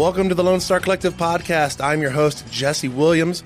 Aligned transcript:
Welcome 0.00 0.30
to 0.30 0.34
the 0.34 0.42
Lone 0.42 0.60
Star 0.60 0.80
Collective 0.80 1.12
podcast. 1.12 1.84
I'm 1.84 2.00
your 2.00 2.10
host, 2.10 2.50
Jesse 2.50 2.88
Williams. 2.88 3.44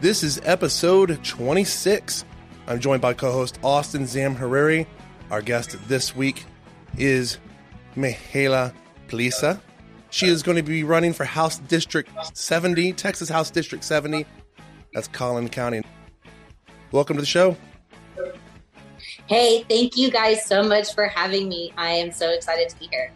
This 0.00 0.22
is 0.22 0.40
episode 0.42 1.22
26. 1.22 2.24
I'm 2.66 2.80
joined 2.80 3.02
by 3.02 3.12
co 3.12 3.30
host 3.30 3.58
Austin 3.62 4.04
Zamhariri. 4.04 4.86
Our 5.30 5.42
guest 5.42 5.76
this 5.88 6.16
week 6.16 6.46
is 6.96 7.36
Mihaela 7.94 8.72
Plesa. 9.08 9.60
She 10.08 10.28
is 10.28 10.42
going 10.42 10.56
to 10.56 10.62
be 10.62 10.82
running 10.82 11.12
for 11.12 11.24
House 11.24 11.58
District 11.58 12.10
70, 12.34 12.94
Texas 12.94 13.28
House 13.28 13.50
District 13.50 13.84
70. 13.84 14.24
That's 14.94 15.08
Collin 15.08 15.50
County. 15.50 15.82
Welcome 16.90 17.16
to 17.16 17.20
the 17.20 17.26
show. 17.26 17.54
Hey, 19.26 19.66
thank 19.68 19.98
you 19.98 20.10
guys 20.10 20.46
so 20.46 20.62
much 20.62 20.94
for 20.94 21.04
having 21.04 21.50
me. 21.50 21.70
I 21.76 21.90
am 21.90 22.12
so 22.12 22.30
excited 22.30 22.70
to 22.70 22.78
be 22.78 22.88
here. 22.90 23.12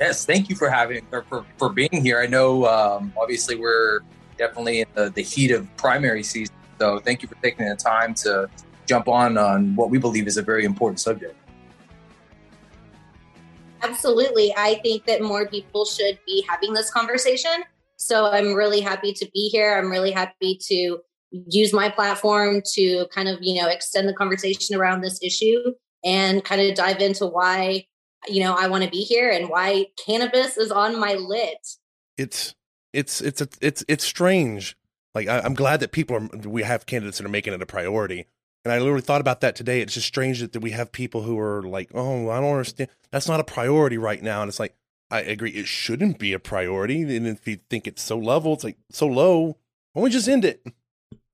Yes, 0.00 0.24
thank 0.24 0.48
you 0.48 0.56
for 0.56 0.70
having 0.70 1.06
or 1.12 1.22
for, 1.24 1.44
for 1.58 1.68
being 1.68 2.02
here. 2.02 2.20
I 2.20 2.26
know 2.26 2.64
um, 2.64 3.12
obviously 3.20 3.56
we're 3.56 4.00
definitely 4.38 4.80
in 4.80 4.86
the, 4.94 5.10
the 5.10 5.22
heat 5.22 5.50
of 5.50 5.68
primary 5.76 6.22
season, 6.22 6.54
so 6.80 6.98
thank 7.00 7.20
you 7.20 7.28
for 7.28 7.34
taking 7.42 7.68
the 7.68 7.76
time 7.76 8.14
to 8.14 8.48
jump 8.86 9.08
on 9.08 9.36
on 9.36 9.76
what 9.76 9.90
we 9.90 9.98
believe 9.98 10.26
is 10.26 10.38
a 10.38 10.42
very 10.42 10.64
important 10.64 11.00
subject. 11.00 11.36
Absolutely. 13.82 14.54
I 14.56 14.80
think 14.82 15.04
that 15.04 15.20
more 15.20 15.46
people 15.46 15.84
should 15.84 16.18
be 16.26 16.44
having 16.48 16.72
this 16.72 16.90
conversation. 16.90 17.62
So 17.96 18.30
I'm 18.30 18.54
really 18.54 18.80
happy 18.80 19.12
to 19.12 19.30
be 19.34 19.48
here. 19.50 19.76
I'm 19.76 19.90
really 19.90 20.10
happy 20.10 20.58
to 20.68 20.98
use 21.30 21.74
my 21.74 21.90
platform 21.90 22.62
to 22.74 23.06
kind 23.14 23.28
of, 23.28 23.38
you 23.42 23.60
know, 23.60 23.68
extend 23.68 24.08
the 24.08 24.14
conversation 24.14 24.76
around 24.76 25.02
this 25.02 25.22
issue 25.22 25.74
and 26.04 26.42
kind 26.42 26.62
of 26.62 26.74
dive 26.74 27.00
into 27.00 27.26
why 27.26 27.86
you 28.28 28.42
know, 28.42 28.54
I 28.58 28.68
want 28.68 28.84
to 28.84 28.90
be 28.90 29.02
here 29.02 29.30
and 29.30 29.48
why 29.48 29.86
cannabis 30.04 30.56
is 30.56 30.70
on 30.70 30.98
my 30.98 31.14
lit. 31.14 31.76
It's 32.16 32.54
it's 32.92 33.20
it's 33.20 33.42
it's 33.60 33.84
it's 33.88 34.04
strange. 34.04 34.76
Like 35.14 35.28
I, 35.28 35.44
am 35.44 35.54
glad 35.54 35.80
that 35.80 35.92
people 35.92 36.16
are 36.16 36.48
we 36.48 36.62
have 36.62 36.86
candidates 36.86 37.18
that 37.18 37.26
are 37.26 37.30
making 37.30 37.52
it 37.52 37.62
a 37.62 37.66
priority. 37.66 38.26
And 38.64 38.72
I 38.72 38.78
literally 38.78 39.00
thought 39.00 39.22
about 39.22 39.40
that 39.40 39.56
today. 39.56 39.80
It's 39.80 39.94
just 39.94 40.06
strange 40.06 40.40
that 40.40 40.52
that 40.52 40.60
we 40.60 40.72
have 40.72 40.92
people 40.92 41.22
who 41.22 41.38
are 41.38 41.62
like, 41.62 41.90
"Oh, 41.94 42.28
I 42.28 42.40
don't 42.40 42.50
understand. 42.50 42.90
That's 43.10 43.28
not 43.28 43.40
a 43.40 43.44
priority 43.44 43.96
right 43.96 44.22
now." 44.22 44.42
And 44.42 44.48
it's 44.50 44.60
like, 44.60 44.76
I 45.10 45.20
agree, 45.22 45.50
it 45.50 45.66
shouldn't 45.66 46.18
be 46.18 46.32
a 46.32 46.38
priority. 46.38 47.02
And 47.16 47.26
if 47.26 47.46
you 47.46 47.58
think 47.68 47.86
it's 47.86 48.02
so 48.02 48.16
level, 48.16 48.52
it's 48.54 48.64
like 48.64 48.76
so 48.90 49.06
low. 49.06 49.58
Why 49.92 50.00
don't 50.00 50.04
we 50.04 50.10
just 50.10 50.28
end 50.28 50.44
it? 50.44 50.64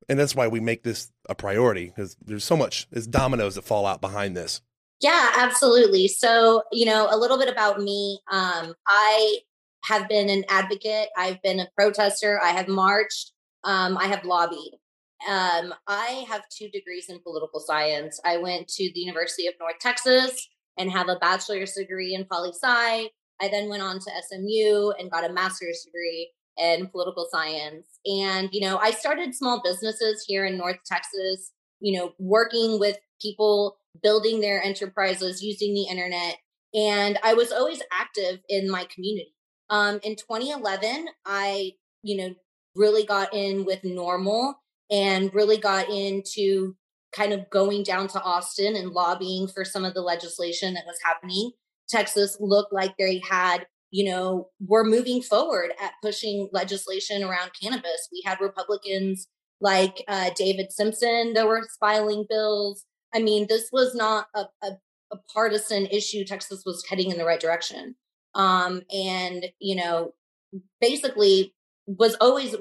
And 0.08 0.18
that's 0.18 0.34
why 0.34 0.48
we 0.48 0.60
make 0.60 0.82
this 0.82 1.12
a 1.28 1.34
priority 1.34 1.86
because 1.86 2.16
there's 2.24 2.44
so 2.44 2.56
much, 2.56 2.88
there's 2.90 3.06
dominoes 3.06 3.56
that 3.56 3.64
fall 3.64 3.86
out 3.86 4.00
behind 4.00 4.36
this. 4.36 4.62
Yeah, 5.00 5.32
absolutely. 5.36 6.08
So, 6.08 6.62
you 6.72 6.86
know, 6.86 7.08
a 7.10 7.18
little 7.18 7.38
bit 7.38 7.48
about 7.50 7.80
me. 7.80 8.20
Um, 8.30 8.74
I 8.86 9.38
have 9.84 10.08
been 10.08 10.30
an 10.30 10.44
advocate. 10.48 11.08
I've 11.16 11.40
been 11.42 11.60
a 11.60 11.68
protester. 11.76 12.40
I 12.42 12.50
have 12.50 12.68
marched. 12.68 13.32
Um, 13.64 13.98
I 13.98 14.06
have 14.06 14.24
lobbied. 14.24 14.72
Um, 15.28 15.74
I 15.86 16.24
have 16.28 16.42
two 16.48 16.68
degrees 16.70 17.06
in 17.08 17.20
political 17.20 17.60
science. 17.60 18.20
I 18.24 18.38
went 18.38 18.68
to 18.68 18.90
the 18.94 19.00
University 19.00 19.46
of 19.46 19.54
North 19.60 19.78
Texas 19.80 20.48
and 20.78 20.90
have 20.90 21.08
a 21.08 21.16
bachelor's 21.16 21.72
degree 21.72 22.14
in 22.14 22.26
poli 22.30 22.50
sci. 22.50 23.10
I 23.40 23.48
then 23.48 23.68
went 23.68 23.82
on 23.82 23.98
to 23.98 24.10
SMU 24.28 24.92
and 24.98 25.10
got 25.10 25.28
a 25.28 25.32
master's 25.32 25.82
degree 25.84 26.30
in 26.56 26.88
political 26.88 27.26
science. 27.30 27.86
And, 28.06 28.48
you 28.52 28.60
know, 28.60 28.78
I 28.78 28.90
started 28.90 29.34
small 29.34 29.60
businesses 29.62 30.24
here 30.26 30.46
in 30.46 30.56
North 30.56 30.78
Texas, 30.86 31.52
you 31.80 31.98
know, 31.98 32.12
working 32.18 32.78
with 32.78 32.98
people 33.20 33.76
building 34.02 34.40
their 34.40 34.62
enterprises 34.62 35.42
using 35.42 35.74
the 35.74 35.84
internet. 35.84 36.36
And 36.74 37.18
I 37.22 37.34
was 37.34 37.52
always 37.52 37.82
active 37.92 38.40
in 38.48 38.70
my 38.70 38.86
community. 38.92 39.34
Um, 39.70 40.00
in 40.02 40.16
2011, 40.16 41.08
I, 41.24 41.72
you 42.02 42.16
know, 42.16 42.34
really 42.74 43.04
got 43.04 43.34
in 43.34 43.64
with 43.64 43.82
NORML 43.82 44.54
and 44.90 45.34
really 45.34 45.56
got 45.58 45.88
into 45.88 46.76
kind 47.12 47.32
of 47.32 47.48
going 47.50 47.82
down 47.82 48.08
to 48.08 48.22
Austin 48.22 48.76
and 48.76 48.90
lobbying 48.90 49.48
for 49.48 49.64
some 49.64 49.84
of 49.84 49.94
the 49.94 50.02
legislation 50.02 50.74
that 50.74 50.84
was 50.86 50.98
happening. 51.02 51.52
Texas 51.88 52.36
looked 52.40 52.72
like 52.72 52.94
they 52.98 53.22
had, 53.28 53.66
you 53.90 54.04
know, 54.10 54.50
were 54.60 54.84
moving 54.84 55.22
forward 55.22 55.72
at 55.82 55.92
pushing 56.02 56.48
legislation 56.52 57.22
around 57.22 57.52
cannabis. 57.60 58.08
We 58.12 58.22
had 58.24 58.40
Republicans 58.40 59.28
like 59.60 60.04
uh, 60.08 60.30
David 60.36 60.72
Simpson 60.72 61.32
that 61.34 61.46
were 61.46 61.66
filing 61.80 62.26
bills. 62.28 62.84
I 63.14 63.20
mean, 63.20 63.46
this 63.48 63.68
was 63.72 63.94
not 63.94 64.26
a, 64.34 64.44
a, 64.62 64.78
a 65.12 65.16
partisan 65.32 65.86
issue. 65.86 66.24
Texas 66.24 66.62
was 66.66 66.84
heading 66.88 67.10
in 67.10 67.18
the 67.18 67.24
right 67.24 67.40
direction. 67.40 67.94
Um, 68.34 68.82
and, 68.92 69.46
you 69.58 69.76
know, 69.76 70.14
basically 70.80 71.54
was 71.86 72.16
always, 72.20 72.54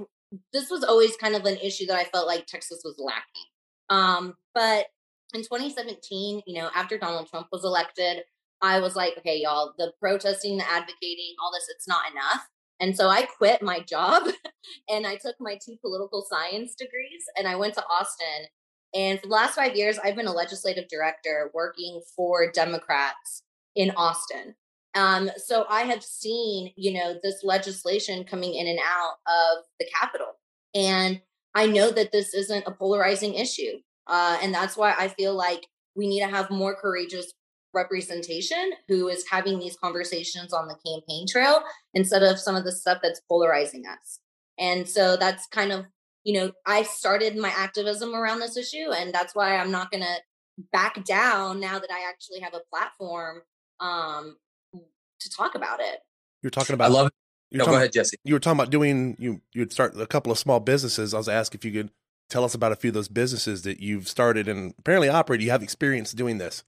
this 0.54 0.70
was 0.70 0.84
always 0.84 1.16
kind 1.18 1.36
of 1.36 1.46
an 1.46 1.58
issue 1.58 1.86
that 1.88 1.98
I 1.98 2.06
felt 2.06 2.28
like 2.28 2.46
Texas 2.46 2.82
was 2.84 2.96
lacking. 2.98 3.46
Um, 3.90 4.36
but 4.54 4.88
in 5.34 5.42
2017, 5.42 6.42
you 6.46 6.62
know, 6.62 6.70
after 6.74 6.98
Donald 6.98 7.28
Trump 7.30 7.48
was 7.52 7.66
elected, 7.66 8.24
I 8.62 8.80
was 8.80 8.96
like, 8.96 9.18
okay, 9.18 9.40
y'all, 9.42 9.74
the 9.78 9.92
protesting, 10.00 10.58
the 10.58 10.70
advocating, 10.70 11.36
all 11.42 11.52
this, 11.52 11.68
it's 11.70 11.88
not 11.88 12.10
enough. 12.12 12.48
And 12.80 12.96
so 12.96 13.10
I 13.10 13.24
quit 13.24 13.62
my 13.62 13.80
job 13.80 14.24
and 14.90 15.06
I 15.06 15.16
took 15.16 15.36
my 15.40 15.58
two 15.64 15.76
political 15.82 16.26
science 16.30 16.76
degrees 16.76 17.24
and 17.38 17.48
I 17.48 17.56
went 17.56 17.74
to 17.76 17.86
Austin 17.86 18.48
and 18.96 19.20
for 19.20 19.28
the 19.28 19.34
last 19.34 19.56
five 19.56 19.76
years, 19.76 20.00
I've 20.04 20.16
been 20.16 20.28
a 20.28 20.34
legislative 20.34 20.88
director 20.88 21.52
working 21.54 22.02
for 22.16 22.50
Democrats 22.52 23.44
in 23.76 23.92
Austin. 23.92 24.56
Um, 24.96 25.30
so 25.36 25.66
I 25.70 25.82
have 25.82 26.02
seen, 26.02 26.72
you 26.78 26.94
know, 26.94 27.16
this 27.22 27.44
legislation 27.44 28.24
coming 28.24 28.56
in 28.56 28.68
and 28.68 28.80
out 28.80 29.16
of 29.28 29.66
the 29.80 29.86
Capitol. 29.94 30.40
And 30.74 31.22
I 31.54 31.68
know 31.68 31.92
that 31.92 32.14
this 32.14 32.34
isn't 32.34 32.64
a 32.66 32.72
polarizing 32.72 33.34
issue. 33.34 33.80
Uh, 34.08 34.38
and 34.42 34.54
that's 34.54 34.78
why 34.78 34.96
I 34.98 35.10
feel 35.10 35.36
like 35.36 35.68
we 35.96 36.08
need 36.08 36.22
to 36.22 36.28
have 36.28 36.50
more 36.50 36.76
courageous 36.76 37.34
representation 37.74 38.72
who 38.88 39.10
is 39.10 39.26
having 39.30 39.60
these 39.60 39.76
conversations 39.76 40.54
on 40.54 40.68
the 40.68 40.78
campaign 40.86 41.26
trail 41.28 41.62
instead 41.94 42.24
of 42.24 42.40
some 42.40 42.56
of 42.56 42.64
the 42.64 42.72
stuff 42.72 43.00
that's 43.04 43.22
polarizing 43.28 43.84
us. 43.86 44.20
And 44.58 44.88
so 44.88 45.18
that's 45.18 45.48
kind 45.48 45.74
of 45.74 45.86
you 46.26 46.34
know, 46.34 46.52
I 46.66 46.84
started 46.84 47.38
my 47.38 47.50
activism 47.50 48.14
around 48.16 48.40
this 48.40 48.58
issue, 48.58 48.92
and 48.92 49.14
that's 49.14 49.36
why 49.36 49.56
I'm 49.56 49.72
not 49.72 49.92
going 49.92 50.04
to 50.04 50.16
back 50.74 51.06
down 51.06 51.60
now 51.60 51.78
that 51.80 51.92
I 51.92 52.10
actually 52.10 52.40
have 52.40 52.56
a 52.56 52.62
platform 52.72 53.44
um, 53.80 54.38
to 55.20 55.30
talk 55.30 55.54
about 55.54 55.80
it. 55.80 56.00
You're 56.42 56.50
talking 56.50 56.74
about. 56.74 56.90
I 56.90 56.94
love 56.94 57.08
it. 57.08 57.14
You're 57.52 57.60
no, 57.60 57.66
talking, 57.66 57.74
go 57.74 57.78
ahead, 57.78 57.94
Jesse. 57.94 58.18
You 58.24 58.34
were 58.34 58.40
talking 58.40 58.60
about 58.60 58.72
doing 58.72 59.16
you. 59.20 59.42
You'd 59.54 59.72
start 59.72 59.96
a 60.00 60.08
couple 60.08 60.32
of 60.32 60.40
small 60.40 60.60
businesses. 60.60 61.14
I 61.14 61.18
was 61.18 61.30
asked 61.30 61.54
if 61.54 61.64
you 61.64 61.72
could 61.72 61.92
tell 62.28 62.44
us 62.44 62.56
about 62.56 62.72
a 62.72 62.76
few 62.76 62.90
of 62.90 62.96
those 62.96 63.08
businesses 63.08 63.62
that 63.62 63.80
you've 63.80 64.08
started 64.08 64.48
and 64.48 64.74
apparently 64.80 65.10
operate. 65.10 65.42
You 65.42 65.52
have 65.52 65.62
experience 65.62 66.12
doing 66.12 66.40
this. 66.40 66.64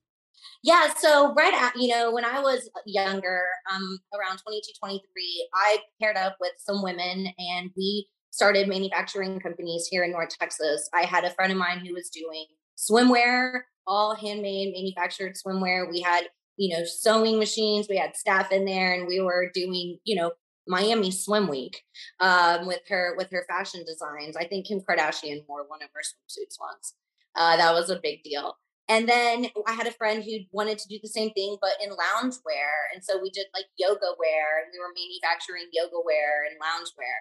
Yeah, 0.63 0.93
so 0.97 1.33
right 1.33 1.53
at, 1.53 1.75
you 1.75 1.87
know, 1.87 2.11
when 2.11 2.25
I 2.25 2.41
was 2.41 2.69
younger, 2.85 3.43
um, 3.71 3.99
around 4.13 4.37
22, 4.37 4.71
23, 4.79 5.49
I 5.53 5.77
paired 6.01 6.17
up 6.17 6.37
with 6.39 6.53
some 6.57 6.83
women 6.83 7.27
and 7.37 7.71
we 7.75 8.07
started 8.37 8.67
manufacturing 8.67 9.39
companies 9.39 9.87
here 9.89 10.03
in 10.03 10.11
North 10.11 10.29
Texas. 10.39 10.87
I 10.93 11.05
had 11.05 11.23
a 11.23 11.31
friend 11.31 11.51
of 11.51 11.57
mine 11.57 11.83
who 11.83 11.95
was 11.95 12.11
doing 12.11 12.45
swimwear, 12.77 13.61
all 13.87 14.13
handmade 14.13 14.75
manufactured 14.75 15.33
swimwear. 15.35 15.89
We 15.89 16.01
had, 16.01 16.25
you 16.55 16.77
know, 16.77 16.85
sewing 16.85 17.39
machines, 17.39 17.87
we 17.89 17.97
had 17.97 18.15
staff 18.15 18.51
in 18.51 18.65
there, 18.65 18.93
and 18.93 19.07
we 19.07 19.19
were 19.21 19.49
doing, 19.51 19.97
you 20.03 20.15
know, 20.15 20.33
Miami 20.67 21.09
Swim 21.09 21.47
Week 21.47 21.81
um, 22.19 22.67
with 22.67 22.81
her 22.89 23.15
with 23.17 23.31
her 23.31 23.43
fashion 23.49 23.83
designs. 23.87 24.37
I 24.37 24.45
think 24.45 24.67
Kim 24.67 24.81
Kardashian 24.81 25.43
wore 25.47 25.67
one 25.67 25.81
of 25.81 25.89
her 25.95 26.01
swimsuits 26.01 26.59
once. 26.61 26.93
Uh, 27.35 27.57
that 27.57 27.73
was 27.73 27.89
a 27.89 27.99
big 28.03 28.21
deal. 28.21 28.55
And 28.87 29.09
then 29.09 29.47
I 29.67 29.73
had 29.73 29.87
a 29.87 29.91
friend 29.91 30.23
who 30.23 30.37
wanted 30.51 30.77
to 30.77 30.87
do 30.87 30.99
the 31.01 31.09
same 31.09 31.31
thing, 31.31 31.57
but 31.59 31.71
in 31.83 31.89
loungewear. 31.89 32.93
And 32.93 33.03
so 33.03 33.19
we 33.19 33.31
did 33.31 33.47
like 33.55 33.65
yoga 33.77 34.13
wear, 34.19 34.61
and 34.61 34.69
we 34.71 34.77
were 34.77 34.93
manufacturing 34.93 35.73
yoga 35.73 35.97
wear 36.05 36.45
and 36.45 36.55
loungewear. 36.61 37.17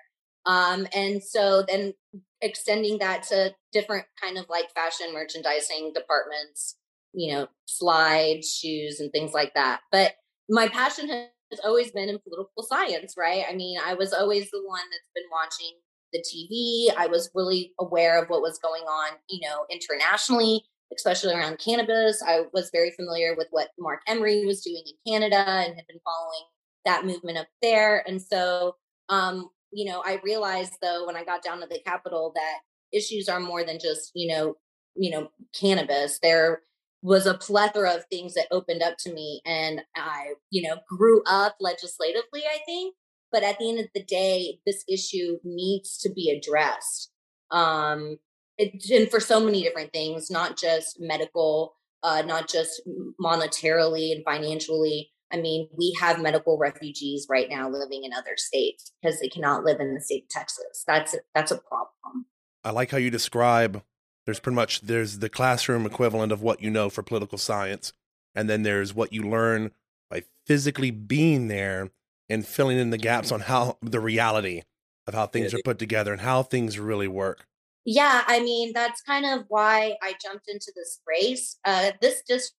Um, 0.46 0.86
and 0.94 1.22
so 1.22 1.64
then 1.68 1.92
extending 2.40 2.98
that 2.98 3.24
to 3.24 3.54
different 3.72 4.06
kind 4.22 4.38
of 4.38 4.46
like 4.48 4.72
fashion 4.74 5.12
merchandising 5.12 5.92
departments, 5.94 6.76
you 7.12 7.34
know, 7.34 7.48
slides, 7.66 8.54
shoes, 8.54 9.00
and 9.00 9.10
things 9.12 9.32
like 9.32 9.54
that. 9.54 9.80
But 9.90 10.12
my 10.48 10.68
passion 10.68 11.08
has 11.08 11.60
always 11.64 11.90
been 11.90 12.08
in 12.08 12.18
political 12.20 12.62
science, 12.62 13.14
right? 13.16 13.44
I 13.48 13.54
mean, 13.54 13.78
I 13.84 13.94
was 13.94 14.12
always 14.12 14.50
the 14.50 14.62
one 14.64 14.82
that's 14.90 15.10
been 15.14 15.24
watching 15.30 15.76
the 16.12 16.20
TV. 16.20 16.96
I 16.96 17.06
was 17.08 17.30
really 17.34 17.72
aware 17.80 18.22
of 18.22 18.28
what 18.28 18.42
was 18.42 18.58
going 18.58 18.84
on, 18.84 19.16
you 19.28 19.46
know, 19.46 19.66
internationally, 19.70 20.64
especially 20.94 21.34
around 21.34 21.58
cannabis. 21.58 22.22
I 22.26 22.42
was 22.52 22.70
very 22.72 22.92
familiar 22.92 23.34
with 23.36 23.48
what 23.50 23.70
Marc 23.78 24.00
Emery 24.06 24.46
was 24.46 24.62
doing 24.62 24.82
in 24.86 25.12
Canada 25.12 25.38
and 25.38 25.74
had 25.74 25.86
been 25.88 26.00
following 26.04 26.44
that 26.84 27.04
movement 27.04 27.38
up 27.38 27.48
there. 27.60 28.08
And 28.08 28.22
so 28.22 28.76
um, 29.08 29.50
you 29.76 29.84
know, 29.84 30.02
I 30.04 30.20
realized 30.24 30.78
though 30.80 31.06
when 31.06 31.16
I 31.16 31.24
got 31.24 31.42
down 31.42 31.60
to 31.60 31.66
the 31.66 31.80
Capitol 31.86 32.32
that 32.34 32.60
issues 32.98 33.28
are 33.28 33.40
more 33.40 33.62
than 33.62 33.78
just, 33.78 34.10
you 34.14 34.28
know, 34.32 34.54
you 34.94 35.10
know, 35.10 35.28
cannabis. 35.54 36.18
There 36.22 36.62
was 37.02 37.26
a 37.26 37.34
plethora 37.34 37.90
of 37.92 38.06
things 38.06 38.32
that 38.34 38.46
opened 38.50 38.82
up 38.82 38.96
to 39.00 39.12
me 39.12 39.42
and 39.44 39.82
I, 39.94 40.32
you 40.50 40.62
know, 40.66 40.76
grew 40.88 41.22
up 41.26 41.56
legislatively, 41.60 42.42
I 42.50 42.58
think. 42.64 42.94
but 43.32 43.42
at 43.42 43.58
the 43.58 43.68
end 43.68 43.80
of 43.80 43.86
the 43.94 44.02
day, 44.02 44.60
this 44.66 44.82
issue 44.88 45.38
needs 45.44 45.98
to 45.98 46.10
be 46.10 46.30
addressed. 46.30 47.10
Um, 47.50 48.18
it, 48.58 48.88
and 48.90 49.10
for 49.10 49.20
so 49.20 49.40
many 49.40 49.62
different 49.62 49.92
things, 49.92 50.30
not 50.30 50.56
just 50.56 50.96
medical, 50.98 51.74
uh, 52.02 52.22
not 52.22 52.48
just 52.48 52.80
monetarily 53.20 54.12
and 54.12 54.24
financially. 54.24 55.10
I 55.32 55.38
mean, 55.38 55.68
we 55.76 55.96
have 56.00 56.20
medical 56.20 56.56
refugees 56.58 57.26
right 57.28 57.48
now 57.48 57.68
living 57.68 58.04
in 58.04 58.12
other 58.12 58.36
states 58.36 58.92
because 59.00 59.20
they 59.20 59.28
cannot 59.28 59.64
live 59.64 59.80
in 59.80 59.94
the 59.94 60.00
state 60.00 60.24
of 60.24 60.28
Texas. 60.28 60.84
That's 60.86 61.14
a, 61.14 61.18
that's 61.34 61.50
a 61.50 61.58
problem. 61.58 62.26
I 62.64 62.70
like 62.70 62.90
how 62.90 62.98
you 62.98 63.10
describe. 63.10 63.82
There's 64.24 64.40
pretty 64.40 64.56
much 64.56 64.82
there's 64.82 65.20
the 65.20 65.28
classroom 65.28 65.86
equivalent 65.86 66.32
of 66.32 66.42
what 66.42 66.60
you 66.60 66.70
know 66.70 66.90
for 66.90 67.02
political 67.02 67.38
science, 67.38 67.92
and 68.34 68.50
then 68.50 68.62
there's 68.62 68.94
what 68.94 69.12
you 69.12 69.22
learn 69.22 69.70
by 70.10 70.24
physically 70.46 70.90
being 70.90 71.48
there 71.48 71.90
and 72.28 72.46
filling 72.46 72.78
in 72.78 72.90
the 72.90 72.98
gaps 72.98 73.30
on 73.30 73.40
how 73.40 73.78
the 73.82 74.00
reality 74.00 74.62
of 75.06 75.14
how 75.14 75.26
things 75.26 75.54
are 75.54 75.60
put 75.64 75.78
together 75.78 76.12
and 76.12 76.22
how 76.22 76.42
things 76.42 76.78
really 76.78 77.06
work. 77.08 77.46
Yeah, 77.84 78.24
I 78.26 78.40
mean, 78.40 78.72
that's 78.74 79.00
kind 79.02 79.24
of 79.24 79.44
why 79.48 79.94
I 80.02 80.14
jumped 80.20 80.48
into 80.48 80.72
this 80.74 81.00
race. 81.06 81.56
Uh, 81.64 81.92
this 82.00 82.20
district 82.26 82.56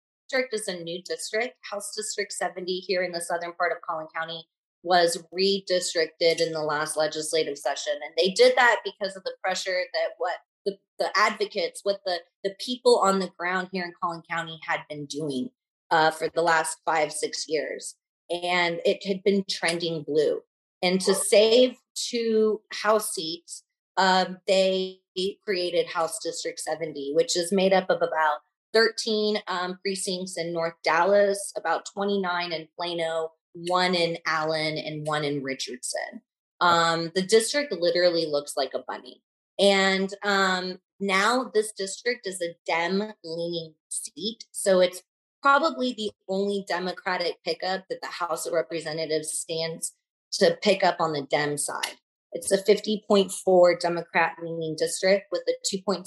is 0.52 0.68
a 0.68 0.82
new 0.82 1.02
district. 1.02 1.56
House 1.70 1.94
District 1.96 2.32
70 2.32 2.80
here 2.80 3.02
in 3.02 3.12
the 3.12 3.20
southern 3.20 3.52
part 3.52 3.72
of 3.72 3.78
Collin 3.88 4.08
County 4.14 4.46
was 4.82 5.22
redistricted 5.36 6.40
in 6.40 6.52
the 6.52 6.62
last 6.62 6.96
legislative 6.96 7.58
session. 7.58 7.94
And 7.94 8.14
they 8.16 8.32
did 8.32 8.56
that 8.56 8.80
because 8.84 9.16
of 9.16 9.24
the 9.24 9.34
pressure 9.42 9.82
that 9.92 10.10
what 10.18 10.36
the, 10.64 10.76
the 10.98 11.10
advocates, 11.16 11.80
what 11.82 12.00
the, 12.04 12.18
the 12.44 12.54
people 12.60 13.00
on 13.02 13.18
the 13.18 13.30
ground 13.38 13.68
here 13.72 13.84
in 13.84 13.92
Collin 14.00 14.22
County 14.30 14.60
had 14.66 14.80
been 14.88 15.06
doing 15.06 15.50
uh, 15.90 16.10
for 16.10 16.28
the 16.28 16.42
last 16.42 16.78
five, 16.84 17.12
six 17.12 17.46
years 17.48 17.96
and 18.30 18.80
it 18.84 19.06
had 19.06 19.22
been 19.22 19.44
trending 19.48 20.02
blue. 20.02 20.40
And 20.82 21.00
to 21.02 21.14
save 21.14 21.76
two 21.94 22.60
House 22.72 23.12
seats, 23.12 23.64
um, 23.96 24.38
they 24.46 25.00
created 25.44 25.86
House 25.86 26.18
District 26.22 26.58
70, 26.58 27.12
which 27.14 27.36
is 27.36 27.52
made 27.52 27.72
up 27.72 27.88
of 27.88 27.98
about 27.98 28.38
13 28.72 29.38
um, 29.48 29.78
precincts 29.82 30.36
in 30.36 30.52
North 30.52 30.74
Dallas, 30.82 31.52
about 31.56 31.86
29 31.92 32.52
in 32.52 32.68
Plano, 32.76 33.32
one 33.54 33.94
in 33.94 34.18
Allen, 34.26 34.78
and 34.78 35.06
one 35.06 35.24
in 35.24 35.42
Richardson. 35.42 36.22
Um, 36.60 37.10
the 37.14 37.22
district 37.22 37.72
literally 37.72 38.26
looks 38.26 38.56
like 38.56 38.72
a 38.74 38.84
bunny. 38.86 39.22
And 39.58 40.12
um, 40.22 40.78
now 41.00 41.50
this 41.52 41.72
district 41.72 42.26
is 42.26 42.40
a 42.42 42.56
Dem 42.66 43.12
leaning 43.24 43.74
seat. 43.88 44.44
So 44.52 44.80
it's 44.80 45.02
probably 45.42 45.92
the 45.92 46.10
only 46.28 46.64
Democratic 46.68 47.42
pickup 47.44 47.84
that 47.88 48.00
the 48.02 48.08
House 48.08 48.46
of 48.46 48.52
Representatives 48.52 49.30
stands 49.30 49.94
to 50.32 50.58
pick 50.62 50.84
up 50.84 50.96
on 51.00 51.12
the 51.12 51.22
Dem 51.22 51.56
side. 51.56 51.94
It's 52.32 52.52
a 52.52 52.62
50.4 52.62 53.80
Democrat 53.80 54.36
leaning 54.42 54.76
district 54.76 55.26
with 55.32 55.42
a 55.48 55.76
2.6 55.76 56.06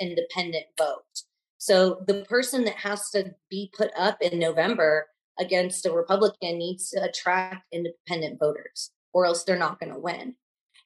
independent 0.00 0.66
vote. 0.76 1.22
So 1.60 2.02
the 2.06 2.24
person 2.24 2.64
that 2.64 2.76
has 2.76 3.10
to 3.10 3.34
be 3.50 3.70
put 3.76 3.90
up 3.94 4.16
in 4.22 4.38
November 4.38 5.08
against 5.38 5.84
a 5.84 5.92
Republican 5.92 6.56
needs 6.56 6.88
to 6.90 7.04
attract 7.04 7.66
independent 7.70 8.40
voters, 8.40 8.90
or 9.12 9.26
else 9.26 9.44
they're 9.44 9.58
not 9.58 9.78
going 9.78 9.92
to 9.92 9.98
win. 9.98 10.36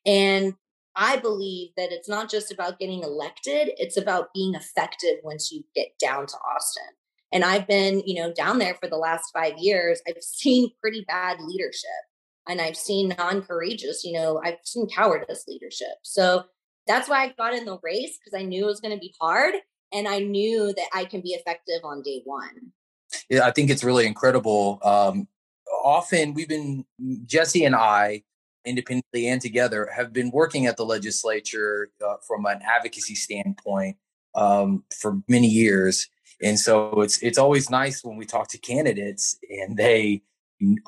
And 0.05 0.55
I 0.97 1.17
believe 1.17 1.71
that 1.77 1.93
it's 1.93 2.09
not 2.09 2.29
just 2.29 2.53
about 2.53 2.81
getting 2.81 3.05
elected, 3.05 3.71
it's 3.77 3.97
about 3.97 4.35
being 4.35 4.57
effective 4.57 5.19
once 5.23 5.53
you 5.53 5.63
get 5.77 5.97
down 6.01 6.27
to 6.27 6.37
Austin. 6.39 6.83
And 7.33 7.45
I've 7.45 7.69
been, 7.69 8.03
you 8.05 8.21
know, 8.21 8.33
down 8.33 8.59
there 8.59 8.75
for 8.75 8.89
the 8.89 8.97
last 8.97 9.31
five 9.33 9.55
years. 9.59 10.03
I've 10.09 10.17
seen 10.23 10.71
pretty 10.81 11.05
bad 11.07 11.39
leadership 11.41 11.89
and 12.49 12.61
I've 12.61 12.77
seen 12.77 13.15
non 13.17 13.43
courageous, 13.43 14.03
you 14.05 14.13
know, 14.13 14.41
I've 14.45 14.59
seen 14.65 14.89
cowardice 14.89 15.45
leadership. 15.47 15.99
So 16.03 16.47
that's 16.89 17.09
why 17.09 17.23
I 17.23 17.35
got 17.39 17.55
in 17.55 17.65
the 17.65 17.79
race 17.81 18.19
because 18.19 18.37
I 18.37 18.45
knew 18.45 18.65
it 18.65 18.67
was 18.67 18.81
going 18.81 18.95
to 18.95 19.01
be 19.01 19.15
hard 19.21 19.55
and 19.95 20.09
I 20.09 20.19
knew 20.19 20.75
that 20.75 20.89
I 20.93 21.05
can 21.05 21.21
be 21.21 21.31
effective 21.31 21.81
on 21.85 22.03
day 22.03 22.21
one. 22.25 22.73
Yeah, 23.31 23.47
I 23.47 23.53
think 23.53 23.71
it's 23.71 23.85
really 23.85 24.07
incredible. 24.07 24.81
Um, 24.83 25.29
often 25.83 26.35
we've 26.35 26.49
been, 26.49 26.85
Jesse 27.25 27.65
and 27.65 27.77
I, 27.77 28.25
independently 28.65 29.29
and 29.29 29.41
together, 29.41 29.89
have 29.95 30.13
been 30.13 30.31
working 30.31 30.67
at 30.67 30.77
the 30.77 30.85
legislature 30.85 31.91
uh, 32.05 32.17
from 32.27 32.45
an 32.47 32.61
advocacy 32.63 33.15
standpoint 33.15 33.97
um, 34.35 34.83
for 35.01 35.23
many 35.29 35.47
years. 35.47 36.09
And 36.43 36.59
so 36.59 37.01
it's 37.01 37.23
it's 37.23 37.39
always 37.39 37.71
nice 37.71 38.03
when 38.03 38.17
we 38.17 38.27
talk 38.27 38.49
to 38.49 38.59
candidates 38.59 39.39
and 39.49 39.77
they 39.77 40.23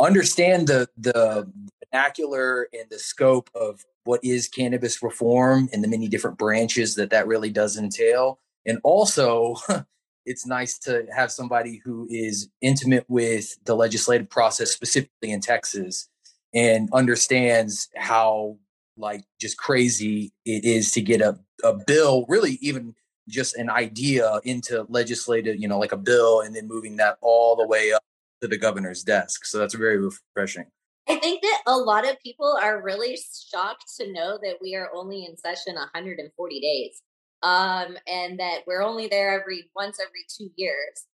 understand 0.01 0.67
the 0.67 0.89
the 0.99 1.51
vernacular 1.93 2.69
and 2.73 2.91
the 2.91 2.99
scope 2.99 3.49
of 3.55 3.85
what 4.05 4.25
is 4.25 4.49
cannabis 4.49 5.03
reform 5.03 5.69
and 5.73 5.85
the 5.85 5.89
many 5.89 6.09
different 6.09 6.39
branches 6.39 6.97
that 6.97 7.11
that 7.11 7.29
really 7.29 7.51
does 7.51 7.77
entail. 7.77 8.41
And 8.67 8.79
also, 8.85 9.57
it's 10.27 10.47
nice 10.47 10.79
to 10.81 11.07
have 11.15 11.31
somebody 11.31 11.81
who 11.85 12.07
is 12.11 12.49
intimate 12.61 13.05
with 13.09 13.57
the 13.65 13.75
legislative 13.75 14.29
process, 14.29 14.73
specifically 14.73 15.31
in 15.31 15.41
Texas, 15.41 16.09
and 16.55 16.89
understands 16.93 17.89
how 17.97 18.59
like 18.99 19.23
just 19.41 19.59
crazy 19.59 20.33
it 20.45 20.65
is 20.65 20.91
to 20.93 21.03
get 21.03 21.21
a, 21.21 21.39
a 21.63 21.75
bill 21.87 22.25
really 22.29 22.59
even 22.63 22.95
just 23.29 23.57
an 23.57 23.69
idea 23.69 24.41
into 24.45 24.87
legislative, 24.89 25.57
you 25.57 25.69
know, 25.69 25.79
like 25.79 25.93
a 25.93 25.97
bill, 25.97 26.41
and 26.41 26.55
then 26.55 26.69
moving 26.69 26.97
that 26.97 27.19
all 27.21 27.57
the 27.57 27.67
way 27.67 27.93
up 27.93 28.03
to 28.41 28.49
the 28.49 28.57
governor's 28.57 29.03
desk. 29.03 29.45
So 29.45 29.59
that's 29.59 29.75
very 29.75 29.99
refreshing. 29.99 30.67
I 31.09 31.17
think 31.17 31.43
that 31.43 31.63
a 31.67 31.77
lot 31.77 32.09
of 32.09 32.21
people 32.21 32.59
are 32.61 32.83
really 32.83 33.17
shocked 33.53 33.85
to 33.99 34.13
know 34.13 34.39
that 34.43 34.57
we 34.61 34.75
are 34.75 34.91
only 34.95 35.25
in 35.25 35.37
session 35.37 35.75
140 35.75 36.61
days, 36.61 37.03
um, 37.43 37.97
and 38.07 38.39
that 38.41 38.61
we're 38.67 38.83
only 38.83 39.07
there 39.09 39.41
every 39.41 39.71
once 39.75 39.99
every 40.01 40.25
two 40.29 40.51
years. 40.57 41.07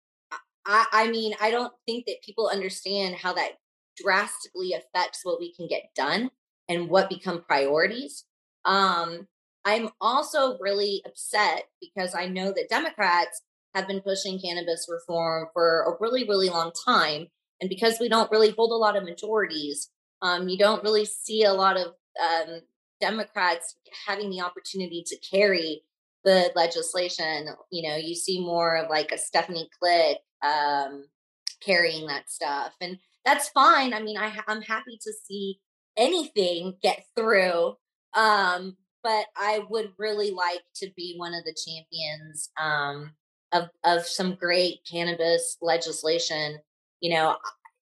I, 0.65 0.85
I 0.91 1.11
mean, 1.11 1.33
I 1.41 1.51
don't 1.51 1.73
think 1.85 2.05
that 2.05 2.23
people 2.23 2.47
understand 2.47 3.15
how 3.15 3.33
that 3.33 3.53
drastically 3.97 4.73
affects 4.73 5.21
what 5.23 5.39
we 5.39 5.53
can 5.53 5.67
get 5.67 5.89
done 5.95 6.31
and 6.69 6.89
what 6.89 7.09
become 7.09 7.43
priorities. 7.43 8.25
Um, 8.65 9.27
I'm 9.65 9.89
also 9.99 10.57
really 10.59 11.01
upset 11.05 11.65
because 11.79 12.15
I 12.15 12.27
know 12.27 12.51
that 12.51 12.69
Democrats 12.69 13.41
have 13.75 13.87
been 13.87 14.01
pushing 14.01 14.39
cannabis 14.39 14.87
reform 14.89 15.47
for 15.53 15.83
a 15.83 15.95
really, 15.99 16.27
really 16.27 16.49
long 16.49 16.71
time. 16.85 17.27
And 17.59 17.69
because 17.69 17.99
we 17.99 18.09
don't 18.09 18.31
really 18.31 18.51
hold 18.51 18.71
a 18.71 18.75
lot 18.75 18.97
of 18.97 19.03
majorities, 19.03 19.89
um, 20.21 20.49
you 20.49 20.57
don't 20.57 20.83
really 20.83 21.05
see 21.05 21.43
a 21.43 21.53
lot 21.53 21.77
of 21.77 21.93
um, 22.21 22.61
Democrats 22.99 23.75
having 24.07 24.29
the 24.29 24.41
opportunity 24.41 25.03
to 25.07 25.17
carry 25.17 25.83
the 26.23 26.51
legislation. 26.55 27.47
You 27.71 27.89
know, 27.89 27.95
you 27.95 28.15
see 28.15 28.39
more 28.39 28.77
of 28.77 28.89
like 28.89 29.11
a 29.11 29.17
Stephanie 29.17 29.69
Klick 29.79 30.17
um, 30.43 31.05
carrying 31.63 32.07
that 32.07 32.29
stuff. 32.29 32.73
And 32.81 32.97
that's 33.25 33.49
fine. 33.49 33.93
I 33.93 34.01
mean, 34.01 34.17
I, 34.17 34.33
I'm 34.47 34.61
happy 34.61 34.97
to 35.01 35.13
see 35.27 35.59
anything 35.97 36.75
get 36.81 37.03
through. 37.15 37.75
Um, 38.13 38.75
but 39.03 39.25
I 39.35 39.65
would 39.69 39.93
really 39.97 40.31
like 40.31 40.61
to 40.75 40.89
be 40.95 41.15
one 41.17 41.33
of 41.33 41.43
the 41.43 41.55
champions 41.55 42.49
um, 42.61 43.11
of 43.51 43.69
of 43.83 44.05
some 44.05 44.35
great 44.35 44.79
cannabis 44.89 45.57
legislation. 45.61 46.59
You 46.99 47.15
know, 47.15 47.37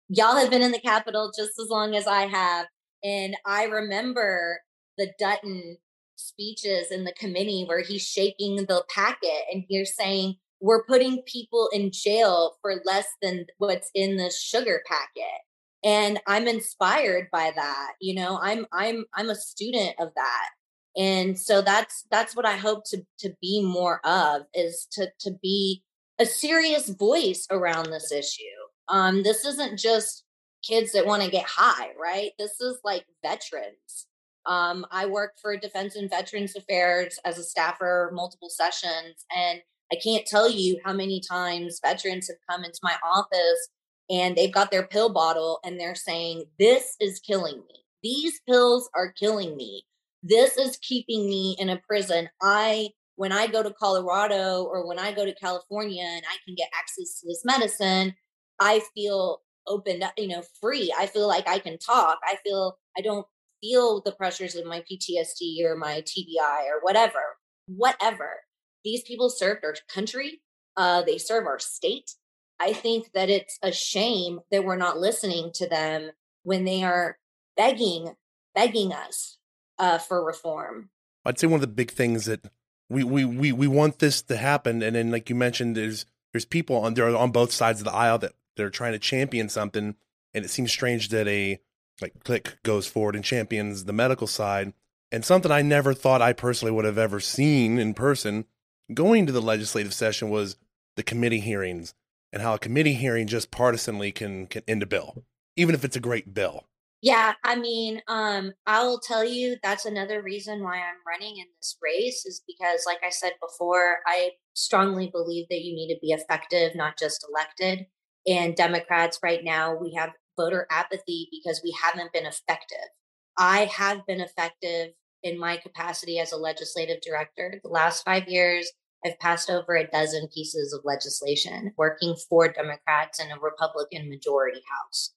y'all 0.09 0.35
have 0.35 0.51
been 0.51 0.61
in 0.61 0.71
the 0.71 0.79
Capitol 0.79 1.31
just 1.35 1.59
as 1.59 1.69
long 1.69 1.95
as 1.95 2.07
I 2.07 2.27
have, 2.27 2.67
and 3.03 3.35
I 3.45 3.65
remember 3.65 4.59
the 4.97 5.11
Dutton 5.17 5.77
speeches 6.21 6.91
in 6.91 7.03
the 7.03 7.13
committee 7.13 7.65
where 7.67 7.81
he's 7.81 8.01
shaking 8.01 8.57
the 8.57 8.83
packet 8.93 9.45
and 9.51 9.63
he's 9.67 9.95
saying 9.95 10.35
we're 10.59 10.83
putting 10.83 11.23
people 11.23 11.69
in 11.73 11.91
jail 11.91 12.57
for 12.61 12.81
less 12.85 13.07
than 13.21 13.45
what's 13.57 13.89
in 13.95 14.17
the 14.17 14.29
sugar 14.29 14.83
packet. 14.87 15.41
And 15.83 16.19
i'm 16.27 16.47
inspired 16.47 17.27
by 17.31 17.51
that 17.55 17.93
you 17.99 18.13
know 18.13 18.39
i'm 18.41 18.67
i'm 18.71 19.05
i'm 19.15 19.29
a 19.29 19.35
student 19.35 19.95
of 19.99 20.09
that. 20.15 20.49
And 20.95 21.39
so 21.39 21.61
that's 21.61 22.05
that's 22.11 22.35
what 22.35 22.45
i 22.45 22.55
hope 22.55 22.83
to 22.91 23.03
to 23.19 23.33
be 23.41 23.63
more 23.63 24.05
of 24.05 24.43
is 24.53 24.87
to 24.91 25.07
to 25.21 25.31
be 25.41 25.83
a 26.19 26.25
serious 26.25 26.89
voice 26.89 27.47
around 27.49 27.87
this 27.87 28.11
issue. 28.11 28.43
Um 28.87 29.23
this 29.23 29.43
isn't 29.45 29.79
just 29.79 30.23
kids 30.63 30.91
that 30.91 31.07
want 31.07 31.23
to 31.23 31.31
get 31.31 31.45
high 31.47 31.89
right? 31.99 32.31
This 32.37 32.61
is 32.61 32.77
like 32.83 33.05
veterans 33.23 34.05
um 34.45 34.85
i 34.91 35.05
worked 35.05 35.39
for 35.39 35.55
defense 35.55 35.95
and 35.95 36.09
veterans 36.09 36.55
affairs 36.55 37.19
as 37.25 37.37
a 37.37 37.43
staffer 37.43 38.11
multiple 38.13 38.49
sessions 38.49 39.25
and 39.35 39.61
i 39.91 39.95
can't 39.95 40.25
tell 40.25 40.49
you 40.49 40.79
how 40.83 40.93
many 40.93 41.21
times 41.29 41.79
veterans 41.83 42.27
have 42.27 42.37
come 42.49 42.63
into 42.63 42.79
my 42.83 42.95
office 43.05 43.69
and 44.09 44.35
they've 44.35 44.53
got 44.53 44.71
their 44.71 44.87
pill 44.87 45.09
bottle 45.09 45.59
and 45.63 45.79
they're 45.79 45.95
saying 45.95 46.43
this 46.59 46.95
is 46.99 47.19
killing 47.19 47.57
me 47.57 47.85
these 48.03 48.39
pills 48.47 48.89
are 48.95 49.11
killing 49.11 49.55
me 49.55 49.85
this 50.23 50.57
is 50.57 50.77
keeping 50.77 51.27
me 51.27 51.55
in 51.59 51.69
a 51.69 51.77
prison. 51.77 52.29
I, 52.41 52.89
when 53.15 53.31
I 53.31 53.47
go 53.47 53.63
to 53.63 53.73
Colorado 53.73 54.63
or 54.63 54.87
when 54.87 54.99
I 54.99 55.11
go 55.11 55.25
to 55.25 55.33
California 55.33 56.03
and 56.03 56.23
I 56.25 56.37
can 56.45 56.55
get 56.55 56.69
access 56.77 57.19
to 57.19 57.27
this 57.27 57.43
medicine, 57.43 58.15
I 58.59 58.81
feel 58.93 59.41
opened 59.67 60.03
up, 60.03 60.13
you 60.17 60.27
know, 60.27 60.43
free. 60.59 60.93
I 60.97 61.07
feel 61.07 61.27
like 61.27 61.47
I 61.47 61.59
can 61.59 61.77
talk. 61.77 62.19
I 62.23 62.37
feel 62.43 62.77
I 62.97 63.01
don't 63.01 63.25
feel 63.61 64.01
the 64.01 64.11
pressures 64.11 64.55
of 64.55 64.65
my 64.65 64.81
PTSD 64.81 65.63
or 65.63 65.75
my 65.75 66.01
TBI 66.01 66.65
or 66.65 66.81
whatever, 66.81 67.37
whatever. 67.67 68.41
These 68.83 69.03
people 69.03 69.29
served 69.29 69.63
our 69.63 69.75
country. 69.93 70.41
Uh, 70.75 71.03
they 71.03 71.17
serve 71.17 71.45
our 71.45 71.59
state. 71.59 72.11
I 72.59 72.73
think 72.73 73.11
that 73.13 73.29
it's 73.29 73.57
a 73.61 73.71
shame 73.71 74.39
that 74.51 74.63
we're 74.63 74.75
not 74.75 74.99
listening 74.99 75.51
to 75.55 75.67
them 75.67 76.11
when 76.43 76.65
they 76.65 76.83
are 76.83 77.17
begging, 77.57 78.15
begging 78.55 78.93
us 78.93 79.37
uh, 79.79 79.97
for 79.97 80.23
reform. 80.23 80.89
I'd 81.25 81.39
say 81.39 81.47
one 81.47 81.55
of 81.55 81.61
the 81.61 81.67
big 81.67 81.91
things 81.91 82.25
that 82.25 82.51
we, 82.89 83.03
we, 83.03 83.25
we, 83.25 83.51
we 83.51 83.67
want 83.67 83.99
this 83.99 84.21
to 84.23 84.37
happen. 84.37 84.81
And 84.83 84.95
then, 84.95 85.11
like 85.11 85.29
you 85.29 85.35
mentioned, 85.35 85.77
there's, 85.77 86.05
there's 86.33 86.45
people 86.45 86.77
on 86.77 86.93
there 86.93 87.15
on 87.15 87.31
both 87.31 87.51
sides 87.51 87.81
of 87.81 87.85
the 87.85 87.93
aisle 87.93 88.17
that 88.19 88.33
they're 88.57 88.69
trying 88.69 88.93
to 88.93 88.99
champion 88.99 89.49
something. 89.49 89.95
And 90.33 90.45
it 90.45 90.49
seems 90.49 90.71
strange 90.71 91.09
that 91.09 91.27
a 91.27 91.59
like 92.01 92.23
Klick 92.23 92.61
goes 92.63 92.87
forward 92.87 93.15
and 93.15 93.23
champions 93.23 93.85
the 93.85 93.93
medical 93.93 94.27
side. 94.27 94.73
And 95.11 95.25
something 95.25 95.51
I 95.51 95.61
never 95.61 95.93
thought 95.93 96.21
I 96.21 96.33
personally 96.33 96.71
would 96.71 96.85
have 96.85 96.97
ever 96.97 97.19
seen 97.19 97.77
in 97.77 97.93
person 97.93 98.45
going 98.93 99.25
to 99.25 99.31
the 99.31 99.41
legislative 99.41 99.93
session 99.93 100.29
was 100.29 100.57
the 100.95 101.03
committee 101.03 101.39
hearings 101.39 101.93
and 102.31 102.41
how 102.41 102.53
a 102.53 102.59
committee 102.59 102.93
hearing 102.93 103.27
just 103.27 103.51
partisanly 103.51 104.11
can 104.11 104.47
can 104.47 104.63
end 104.67 104.83
a 104.83 104.85
bill, 104.85 105.23
even 105.55 105.75
if 105.75 105.83
it's 105.83 105.95
a 105.95 106.01
great 106.01 106.33
bill. 106.33 106.65
Yeah, 107.01 107.33
I 107.43 107.55
mean, 107.55 107.99
um, 108.07 108.53
I 108.67 108.83
will 108.83 108.99
tell 108.99 109.25
you 109.25 109.57
that's 109.63 109.85
another 109.85 110.21
reason 110.21 110.61
why 110.61 110.75
I'm 110.75 111.01
running 111.07 111.37
in 111.37 111.45
this 111.57 111.75
race 111.81 112.27
is 112.27 112.43
because, 112.47 112.83
like 112.85 112.99
I 113.03 113.09
said 113.09 113.33
before, 113.41 113.97
I 114.05 114.31
strongly 114.53 115.09
believe 115.11 115.47
that 115.49 115.61
you 115.61 115.73
need 115.73 115.91
to 115.93 115.99
be 115.99 116.11
effective, 116.11 116.75
not 116.75 116.99
just 116.99 117.25
elected. 117.27 117.87
And 118.27 118.55
Democrats 118.55 119.19
right 119.23 119.43
now, 119.43 119.75
we 119.75 119.95
have 119.95 120.11
voter 120.37 120.67
apathy 120.69 121.27
because 121.31 121.61
we 121.63 121.75
haven't 121.81 122.13
been 122.13 122.25
effective. 122.25 122.89
I 123.37 123.65
have 123.65 124.05
been 124.05 124.21
effective 124.21 124.93
in 125.23 125.39
my 125.39 125.57
capacity 125.57 126.19
as 126.19 126.31
a 126.31 126.37
legislative 126.37 127.01
director. 127.01 127.59
The 127.63 127.69
last 127.69 128.03
five 128.03 128.27
years, 128.27 128.71
I've 129.05 129.19
passed 129.19 129.49
over 129.49 129.75
a 129.75 129.87
dozen 129.87 130.27
pieces 130.33 130.73
of 130.73 130.81
legislation 130.83 131.73
working 131.77 132.15
for 132.29 132.51
Democrats 132.51 133.19
in 133.19 133.31
a 133.31 133.39
Republican 133.39 134.09
majority 134.09 134.61
House. 134.69 135.13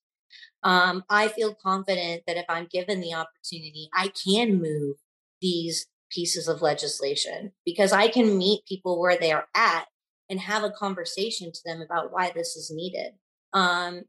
Um, 0.63 1.03
I 1.09 1.27
feel 1.27 1.53
confident 1.53 2.23
that 2.25 2.37
if 2.37 2.45
I'm 2.49 2.67
given 2.71 2.99
the 2.99 3.13
opportunity, 3.13 3.89
I 3.93 4.11
can 4.25 4.59
move 4.59 4.97
these 5.41 5.87
pieces 6.09 6.47
of 6.47 6.61
legislation 6.61 7.51
because 7.65 7.91
I 7.91 8.07
can 8.07 8.37
meet 8.37 8.65
people 8.65 8.99
where 8.99 9.17
they 9.17 9.31
are 9.31 9.47
at 9.55 9.85
and 10.29 10.39
have 10.39 10.63
a 10.63 10.71
conversation 10.71 11.51
to 11.51 11.59
them 11.65 11.81
about 11.81 12.11
why 12.11 12.31
this 12.33 12.55
is 12.55 12.71
needed. 12.73 13.13
Um, 13.53 14.03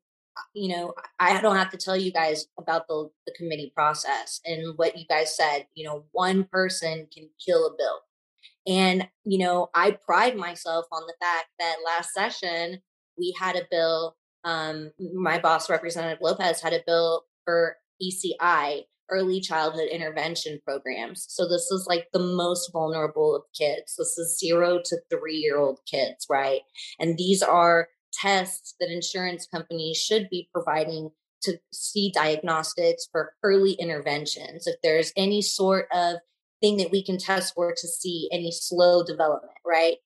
you 0.55 0.75
know, 0.75 0.95
I 1.19 1.41
don't 1.41 1.57
have 1.57 1.71
to 1.71 1.77
tell 1.77 1.97
you 1.97 2.13
guys 2.13 2.47
about 2.59 2.89
the, 2.89 3.11
the 3.27 3.35
committee 3.37 3.73
process 3.75 4.41
and 4.45 4.77
what 4.77 4.99
you 4.99 5.05
guys 5.07 5.37
said. 5.37 5.67
You 5.75 5.87
know, 5.87 6.05
one 6.13 6.45
person 6.45 7.07
can 7.13 7.29
kill 7.45 7.67
a 7.67 7.77
bill. 7.77 8.01
And, 8.67 9.09
you 9.25 9.39
know, 9.39 9.69
I 9.75 9.93
pride 9.93 10.37
myself 10.37 10.87
on 10.91 11.03
the 11.07 11.15
fact 11.21 11.49
that 11.59 11.77
last 11.85 12.13
session 12.13 12.81
we 13.19 13.35
had 13.39 13.57
a 13.57 13.67
bill. 13.71 14.17
Um, 14.45 14.93
my 15.15 15.39
boss, 15.39 15.71
Representative 15.71 16.19
Lopez, 16.21 16.61
had 16.61 16.73
a 16.73 16.83
bill 16.87 17.25
for 17.45 17.77
ECI, 18.03 18.83
early 19.11 19.41
childhood 19.41 19.89
intervention 19.89 20.61
programs. 20.65 21.27
So 21.29 21.49
this 21.49 21.71
is 21.71 21.87
like 21.89 22.07
the 22.13 22.21
most 22.21 22.71
vulnerable 22.73 23.35
of 23.35 23.43
kids. 23.57 23.95
This 23.97 24.19
is 24.19 24.39
zero 24.39 24.81
to 24.85 24.97
three 25.11 25.37
year 25.37 25.59
old 25.59 25.81
kids, 25.91 26.27
right? 26.29 26.61
And 26.99 27.17
these 27.17 27.43
are 27.43 27.89
tests 28.21 28.75
that 28.81 28.91
insurance 28.91 29.47
companies 29.47 29.97
should 29.97 30.29
be 30.31 30.49
providing 30.53 31.11
to 31.43 31.59
see 31.73 32.11
diagnostics 32.15 33.09
for 33.11 33.35
early 33.43 33.73
interventions. 33.73 34.67
If 34.67 34.77
there's 34.83 35.13
any 35.17 35.43
sort 35.43 35.87
of 35.93 36.17
thing 36.61 36.79
that 36.79 36.91
we 36.91 37.05
can 37.05 37.19
test 37.19 37.55
for 37.55 37.73
to 37.73 37.89
see 37.89 38.29
any 38.33 38.51
slow 38.51 39.05
development, 39.05 39.53
right? 39.65 39.97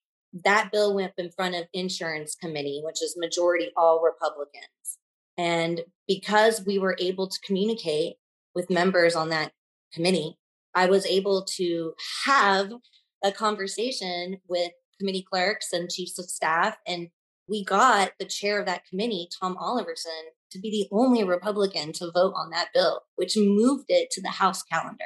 That 0.44 0.70
bill 0.72 0.94
went 0.94 1.10
up 1.10 1.14
in 1.18 1.30
front 1.30 1.54
of 1.54 1.64
insurance 1.72 2.34
committee, 2.34 2.82
which 2.84 3.02
is 3.02 3.16
majority 3.16 3.70
all 3.76 4.02
Republicans. 4.02 4.98
And 5.38 5.82
because 6.06 6.64
we 6.66 6.78
were 6.78 6.96
able 6.98 7.28
to 7.28 7.38
communicate 7.44 8.16
with 8.54 8.70
members 8.70 9.14
on 9.16 9.30
that 9.30 9.52
committee, 9.92 10.36
I 10.74 10.86
was 10.86 11.06
able 11.06 11.44
to 11.56 11.94
have 12.26 12.72
a 13.24 13.32
conversation 13.32 14.38
with 14.48 14.72
committee 14.98 15.24
clerks 15.28 15.72
and 15.72 15.90
chiefs 15.90 16.18
of 16.18 16.26
staff 16.26 16.76
and 16.86 17.08
we 17.50 17.64
got 17.64 18.12
the 18.18 18.24
chair 18.24 18.60
of 18.60 18.66
that 18.66 18.86
committee, 18.86 19.28
Tom 19.40 19.56
Oliverson, 19.56 20.30
to 20.52 20.58
be 20.58 20.70
the 20.70 20.96
only 20.96 21.24
Republican 21.24 21.92
to 21.94 22.10
vote 22.12 22.32
on 22.36 22.50
that 22.50 22.68
bill, 22.72 23.02
which 23.16 23.36
moved 23.36 23.86
it 23.88 24.10
to 24.12 24.22
the 24.22 24.30
House 24.30 24.62
calendar. 24.62 25.04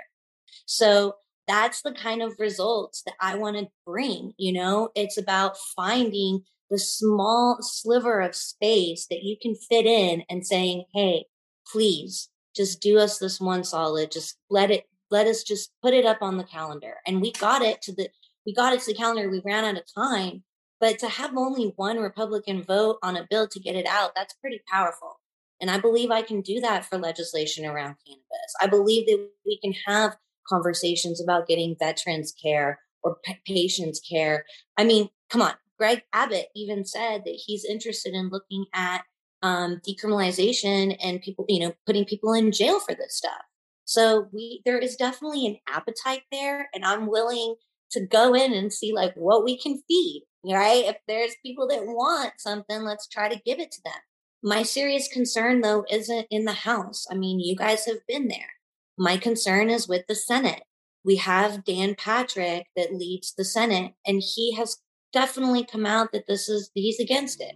So 0.66 1.16
that's 1.48 1.82
the 1.82 1.92
kind 1.92 2.22
of 2.22 2.34
results 2.38 3.02
that 3.06 3.14
I 3.20 3.36
want 3.36 3.56
to 3.56 3.68
bring. 3.86 4.32
You 4.38 4.52
know, 4.52 4.90
it's 4.94 5.18
about 5.18 5.56
finding 5.76 6.42
the 6.70 6.78
small 6.78 7.58
sliver 7.60 8.20
of 8.20 8.34
space 8.34 9.06
that 9.10 9.22
you 9.22 9.36
can 9.40 9.54
fit 9.54 9.86
in 9.86 10.22
and 10.30 10.46
saying, 10.46 10.84
hey, 10.94 11.26
please 11.70 12.30
just 12.56 12.80
do 12.80 12.98
us 12.98 13.18
this 13.18 13.40
one 13.40 13.64
solid. 13.64 14.10
Just 14.10 14.36
let 14.50 14.70
it, 14.70 14.84
let 15.10 15.26
us 15.26 15.42
just 15.42 15.72
put 15.82 15.92
it 15.92 16.06
up 16.06 16.18
on 16.20 16.36
the 16.36 16.44
calendar. 16.44 16.96
And 17.06 17.20
we 17.20 17.32
got 17.32 17.62
it 17.62 17.82
to 17.82 17.94
the, 17.94 18.08
we 18.46 18.54
got 18.54 18.72
it 18.72 18.80
to 18.80 18.92
the 18.92 18.98
calendar. 18.98 19.30
We 19.30 19.42
ran 19.44 19.64
out 19.64 19.76
of 19.76 19.94
time, 19.94 20.42
but 20.84 20.98
to 20.98 21.08
have 21.08 21.34
only 21.34 21.72
one 21.76 21.96
Republican 21.96 22.62
vote 22.62 22.98
on 23.02 23.16
a 23.16 23.26
bill 23.30 23.48
to 23.48 23.58
get 23.58 23.74
it 23.74 23.86
out, 23.88 24.14
that's 24.14 24.34
pretty 24.34 24.60
powerful. 24.70 25.18
And 25.58 25.70
I 25.70 25.78
believe 25.78 26.10
I 26.10 26.20
can 26.20 26.42
do 26.42 26.60
that 26.60 26.84
for 26.84 26.98
legislation 26.98 27.64
around 27.64 27.96
cannabis. 28.06 28.54
I 28.60 28.66
believe 28.66 29.06
that 29.06 29.30
we 29.46 29.58
can 29.64 29.72
have 29.86 30.14
conversations 30.46 31.22
about 31.22 31.46
getting 31.46 31.74
veterans 31.78 32.34
care 32.34 32.80
or 33.02 33.16
patients 33.46 33.98
care. 33.98 34.44
I 34.76 34.84
mean, 34.84 35.08
come 35.30 35.40
on. 35.40 35.54
Greg 35.78 36.02
Abbott 36.12 36.48
even 36.54 36.84
said 36.84 37.22
that 37.24 37.40
he's 37.46 37.64
interested 37.64 38.12
in 38.12 38.28
looking 38.28 38.66
at 38.74 39.04
um, 39.40 39.80
decriminalization 39.88 40.98
and 41.02 41.22
people, 41.22 41.46
you 41.48 41.60
know, 41.60 41.72
putting 41.86 42.04
people 42.04 42.34
in 42.34 42.52
jail 42.52 42.78
for 42.78 42.94
this 42.94 43.16
stuff. 43.16 43.40
So 43.86 44.28
we, 44.34 44.60
there 44.66 44.78
is 44.78 44.96
definitely 44.96 45.46
an 45.46 45.56
appetite 45.66 46.24
there, 46.30 46.68
and 46.74 46.84
I'm 46.84 47.06
willing 47.06 47.54
to 47.92 48.06
go 48.06 48.34
in 48.34 48.52
and 48.52 48.70
see 48.70 48.92
like 48.92 49.14
what 49.14 49.44
we 49.44 49.58
can 49.58 49.80
feed 49.88 50.26
right? 50.44 50.84
If 50.84 50.96
there's 51.06 51.34
people 51.42 51.68
that 51.68 51.86
want 51.86 52.34
something, 52.38 52.82
let's 52.82 53.08
try 53.08 53.28
to 53.28 53.40
give 53.44 53.58
it 53.58 53.72
to 53.72 53.82
them. 53.84 53.94
My 54.42 54.62
serious 54.62 55.08
concern, 55.08 55.62
though, 55.62 55.84
isn't 55.90 56.26
in 56.30 56.44
the 56.44 56.52
House. 56.52 57.06
I 57.10 57.14
mean, 57.14 57.40
you 57.40 57.56
guys 57.56 57.86
have 57.86 58.06
been 58.06 58.28
there. 58.28 58.50
My 58.98 59.16
concern 59.16 59.70
is 59.70 59.88
with 59.88 60.06
the 60.06 60.14
Senate. 60.14 60.62
We 61.04 61.16
have 61.16 61.64
Dan 61.64 61.94
Patrick 61.94 62.66
that 62.76 62.94
leads 62.94 63.34
the 63.34 63.44
Senate, 63.44 63.92
and 64.06 64.22
he 64.22 64.54
has 64.54 64.78
definitely 65.12 65.64
come 65.64 65.86
out 65.86 66.12
that 66.12 66.26
this 66.26 66.48
is, 66.48 66.70
he's 66.74 67.00
against 67.00 67.40
it. 67.40 67.54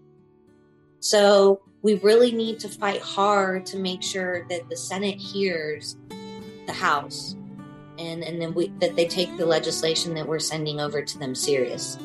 So 1.00 1.60
we 1.82 1.94
really 1.96 2.32
need 2.32 2.58
to 2.60 2.68
fight 2.68 3.00
hard 3.00 3.66
to 3.66 3.78
make 3.78 4.02
sure 4.02 4.46
that 4.48 4.68
the 4.68 4.76
Senate 4.76 5.18
hears 5.18 5.96
the 6.66 6.72
House 6.72 7.36
and, 7.98 8.22
and 8.22 8.40
then 8.40 8.54
we, 8.54 8.68
that 8.80 8.96
they 8.96 9.06
take 9.06 9.36
the 9.36 9.46
legislation 9.46 10.14
that 10.14 10.26
we're 10.26 10.38
sending 10.38 10.80
over 10.80 11.02
to 11.02 11.18
them 11.18 11.34
serious. 11.34 11.98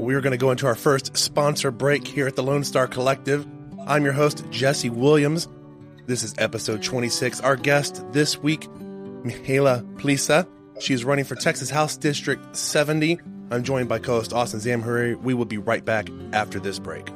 We're 0.00 0.22
going 0.22 0.32
to 0.32 0.38
go 0.38 0.50
into 0.50 0.66
our 0.66 0.74
first 0.74 1.14
sponsor 1.14 1.70
break 1.70 2.06
here 2.06 2.26
at 2.26 2.34
the 2.34 2.42
Lone 2.42 2.64
Star 2.64 2.86
Collective. 2.86 3.46
I'm 3.86 4.02
your 4.02 4.14
host, 4.14 4.42
Jesse 4.50 4.88
Williams. 4.88 5.46
This 6.06 6.22
is 6.22 6.34
episode 6.38 6.82
26. 6.82 7.42
Our 7.42 7.54
guest 7.54 8.02
this 8.10 8.38
week, 8.38 8.62
Mihaela 9.24 9.84
Plesa. 9.98 10.48
She's 10.80 11.04
running 11.04 11.26
for 11.26 11.34
Texas 11.34 11.68
House 11.68 11.98
District 11.98 12.56
70. 12.56 13.20
I'm 13.50 13.62
joined 13.62 13.90
by 13.90 13.98
co 13.98 14.12
host 14.12 14.32
Austin 14.32 14.60
Zamhariri. 14.60 15.20
We 15.20 15.34
will 15.34 15.44
be 15.44 15.58
right 15.58 15.84
back 15.84 16.08
after 16.32 16.58
this 16.58 16.78
break. 16.78 17.06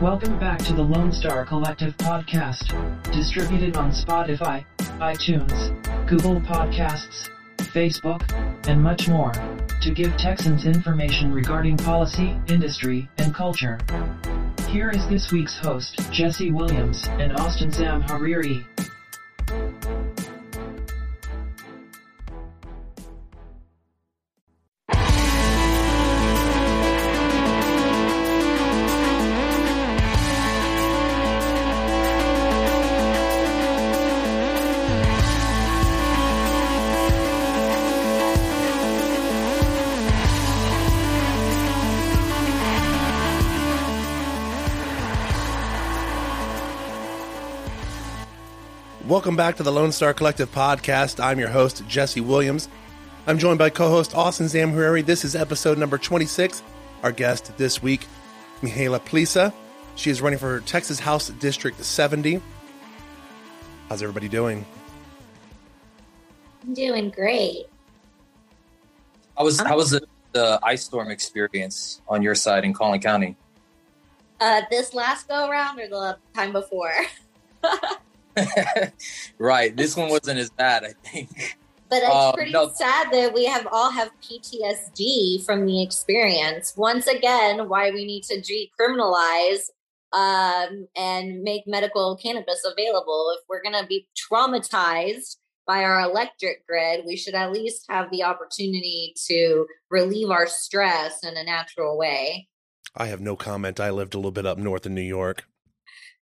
Welcome 0.00 0.38
back 0.38 0.60
to 0.60 0.74
the 0.74 0.82
Lone 0.82 1.10
Star 1.10 1.44
Collective 1.44 1.96
podcast, 1.96 2.70
distributed 3.12 3.76
on 3.76 3.90
Spotify, 3.90 4.64
iTunes, 5.00 5.74
Google 6.06 6.40
Podcasts, 6.40 7.28
Facebook, 7.56 8.22
and 8.68 8.80
much 8.80 9.08
more, 9.08 9.32
to 9.80 9.92
give 9.92 10.16
Texans 10.16 10.66
information 10.66 11.32
regarding 11.32 11.76
policy, 11.78 12.38
industry, 12.46 13.10
and 13.18 13.34
culture. 13.34 13.76
Here 14.68 14.90
is 14.90 15.08
this 15.08 15.32
week's 15.32 15.58
host, 15.58 15.98
Jesse 16.12 16.52
Williams 16.52 17.08
and 17.18 17.32
Austin 17.32 17.72
Zamhariri. 17.72 18.64
Welcome 49.18 49.34
back 49.34 49.56
to 49.56 49.64
the 49.64 49.72
Lone 49.72 49.90
Star 49.90 50.14
Collective 50.14 50.48
podcast. 50.52 51.18
I'm 51.18 51.40
your 51.40 51.48
host, 51.48 51.82
Jesse 51.88 52.20
Williams. 52.20 52.68
I'm 53.26 53.36
joined 53.36 53.58
by 53.58 53.68
co 53.68 53.88
host 53.88 54.14
Austin 54.14 54.46
Zamhariri. 54.46 55.04
This 55.04 55.24
is 55.24 55.34
episode 55.34 55.76
number 55.76 55.98
26. 55.98 56.62
Our 57.02 57.10
guest 57.10 57.50
this 57.58 57.82
week, 57.82 58.06
Mihaela 58.62 59.04
Plesa. 59.04 59.52
She 59.96 60.10
is 60.10 60.22
running 60.22 60.38
for 60.38 60.60
Texas 60.60 61.00
House 61.00 61.30
District 61.30 61.84
70. 61.84 62.40
How's 63.88 64.04
everybody 64.04 64.28
doing? 64.28 64.64
I'm 66.62 66.74
doing 66.74 67.10
great. 67.10 67.66
How 69.36 69.42
was 69.42 69.58
how 69.58 69.76
was 69.78 69.90
the, 69.90 70.06
the 70.30 70.60
ice 70.62 70.84
storm 70.84 71.10
experience 71.10 72.02
on 72.08 72.22
your 72.22 72.36
side 72.36 72.64
in 72.64 72.72
Collin 72.72 73.00
County? 73.00 73.34
Uh, 74.38 74.62
this 74.70 74.94
last 74.94 75.26
go 75.26 75.48
around 75.50 75.80
or 75.80 75.88
the 75.88 76.18
time 76.34 76.52
before? 76.52 76.94
right, 79.38 79.76
this 79.76 79.96
one 79.96 80.08
wasn't 80.08 80.38
as 80.38 80.50
bad, 80.50 80.84
I 80.84 80.92
think. 81.08 81.56
But 81.90 82.02
it's 82.02 82.12
Uh, 82.12 82.32
pretty 82.32 82.52
no. 82.52 82.68
sad 82.74 83.10
that 83.12 83.32
we 83.32 83.46
have 83.46 83.66
all 83.72 83.90
have 83.90 84.10
PTSD 84.22 85.44
from 85.44 85.64
the 85.66 85.82
experience. 85.82 86.74
Once 86.76 87.06
again, 87.06 87.68
why 87.68 87.90
we 87.90 88.04
need 88.04 88.24
to 88.24 88.40
decriminalize 88.42 89.70
um, 90.12 90.86
and 90.96 91.42
make 91.42 91.62
medical 91.66 92.16
cannabis 92.16 92.64
available. 92.64 93.34
If 93.38 93.44
we're 93.48 93.62
going 93.62 93.80
to 93.80 93.86
be 93.86 94.06
traumatized 94.30 95.36
by 95.66 95.82
our 95.84 96.00
electric 96.00 96.66
grid, 96.66 97.04
we 97.06 97.16
should 97.16 97.34
at 97.34 97.52
least 97.52 97.84
have 97.90 98.10
the 98.10 98.22
opportunity 98.22 99.14
to 99.26 99.66
relieve 99.90 100.30
our 100.30 100.46
stress 100.46 101.22
in 101.24 101.36
a 101.36 101.44
natural 101.44 101.96
way. 101.98 102.48
I 102.96 103.06
have 103.06 103.20
no 103.20 103.36
comment. 103.36 103.80
I 103.80 103.90
lived 103.90 104.14
a 104.14 104.18
little 104.18 104.30
bit 104.30 104.46
up 104.46 104.58
north 104.58 104.86
in 104.86 104.94
New 104.94 105.02
York. 105.02 105.44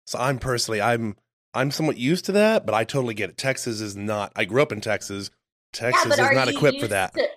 So 0.07 0.19
I'm 0.19 0.39
personally 0.39 0.81
I'm 0.81 1.17
I'm 1.55 1.71
somewhat 1.71 1.97
used 1.97 2.27
to 2.27 2.33
that, 2.33 2.67
but 2.67 2.75
I 2.75 2.85
totally 2.85 3.15
get 3.15 3.31
it. 3.31 3.39
Texas 3.39 3.81
is 3.81 3.97
not 3.97 4.33
I 4.37 4.45
grew 4.45 4.63
up 4.63 4.73
in 4.73 4.81
Texas. 4.81 5.31
Texas 5.73 6.13
is 6.13 6.31
not 6.33 6.49
equipped 6.49 6.81
for 6.81 6.89
that. 6.89 7.15
to- 7.15 7.29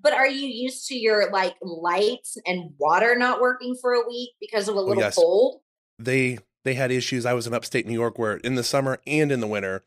but 0.00 0.12
are 0.12 0.28
you 0.28 0.46
used 0.46 0.86
to 0.88 0.94
your 0.94 1.30
like 1.30 1.56
lights 1.60 2.36
and 2.46 2.72
water 2.78 3.16
not 3.16 3.40
working 3.40 3.74
for 3.80 3.92
a 3.92 4.06
week 4.06 4.30
because 4.40 4.68
of 4.68 4.76
a 4.76 4.78
oh, 4.78 4.82
little 4.82 5.02
Oh, 5.02 5.06
yes. 5.06 5.16
cold? 5.16 5.60
they 5.98 6.38
they 6.64 6.74
had 6.74 6.90
issues. 6.90 7.26
I 7.26 7.32
was 7.32 7.46
in 7.46 7.54
upstate 7.54 7.86
New 7.86 7.94
York 7.94 8.18
where 8.18 8.36
in 8.38 8.54
the 8.54 8.62
summer 8.62 9.00
and 9.06 9.32
in 9.32 9.40
the 9.40 9.46
winter, 9.46 9.82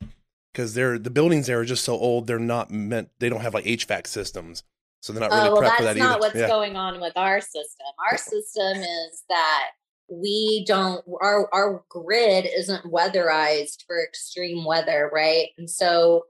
because 0.52 0.74
they're 0.74 0.98
the 0.98 1.10
buildings 1.10 1.48
there 1.48 1.60
are 1.60 1.66
just 1.66 1.84
so 1.84 1.94
old, 1.94 2.28
they're 2.28 2.40
not 2.40 2.72
meant. 2.72 3.10
They 3.20 3.30
don't 3.30 3.42
have 3.42 3.54
like 3.54 3.66
HVAC 3.66 4.08
systems, 4.08 4.64
so 5.02 5.14
they're 5.14 5.22
not 5.22 5.32
oh, 5.32 5.36
really 5.36 5.50
oh, 5.50 5.54
well, 5.54 5.62
prepped 5.62 5.66
that's 5.66 5.78
for 5.78 5.84
that 5.84 5.98
not 5.98 6.12
either. 6.12 6.20
what's 6.20 6.36
yeah. 6.36 6.48
going 6.48 6.76
on 6.76 7.00
with 7.00 7.14
our 7.16 7.40
system. 7.40 7.88
Our 8.10 8.18
system 8.18 8.78
is 8.78 9.24
that 9.30 9.70
we 10.12 10.66
don't 10.68 11.04
our 11.22 11.50
our 11.54 11.84
grid 11.90 12.46
isn't 12.46 12.84
weatherized 12.86 13.86
for 13.88 14.04
extreme 14.04 14.66
weather, 14.66 15.10
right? 15.14 15.48
And 15.58 15.70
so, 15.70 16.26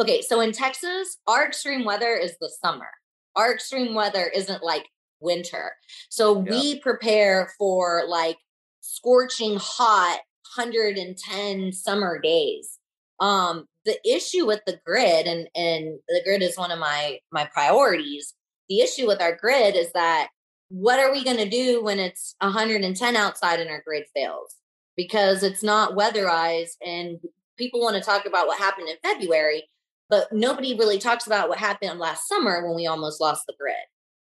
okay, 0.00 0.22
so 0.22 0.40
in 0.40 0.52
Texas, 0.52 1.18
our 1.26 1.46
extreme 1.46 1.84
weather 1.84 2.14
is 2.14 2.36
the 2.40 2.50
summer. 2.64 2.88
Our 3.36 3.52
extreme 3.52 3.94
weather 3.94 4.30
isn't 4.34 4.62
like 4.62 4.86
winter. 5.20 5.72
So 6.08 6.42
Yeah. 6.44 6.50
we 6.50 6.80
prepare 6.80 7.52
for 7.58 8.04
like 8.08 8.38
scorching 8.80 9.58
hot 9.60 10.20
110 10.56 11.72
summer 11.72 12.18
days 12.18 12.78
um 13.20 13.66
the 13.84 13.98
issue 14.08 14.46
with 14.46 14.60
the 14.66 14.80
grid 14.86 15.26
and 15.26 15.48
and 15.54 15.98
the 16.08 16.22
grid 16.24 16.42
is 16.42 16.56
one 16.56 16.70
of 16.70 16.78
my 16.78 17.18
my 17.32 17.44
priorities 17.52 18.32
the 18.68 18.80
issue 18.80 19.06
with 19.06 19.20
our 19.20 19.36
grid 19.36 19.76
is 19.76 19.92
that 19.92 20.28
what 20.68 21.00
are 21.00 21.12
we 21.12 21.24
going 21.24 21.38
to 21.38 21.48
do 21.48 21.82
when 21.82 21.98
it's 21.98 22.34
110 22.40 23.16
outside 23.16 23.60
and 23.60 23.70
our 23.70 23.82
grid 23.82 24.04
fails? 24.14 24.56
Because 24.96 25.42
it's 25.42 25.62
not 25.62 25.96
weatherized 25.96 26.76
and 26.84 27.18
people 27.56 27.80
want 27.80 27.96
to 27.96 28.02
talk 28.02 28.26
about 28.26 28.46
what 28.46 28.58
happened 28.58 28.88
in 28.88 28.96
february 29.02 29.64
but 30.08 30.32
nobody 30.32 30.74
really 30.74 30.98
talks 30.98 31.26
about 31.26 31.48
what 31.48 31.58
happened 31.58 31.98
last 31.98 32.28
summer 32.28 32.66
when 32.66 32.74
we 32.74 32.86
almost 32.86 33.20
lost 33.20 33.46
the 33.46 33.54
grid. 33.58 33.74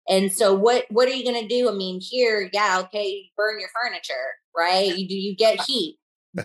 And 0.09 0.31
so 0.31 0.53
what 0.53 0.85
what 0.89 1.07
are 1.07 1.13
you 1.13 1.23
going 1.23 1.41
to 1.41 1.47
do? 1.47 1.69
I 1.69 1.73
mean 1.73 1.99
here 2.01 2.49
yeah 2.53 2.81
okay 2.85 3.29
burn 3.35 3.59
your 3.59 3.69
furniture 3.81 4.13
right? 4.55 4.97
You 4.97 5.07
do 5.07 5.15
you 5.15 5.35
get 5.35 5.59
uh, 5.59 5.63
heat 5.67 5.97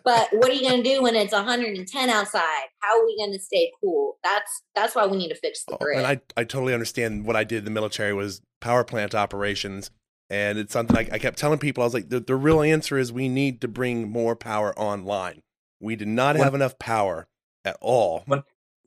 but 0.05 0.29
what 0.33 0.51
are 0.51 0.55
you 0.55 0.69
going 0.69 0.83
to 0.83 0.89
do 0.89 1.03
when 1.03 1.15
it's 1.15 1.33
110 1.33 2.11
outside 2.11 2.65
how 2.81 2.99
are 3.01 3.05
we 3.07 3.17
going 3.17 3.33
to 3.33 3.39
stay 3.39 3.71
cool 3.81 4.17
that's 4.25 4.63
that's 4.75 4.95
why 4.95 5.07
we 5.07 5.17
need 5.17 5.29
to 5.29 5.35
fix 5.35 5.65
the 5.65 5.75
Oh, 5.75 5.79
grid 5.81 5.99
and 5.99 6.07
I 6.07 6.21
I 6.37 6.45
totally 6.45 6.75
understand 6.75 7.25
what 7.27 7.37
I 7.37 7.45
did 7.45 7.59
in 7.59 7.65
the 7.65 7.71
military 7.71 8.13
was 8.13 8.41
power 8.61 8.85
plant 8.85 9.15
operations, 9.15 9.91
and 10.31 10.57
it's 10.59 10.73
something 10.73 10.97
I, 10.97 11.09
I 11.13 11.19
kept 11.19 11.37
telling 11.39 11.59
people. 11.59 11.83
I 11.83 11.87
was 11.87 11.95
like, 11.95 12.09
the, 12.11 12.21
the 12.21 12.37
real 12.37 12.63
answer 12.63 12.97
is 12.97 13.13
we 13.13 13.29
need 13.29 13.61
to 13.63 13.69
bring 13.69 14.09
more 14.11 14.37
power 14.37 14.73
online. 14.79 15.43
We 15.81 15.97
did 15.97 16.09
not 16.09 16.37
What- 16.37 16.45
have 16.45 16.55
enough 16.55 16.79
power 16.79 17.27
at 17.65 17.77
all. 17.81 18.25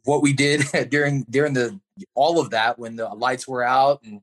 what 0.04 0.22
we 0.22 0.32
did 0.34 0.62
during 0.90 1.24
during 1.30 1.54
the 1.54 1.80
all 2.16 2.40
of 2.40 2.52
that 2.52 2.80
when 2.80 2.96
the 2.96 3.08
lights 3.10 3.48
were 3.48 3.64
out 3.64 4.02
and 4.04 4.22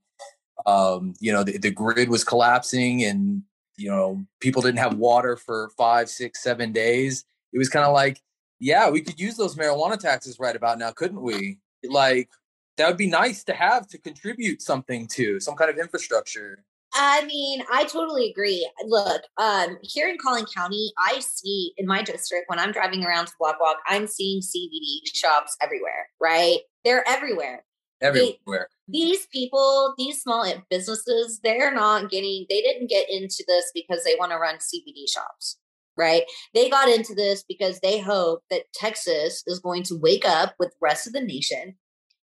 um 0.67 1.15
you 1.21 1.33
know 1.33 1.43
the, 1.45 1.59
the 1.59 1.71
grid 1.71 2.09
was 2.09 2.25
collapsing 2.25 3.03
and 3.05 3.43
you 3.77 3.91
know 3.91 4.25
people 4.41 4.63
didn't 4.63 4.79
have 4.79 4.97
water 4.97 5.37
for 5.37 5.71
five 5.77 6.09
six 6.09 6.43
seven 6.43 6.73
days 6.73 7.25
it 7.53 7.59
was 7.59 7.69
kind 7.69 7.87
of 7.87 7.93
like 7.93 8.21
yeah 8.61 8.89
we 8.91 9.01
could 9.01 9.19
use 9.19 9.37
those 9.37 9.57
marijuana 9.57 9.99
taxes 9.99 10.39
right 10.39 10.57
about 10.57 10.79
now 10.79 10.91
couldn't 10.91 11.21
we 11.21 11.59
like 11.85 12.29
that 12.77 12.89
would 12.89 12.97
be 12.97 13.07
nice 13.07 13.45
to 13.45 13.53
have 13.53 13.87
to 13.87 13.99
contribute 13.99 14.63
something 14.63 15.07
to 15.07 15.41
some 15.41 15.55
kind 15.55 15.71
of 15.71 15.79
infrastructure 15.79 16.65
I 16.95 17.25
mean, 17.25 17.63
I 17.73 17.85
totally 17.85 18.31
agree. 18.31 18.69
Look, 18.85 19.23
um, 19.39 19.79
here 19.83 20.09
in 20.09 20.19
Collin 20.23 20.45
County, 20.55 20.93
I 20.99 21.21
see 21.21 21.73
in 21.79 21.87
my 21.87 22.03
district 22.03 22.51
when 22.51 22.59
I'm 22.59 22.71
driving 22.71 23.05
around 23.05 23.27
to 23.27 23.33
Block 23.41 23.59
Walk, 23.61 23.79
I'm 23.87 24.07
seeing 24.07 24.43
CBD 24.43 25.01
shops 25.15 25.57
everywhere, 25.63 26.09
right? 26.21 26.59
They're 26.85 27.07
everywhere. 27.09 27.65
Everywhere 28.03 28.69
These 28.89 29.27
people, 29.27 29.95
these 29.97 30.23
small 30.23 30.47
businesses, 30.71 31.41
they're 31.43 31.75
not 31.75 32.11
getting, 32.11 32.47
they 32.49 32.61
didn't 32.61 32.91
get 32.91 33.09
into 33.09 33.45
this 33.47 33.71
because 33.75 34.05
they 34.05 34.17
want 34.19 34.33
to 34.33 34.39
run 34.39 34.57
CBD 34.57 35.09
shops, 35.09 35.59
right? 35.97 36.25
They 36.55 36.69
got 36.69 36.89
into 36.89 37.15
this 37.15 37.45
because 37.49 37.81
they 37.81 38.01
hope 38.01 38.43
that 38.51 38.73
Texas 38.75 39.43
is 39.47 39.61
going 39.61 39.85
to 39.85 39.99
wake 39.99 40.27
up 40.27 40.55
with 40.59 40.71
the 40.71 40.79
rest 40.81 41.07
of 41.07 41.13
the 41.13 41.21
nation 41.21 41.77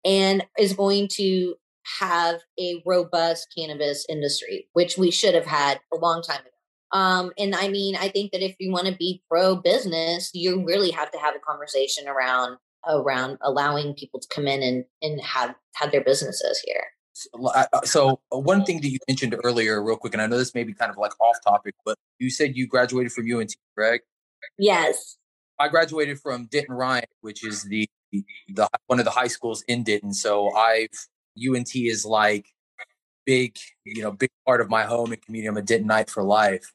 and 0.04 0.44
is 0.58 0.72
going 0.72 1.08
to 1.12 1.54
have 2.00 2.40
a 2.58 2.82
robust 2.84 3.48
cannabis 3.56 4.06
industry, 4.08 4.68
which 4.72 4.98
we 4.98 5.10
should 5.10 5.34
have 5.34 5.46
had 5.46 5.80
a 5.92 5.96
long 5.96 6.22
time 6.22 6.40
ago. 6.40 6.50
Um, 6.92 7.32
and 7.38 7.54
I 7.54 7.68
mean, 7.68 7.96
I 7.96 8.08
think 8.08 8.32
that 8.32 8.44
if 8.44 8.56
you 8.58 8.72
want 8.72 8.86
to 8.86 8.96
be 8.96 9.22
pro 9.28 9.56
business, 9.56 10.30
you 10.32 10.64
really 10.64 10.90
have 10.90 11.10
to 11.10 11.18
have 11.18 11.34
a 11.34 11.40
conversation 11.40 12.08
around 12.08 12.58
around 12.88 13.36
allowing 13.42 13.94
people 13.94 14.20
to 14.20 14.28
come 14.32 14.46
in 14.46 14.62
and 14.62 14.84
and 15.02 15.20
have 15.20 15.54
have 15.76 15.92
their 15.92 16.02
businesses 16.02 16.62
here. 16.64 16.84
so 17.84 18.20
one 18.30 18.64
thing 18.64 18.80
that 18.80 18.88
you 18.88 18.98
mentioned 19.08 19.36
earlier, 19.44 19.82
real 19.82 19.96
quick, 19.96 20.12
and 20.12 20.22
I 20.22 20.26
know 20.26 20.38
this 20.38 20.54
may 20.54 20.64
be 20.64 20.74
kind 20.74 20.90
of 20.90 20.96
like 20.98 21.12
off 21.20 21.36
topic, 21.44 21.74
but 21.84 21.96
you 22.18 22.30
said 22.30 22.56
you 22.56 22.66
graduated 22.66 23.12
from 23.12 23.30
UNT, 23.30 23.54
correct? 23.74 24.04
Yes. 24.58 25.16
I 25.58 25.68
graduated 25.68 26.20
from 26.20 26.46
Denton 26.46 26.74
Ryan, 26.74 27.06
which 27.20 27.44
is 27.44 27.64
the 27.64 27.88
the 28.48 28.68
one 28.86 28.98
of 28.98 29.04
the 29.04 29.10
high 29.10 29.26
schools 29.26 29.62
in 29.68 29.82
Denton. 29.82 30.12
So 30.12 30.50
I've 30.54 30.88
UNT 31.36 31.74
is 31.74 32.04
like 32.04 32.46
big, 33.24 33.56
you 33.84 34.02
know, 34.02 34.12
big 34.12 34.30
part 34.46 34.60
of 34.60 34.70
my 34.70 34.84
home 34.84 35.12
and 35.12 35.20
community. 35.20 35.48
I'm 35.48 35.56
a 35.56 35.62
Dentonite 35.62 36.10
for 36.10 36.22
life. 36.22 36.72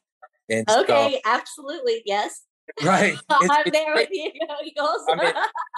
And 0.48 0.68
okay, 0.68 1.12
so, 1.12 1.20
absolutely, 1.24 2.02
yes. 2.04 2.42
Right, 2.82 3.12
it's, 3.14 3.24
I'm 3.30 3.62
it's 3.66 3.70
there 3.70 3.94
with 3.94 4.08
you. 4.10 4.30
I 5.08 5.16
mean, 5.16 5.32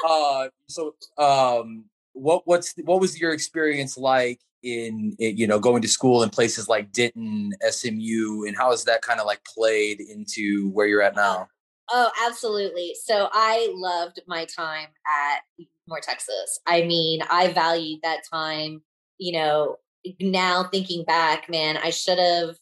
uh, 0.07 0.49
so 0.69 0.95
um, 1.19 1.85
what 2.15 2.43
what's 2.47 2.75
what 2.85 3.01
was 3.01 3.21
your 3.21 3.33
experience 3.33 3.99
like 3.99 4.41
in, 4.63 5.15
in 5.19 5.37
you 5.37 5.47
know 5.47 5.59
going 5.59 5.83
to 5.83 5.89
school 5.89 6.23
in 6.23 6.31
places 6.31 6.69
like 6.69 6.93
Denton, 6.93 7.53
SMU, 7.69 8.45
and 8.47 8.57
how 8.57 8.71
has 8.71 8.85
that 8.85 9.03
kind 9.03 9.21
of 9.21 9.27
like 9.27 9.45
played 9.45 10.01
into 10.01 10.71
where 10.71 10.87
you're 10.87 11.03
at 11.03 11.15
now? 11.15 11.49
Oh, 11.93 12.11
absolutely. 12.27 12.95
So 13.05 13.29
I 13.33 13.71
loved 13.75 14.21
my 14.27 14.47
time 14.47 14.89
at 15.07 15.67
North 15.87 16.03
Texas. 16.03 16.61
I 16.67 16.83
mean, 16.83 17.21
I 17.31 17.53
valued 17.53 18.01
that 18.03 18.21
time. 18.33 18.81
You 19.19 19.33
know, 19.33 19.77
now 20.21 20.65
thinking 20.65 21.05
back, 21.05 21.51
man, 21.51 21.77
I 21.77 21.91
should 21.91 22.19
have 22.19 22.57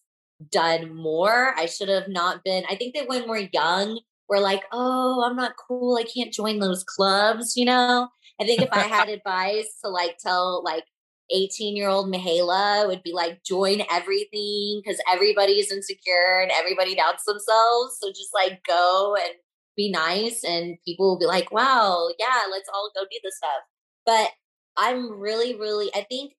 done 0.50 0.94
more. 0.94 1.54
I 1.56 1.66
should 1.66 1.88
have 1.88 2.08
not 2.08 2.42
been. 2.44 2.64
I 2.68 2.74
think 2.74 2.94
that 2.94 3.08
when 3.08 3.28
we're 3.28 3.48
young, 3.52 4.00
we're 4.28 4.40
like, 4.40 4.64
oh, 4.72 5.24
I'm 5.24 5.36
not 5.36 5.56
cool. 5.56 5.96
I 5.96 6.04
can't 6.04 6.32
join 6.32 6.58
those 6.58 6.84
clubs, 6.84 7.56
you 7.56 7.64
know? 7.64 8.08
I 8.40 8.44
think 8.44 8.62
if 8.62 8.68
I 8.72 8.82
had 8.82 9.08
advice 9.10 9.78
to 9.84 9.90
like 9.90 10.18
tell 10.18 10.62
like 10.64 10.84
18 11.32 11.76
year 11.76 11.88
old 11.88 12.12
Mihaela 12.12 12.86
would 12.86 13.02
be 13.02 13.12
like, 13.12 13.42
join 13.44 13.82
everything 13.90 14.82
because 14.82 15.00
everybody's 15.10 15.72
insecure 15.72 16.40
and 16.42 16.50
everybody 16.50 16.94
doubts 16.94 17.24
themselves. 17.24 17.98
So 18.00 18.08
just 18.08 18.30
like 18.34 18.62
go 18.66 19.16
and 19.16 19.34
be 19.76 19.90
nice, 19.90 20.44
and 20.44 20.76
people 20.84 21.08
will 21.08 21.18
be 21.18 21.26
like, 21.26 21.50
wow, 21.50 22.08
yeah, 22.18 22.42
let's 22.50 22.68
all 22.72 22.90
go 22.94 23.02
do 23.10 23.18
this 23.22 23.36
stuff. 23.36 23.62
But 24.04 24.30
I'm 24.76 25.18
really, 25.18 25.54
really, 25.56 25.90
I 25.94 26.02
think 26.08 26.34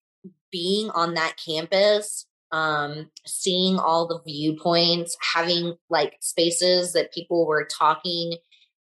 being 0.51 0.89
on 0.91 1.15
that 1.15 1.35
campus, 1.43 2.27
um, 2.51 3.09
seeing 3.25 3.79
all 3.79 4.07
the 4.07 4.21
viewpoints, 4.25 5.17
having 5.33 5.75
like 5.89 6.17
spaces 6.21 6.93
that 6.93 7.11
people 7.11 7.47
were 7.47 7.67
talking 7.75 8.35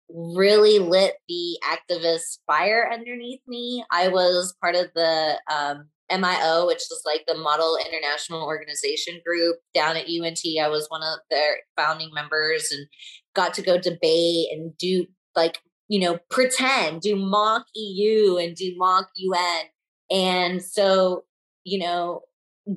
really 0.09 0.79
lit 0.79 1.15
the 1.27 1.57
activist 1.63 2.39
fire 2.47 2.89
underneath 2.91 3.41
me. 3.47 3.83
I 3.91 4.07
was 4.07 4.55
part 4.61 4.75
of 4.75 4.87
the 4.95 5.39
um, 5.51 5.89
MIO, 6.11 6.67
which 6.67 6.77
is 6.77 7.01
like 7.05 7.23
the 7.27 7.37
Model 7.37 7.77
International 7.77 8.43
Organization 8.43 9.21
group 9.25 9.57
down 9.73 9.95
at 9.95 10.07
UNT. 10.07 10.39
I 10.61 10.67
was 10.67 10.87
one 10.89 11.03
of 11.03 11.19
their 11.29 11.57
founding 11.77 12.11
members 12.13 12.69
and 12.71 12.87
got 13.35 13.53
to 13.55 13.61
go 13.61 13.77
debate 13.77 14.47
and 14.51 14.75
do 14.77 15.05
like, 15.35 15.59
you 15.87 15.99
know, 15.99 16.19
pretend, 16.29 17.01
do 17.01 17.15
mock 17.15 17.65
EU 17.75 18.37
and 18.37 18.55
do 18.55 18.73
mock 18.77 19.09
UN. 19.15 19.65
And 20.11 20.63
so, 20.63 21.23
you 21.63 21.79
know, 21.79 22.21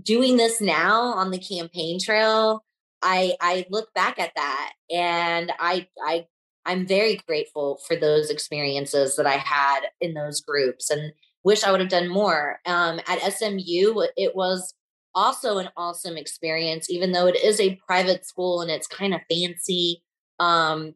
doing 0.03 0.37
this 0.37 0.61
now 0.61 1.01
on 1.01 1.31
the 1.31 1.39
campaign 1.39 1.99
trail, 2.01 2.63
I 3.03 3.35
I 3.41 3.67
look 3.71 3.93
back 3.95 4.19
at 4.19 4.33
that 4.37 4.73
and 4.91 5.53
I 5.59 5.89
I 6.07 6.27
I'm 6.65 6.87
very 6.87 7.21
grateful 7.27 7.81
for 7.87 7.97
those 7.97 8.31
experiences 8.31 9.17
that 9.17 9.27
I 9.27 9.37
had 9.37 9.81
in 10.01 10.15
those 10.15 10.41
groups 10.41 10.91
and 10.91 11.13
wish 11.45 11.65
I 11.65 11.71
would 11.71 11.81
have 11.81 11.89
done 11.89 12.09
more. 12.09 12.61
Um, 12.67 13.01
at 13.09 13.33
SMU, 13.33 14.07
it 14.17 14.37
was 14.37 14.75
also 15.15 15.59
an 15.59 15.69
awesome 15.77 16.17
experience, 16.17 16.89
even 16.89 17.13
though 17.13 17.27
it 17.27 17.37
is 17.37 17.61
a 17.61 17.81
private 17.87 18.27
school 18.27 18.61
and 18.61 18.71
it's 18.71 18.87
kind 18.87 19.15
of 19.15 19.21
fancy. 19.31 20.03
Um, 20.39 20.95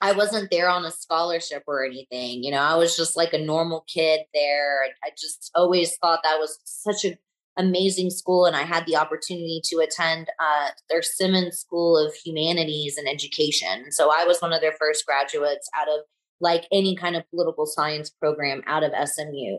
I 0.00 0.12
wasn't 0.12 0.50
there 0.50 0.68
on 0.68 0.84
a 0.84 0.90
scholarship 0.90 1.62
or 1.66 1.84
anything. 1.84 2.42
You 2.42 2.50
know, 2.50 2.60
I 2.60 2.74
was 2.74 2.96
just 2.96 3.16
like 3.16 3.32
a 3.32 3.38
normal 3.38 3.84
kid 3.86 4.22
there. 4.34 4.82
I 5.04 5.10
just 5.10 5.50
always 5.54 5.96
thought 5.98 6.20
that 6.24 6.40
was 6.40 6.58
such 6.64 7.04
a 7.04 7.16
amazing 7.56 8.10
school 8.10 8.46
and 8.46 8.56
I 8.56 8.62
had 8.62 8.86
the 8.86 8.96
opportunity 8.96 9.60
to 9.64 9.78
attend 9.78 10.28
uh, 10.40 10.68
their 10.88 11.02
Simmons 11.02 11.58
School 11.58 11.98
of 11.98 12.14
Humanities 12.24 12.96
and 12.96 13.08
Education. 13.08 13.92
So 13.92 14.10
I 14.10 14.24
was 14.24 14.40
one 14.40 14.52
of 14.52 14.60
their 14.60 14.72
first 14.72 15.04
graduates 15.06 15.68
out 15.76 15.88
of 15.88 16.00
like 16.40 16.66
any 16.72 16.96
kind 16.96 17.14
of 17.14 17.28
political 17.30 17.66
science 17.66 18.10
program 18.10 18.62
out 18.66 18.82
of 18.82 18.92
SMU. 19.08 19.58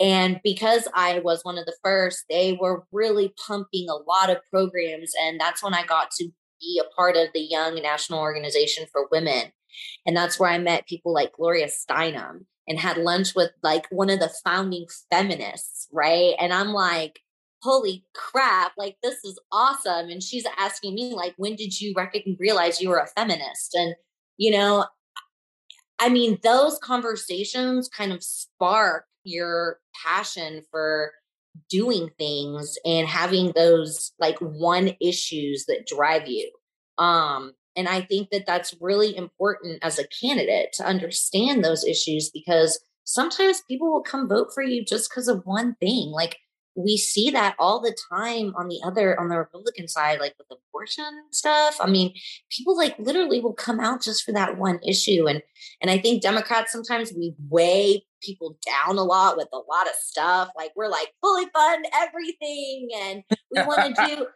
And 0.00 0.40
because 0.42 0.88
I 0.94 1.20
was 1.20 1.42
one 1.42 1.58
of 1.58 1.66
the 1.66 1.76
first, 1.82 2.24
they 2.28 2.56
were 2.60 2.84
really 2.92 3.34
pumping 3.46 3.88
a 3.88 3.94
lot 3.94 4.30
of 4.30 4.38
programs. 4.50 5.12
And 5.22 5.40
that's 5.40 5.62
when 5.62 5.74
I 5.74 5.84
got 5.84 6.10
to 6.18 6.28
be 6.60 6.80
a 6.82 6.94
part 6.94 7.16
of 7.16 7.28
the 7.34 7.40
Young 7.40 7.74
National 7.82 8.20
Organization 8.20 8.86
for 8.90 9.08
Women. 9.10 9.52
And 10.06 10.16
that's 10.16 10.38
where 10.38 10.50
I 10.50 10.58
met 10.58 10.86
people 10.86 11.12
like 11.12 11.32
Gloria 11.32 11.68
Steinem 11.68 12.44
and 12.68 12.78
had 12.78 12.96
lunch 12.96 13.34
with 13.34 13.50
like 13.62 13.86
one 13.90 14.10
of 14.10 14.20
the 14.20 14.32
founding 14.44 14.86
feminists, 15.10 15.88
right? 15.92 16.34
And 16.38 16.52
I'm 16.52 16.68
like, 16.68 17.20
holy 17.62 18.04
crap, 18.14 18.72
like 18.76 18.96
this 19.02 19.24
is 19.24 19.38
awesome. 19.50 20.08
And 20.08 20.22
she's 20.22 20.46
asking 20.58 20.94
me, 20.94 21.14
like, 21.14 21.34
when 21.36 21.56
did 21.56 21.80
you 21.80 21.94
recognize, 21.96 22.38
realize 22.38 22.80
you 22.80 22.88
were 22.88 22.98
a 22.98 23.06
feminist? 23.06 23.74
And, 23.74 23.94
you 24.36 24.50
know, 24.50 24.86
I 25.98 26.08
mean, 26.08 26.38
those 26.42 26.78
conversations 26.78 27.88
kind 27.88 28.12
of 28.12 28.22
spark 28.22 29.04
your 29.24 29.78
passion 30.04 30.62
for 30.70 31.12
doing 31.70 32.10
things 32.18 32.76
and 32.84 33.06
having 33.06 33.52
those 33.54 34.12
like 34.18 34.38
one 34.38 34.92
issues 35.00 35.66
that 35.66 35.86
drive 35.86 36.26
you. 36.26 36.50
Um, 36.98 37.52
and 37.76 37.88
I 37.88 38.02
think 38.02 38.30
that 38.30 38.46
that's 38.46 38.74
really 38.80 39.16
important 39.16 39.78
as 39.82 39.98
a 39.98 40.06
candidate 40.06 40.72
to 40.74 40.84
understand 40.84 41.64
those 41.64 41.84
issues 41.84 42.30
because 42.30 42.84
sometimes 43.04 43.62
people 43.68 43.92
will 43.92 44.02
come 44.02 44.28
vote 44.28 44.48
for 44.54 44.62
you 44.62 44.84
just 44.84 45.10
because 45.10 45.28
of 45.28 45.42
one 45.44 45.74
thing. 45.76 46.10
Like 46.10 46.38
we 46.74 46.96
see 46.96 47.30
that 47.30 47.54
all 47.58 47.80
the 47.80 47.96
time 48.10 48.54
on 48.56 48.68
the 48.68 48.80
other 48.84 49.18
on 49.20 49.28
the 49.28 49.36
republican 49.36 49.86
side 49.86 50.18
like 50.20 50.34
with 50.38 50.46
abortion 50.50 51.24
stuff. 51.30 51.76
I 51.80 51.88
mean 51.88 52.14
people 52.50 52.76
like 52.76 52.98
literally 52.98 53.40
will 53.40 53.52
come 53.52 53.78
out 53.78 54.02
just 54.02 54.24
for 54.24 54.32
that 54.32 54.56
one 54.56 54.80
issue. 54.86 55.26
And 55.28 55.42
and 55.82 55.90
i 55.90 55.98
think 55.98 56.22
democrats 56.22 56.72
sometimes 56.72 57.12
we 57.12 57.34
weigh 57.50 58.06
people 58.22 58.56
down 58.64 58.96
a 58.96 59.02
lot 59.02 59.36
with 59.36 59.48
a 59.52 59.56
lot 59.56 59.86
of 59.86 59.94
stuff. 60.00 60.50
Like 60.56 60.72
we're 60.74 60.88
like 60.88 61.12
fully 61.20 61.46
fund 61.52 61.86
everything 61.92 62.88
and 62.96 63.22
we 63.50 63.62
want 63.62 63.94
to 63.94 64.06
do 64.16 64.26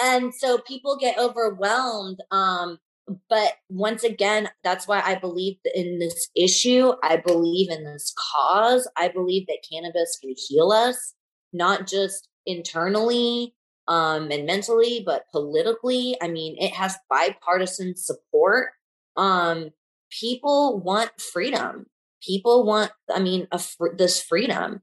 and 0.00 0.34
so 0.34 0.58
people 0.58 0.96
get 0.96 1.18
overwhelmed 1.18 2.18
um 2.30 2.78
but 3.28 3.54
once 3.68 4.02
again 4.02 4.48
that's 4.64 4.88
why 4.88 5.00
i 5.04 5.14
believe 5.14 5.56
in 5.74 5.98
this 5.98 6.28
issue 6.36 6.92
i 7.02 7.16
believe 7.16 7.70
in 7.70 7.84
this 7.84 8.12
cause 8.18 8.88
i 8.96 9.08
believe 9.08 9.46
that 9.46 9.64
cannabis 9.70 10.18
can 10.20 10.34
heal 10.36 10.72
us 10.72 11.14
not 11.52 11.86
just 11.86 12.28
internally 12.46 13.54
um, 13.88 14.30
and 14.30 14.46
mentally, 14.46 15.02
but 15.04 15.24
politically. 15.30 16.16
I 16.22 16.28
mean, 16.28 16.56
it 16.58 16.72
has 16.72 16.96
bipartisan 17.08 17.96
support. 17.96 18.70
Um, 19.16 19.70
people 20.10 20.80
want 20.80 21.10
freedom. 21.20 21.86
People 22.22 22.64
want, 22.64 22.90
I 23.12 23.20
mean, 23.20 23.46
a, 23.52 23.60
this 23.96 24.22
freedom. 24.22 24.82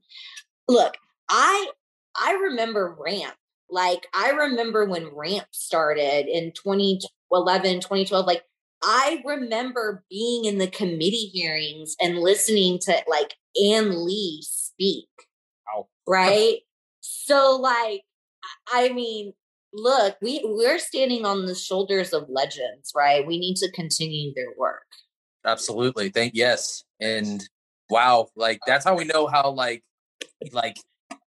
Look, 0.68 0.94
I 1.28 1.70
I 2.16 2.32
remember 2.32 2.96
RAMP. 2.98 3.34
Like 3.74 4.06
I 4.14 4.30
remember 4.30 4.86
when 4.86 5.08
RAMP 5.12 5.48
started 5.50 6.28
in 6.28 6.52
2011, 6.52 7.80
2012. 7.80 8.24
Like 8.24 8.44
I 8.84 9.20
remember 9.26 10.04
being 10.08 10.44
in 10.44 10.58
the 10.58 10.68
committee 10.68 11.30
hearings 11.34 11.96
and 12.00 12.18
listening 12.18 12.78
to 12.82 12.96
like 13.08 13.34
Ann 13.60 14.06
Lee 14.06 14.42
speak 14.42 15.08
Oh. 15.74 15.88
right? 16.06 16.58
so 17.00 17.58
like 17.60 18.02
I 18.72 18.90
mean, 18.90 19.32
look, 19.72 20.18
we 20.22 20.40
we're 20.44 20.78
standing 20.78 21.26
on 21.26 21.46
the 21.46 21.54
shoulders 21.56 22.12
of 22.12 22.28
legends, 22.28 22.92
right? 22.94 23.26
We 23.26 23.40
need 23.40 23.56
to 23.56 23.72
continue 23.72 24.32
their 24.36 24.52
work. 24.56 24.86
Absolutely. 25.44 26.10
Thank 26.10 26.34
yes. 26.36 26.84
And 27.00 27.42
wow, 27.90 28.28
like 28.36 28.60
that's 28.68 28.84
how 28.84 28.96
we 28.96 29.04
know 29.04 29.26
how 29.26 29.50
like 29.50 29.82
like 30.52 30.76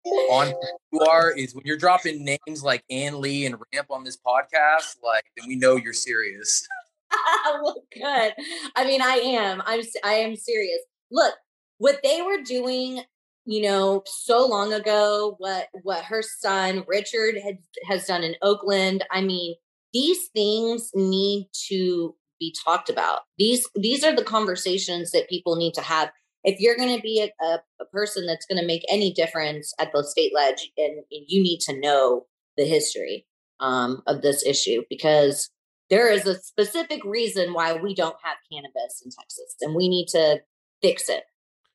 on 0.05 0.53
you 0.91 0.99
are 1.01 1.31
is 1.31 1.55
when 1.55 1.63
you're 1.65 1.77
dropping 1.77 2.23
names 2.23 2.63
like 2.63 2.83
Ann 2.89 3.21
Lee 3.21 3.45
and 3.45 3.55
RAMP 3.73 3.89
on 3.89 4.03
this 4.03 4.17
podcast, 4.17 4.97
like 5.03 5.25
then 5.37 5.47
we 5.47 5.55
know 5.55 5.75
you're 5.75 5.93
serious. 5.93 6.67
well, 7.61 7.81
good. 7.93 8.33
I 8.75 8.85
mean, 8.85 9.01
I 9.01 9.15
am. 9.15 9.61
I'm. 9.65 9.81
I 10.03 10.13
am 10.13 10.35
serious. 10.35 10.79
Look, 11.11 11.35
what 11.77 11.99
they 12.03 12.21
were 12.21 12.41
doing 12.41 13.03
you 13.45 13.61
know 13.61 14.01
so 14.05 14.45
long 14.45 14.73
ago 14.73 15.35
what 15.37 15.67
what 15.83 16.03
her 16.03 16.23
son 16.23 16.83
richard 16.87 17.35
had 17.37 17.57
has 17.87 18.05
done 18.05 18.23
in 18.23 18.35
oakland 18.41 19.05
i 19.11 19.21
mean 19.21 19.55
these 19.93 20.29
things 20.33 20.89
need 20.95 21.47
to 21.53 22.15
be 22.39 22.53
talked 22.65 22.89
about 22.89 23.21
these 23.37 23.67
these 23.75 24.03
are 24.03 24.15
the 24.15 24.23
conversations 24.23 25.11
that 25.11 25.29
people 25.29 25.55
need 25.55 25.73
to 25.73 25.81
have 25.81 26.11
if 26.45 26.59
you're 26.59 26.77
going 26.77 26.95
to 26.95 27.01
be 27.01 27.21
a, 27.21 27.45
a, 27.45 27.59
a, 27.81 27.85
person 27.85 28.25
that's 28.25 28.45
going 28.45 28.61
to 28.61 28.65
make 28.65 28.83
any 28.89 29.11
difference 29.11 29.73
at 29.79 29.91
the 29.91 30.03
state 30.03 30.31
ledge, 30.33 30.71
and, 30.77 30.97
and 31.11 31.25
you 31.27 31.41
need 31.41 31.59
to 31.61 31.79
know 31.79 32.27
the 32.55 32.65
history 32.65 33.25
um, 33.59 34.01
of 34.07 34.21
this 34.21 34.45
issue 34.45 34.83
because 34.89 35.49
there 35.89 36.11
is 36.11 36.25
a 36.25 36.39
specific 36.39 37.03
reason 37.03 37.53
why 37.53 37.73
we 37.73 37.93
don't 37.93 38.15
have 38.23 38.37
cannabis 38.51 39.01
in 39.03 39.11
Texas, 39.11 39.55
and 39.61 39.75
we 39.75 39.89
need 39.89 40.07
to 40.09 40.41
fix 40.81 41.09
it. 41.09 41.23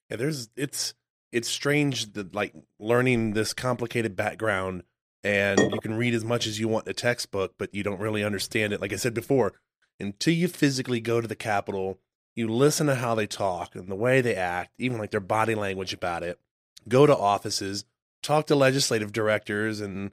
Yeah, 0.08 0.16
there's 0.16 0.48
it's 0.56 0.94
it's 1.32 1.48
strange 1.48 2.12
that 2.14 2.34
like 2.34 2.54
learning 2.78 3.34
this 3.34 3.52
complicated 3.52 4.16
background 4.16 4.84
and 5.22 5.60
you 5.60 5.80
can 5.80 5.94
read 5.94 6.14
as 6.14 6.24
much 6.24 6.46
as 6.46 6.58
you 6.58 6.66
want 6.66 6.86
in 6.86 6.90
a 6.90 6.94
textbook, 6.94 7.54
but 7.58 7.74
you 7.74 7.82
don't 7.82 8.00
really 8.00 8.24
understand 8.24 8.72
it. 8.72 8.80
Like 8.80 8.92
I 8.92 8.96
said 8.96 9.14
before, 9.14 9.52
until 9.98 10.32
you 10.32 10.48
physically 10.48 11.00
go 11.00 11.20
to 11.20 11.28
the 11.28 11.36
Capitol, 11.36 11.98
you 12.40 12.48
listen 12.48 12.86
to 12.86 12.94
how 12.94 13.14
they 13.14 13.26
talk 13.26 13.74
and 13.74 13.88
the 13.88 13.94
way 13.94 14.22
they 14.22 14.34
act, 14.34 14.72
even 14.78 14.98
like 14.98 15.10
their 15.10 15.20
body 15.20 15.54
language 15.54 15.92
about 15.92 16.22
it. 16.22 16.40
Go 16.88 17.04
to 17.04 17.16
offices, 17.16 17.84
talk 18.22 18.46
to 18.46 18.56
legislative 18.56 19.12
directors 19.12 19.80
and 19.80 20.10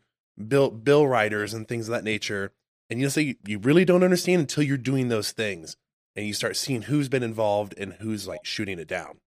bill 0.48 0.70
bill 0.70 1.08
writers 1.08 1.54
and 1.54 1.68
things 1.68 1.88
of 1.88 1.94
that 1.94 2.04
nature, 2.04 2.52
and 2.90 3.00
you'll 3.00 3.10
say 3.10 3.38
you 3.46 3.60
really 3.60 3.86
don't 3.86 4.04
understand 4.04 4.42
until 4.42 4.64
you're 4.64 4.78
doing 4.78 5.08
those 5.08 5.32
things 5.32 5.78
and 6.18 6.28
you 6.28 6.34
start 6.34 6.58
seeing 6.58 6.84
who's 6.84 7.08
been 7.08 7.24
involved 7.24 7.74
and 7.78 7.94
who's 7.94 8.28
like 8.28 8.44
shooting 8.44 8.78
it 8.78 8.88
down. 8.90 9.20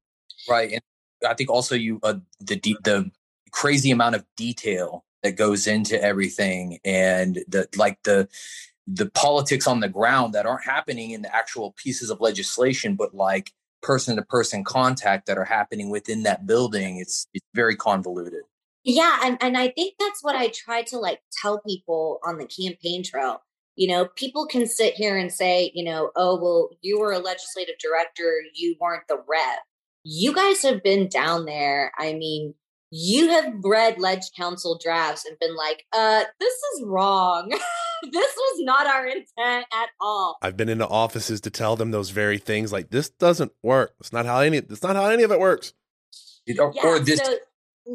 Right, 0.48 0.72
and 0.72 0.82
I 1.26 1.32
think 1.32 1.48
also 1.48 1.74
you 1.74 2.00
uh, 2.02 2.14
the 2.38 2.60
the 2.84 3.10
crazy 3.50 3.90
amount 3.90 4.14
of 4.14 4.26
detail 4.36 5.04
that 5.22 5.32
goes 5.32 5.66
into 5.66 6.00
everything 6.02 6.78
and 6.84 7.42
the 7.48 7.66
like 7.76 8.02
the 8.02 8.28
the 8.92 9.10
politics 9.10 9.66
on 9.66 9.80
the 9.80 9.88
ground 9.88 10.34
that 10.34 10.46
aren't 10.46 10.64
happening 10.64 11.12
in 11.12 11.22
the 11.22 11.34
actual 11.34 11.72
pieces 11.76 12.10
of 12.10 12.20
legislation 12.20 12.96
but 12.96 13.14
like 13.14 13.52
person 13.82 14.16
to 14.16 14.22
person 14.22 14.64
contact 14.64 15.26
that 15.26 15.38
are 15.38 15.44
happening 15.44 15.90
within 15.90 16.24
that 16.24 16.46
building 16.46 16.98
it's 16.98 17.26
it's 17.32 17.46
very 17.54 17.76
convoluted. 17.76 18.42
Yeah 18.84 19.18
and, 19.22 19.38
and 19.40 19.56
i 19.56 19.68
think 19.68 19.94
that's 19.98 20.22
what 20.22 20.34
i 20.34 20.48
try 20.48 20.82
to 20.82 20.98
like 20.98 21.20
tell 21.40 21.60
people 21.60 22.18
on 22.24 22.38
the 22.38 22.46
campaign 22.46 23.02
trail. 23.04 23.42
You 23.76 23.88
know 23.88 24.06
people 24.16 24.46
can 24.46 24.66
sit 24.66 24.94
here 24.94 25.16
and 25.16 25.32
say 25.32 25.70
you 25.74 25.84
know 25.84 26.10
oh 26.16 26.38
well 26.40 26.70
you 26.82 26.98
were 26.98 27.12
a 27.12 27.18
legislative 27.18 27.76
director 27.80 28.42
you 28.54 28.76
weren't 28.80 29.04
the 29.08 29.16
rep. 29.16 29.60
You 30.02 30.34
guys 30.34 30.62
have 30.62 30.82
been 30.82 31.08
down 31.08 31.44
there 31.44 31.92
i 31.96 32.12
mean 32.12 32.54
you 32.90 33.28
have 33.28 33.54
read 33.62 33.98
ledge 33.98 34.32
council 34.36 34.78
drafts 34.82 35.24
and 35.24 35.38
been 35.38 35.54
like, 35.54 35.84
uh, 35.92 36.24
this 36.38 36.54
is 36.54 36.84
wrong. 36.84 37.48
this 38.12 38.34
was 38.36 38.60
not 38.60 38.86
our 38.86 39.06
intent 39.06 39.66
at 39.72 39.90
all. 40.00 40.38
I've 40.42 40.56
been 40.56 40.68
into 40.68 40.88
offices 40.88 41.40
to 41.42 41.50
tell 41.50 41.76
them 41.76 41.92
those 41.92 42.10
very 42.10 42.38
things 42.38 42.72
like 42.72 42.90
this 42.90 43.08
doesn't 43.08 43.52
work. 43.62 43.94
It's 44.00 44.12
not 44.12 44.26
how 44.26 44.40
any 44.40 44.58
it's 44.58 44.82
not 44.82 44.96
how 44.96 45.06
any 45.06 45.22
of 45.22 45.30
it 45.30 45.40
works. 45.40 45.72
Or, 46.58 46.72
yeah, 46.74 46.82
or 46.84 46.98
this 46.98 47.20
so, 47.20 47.38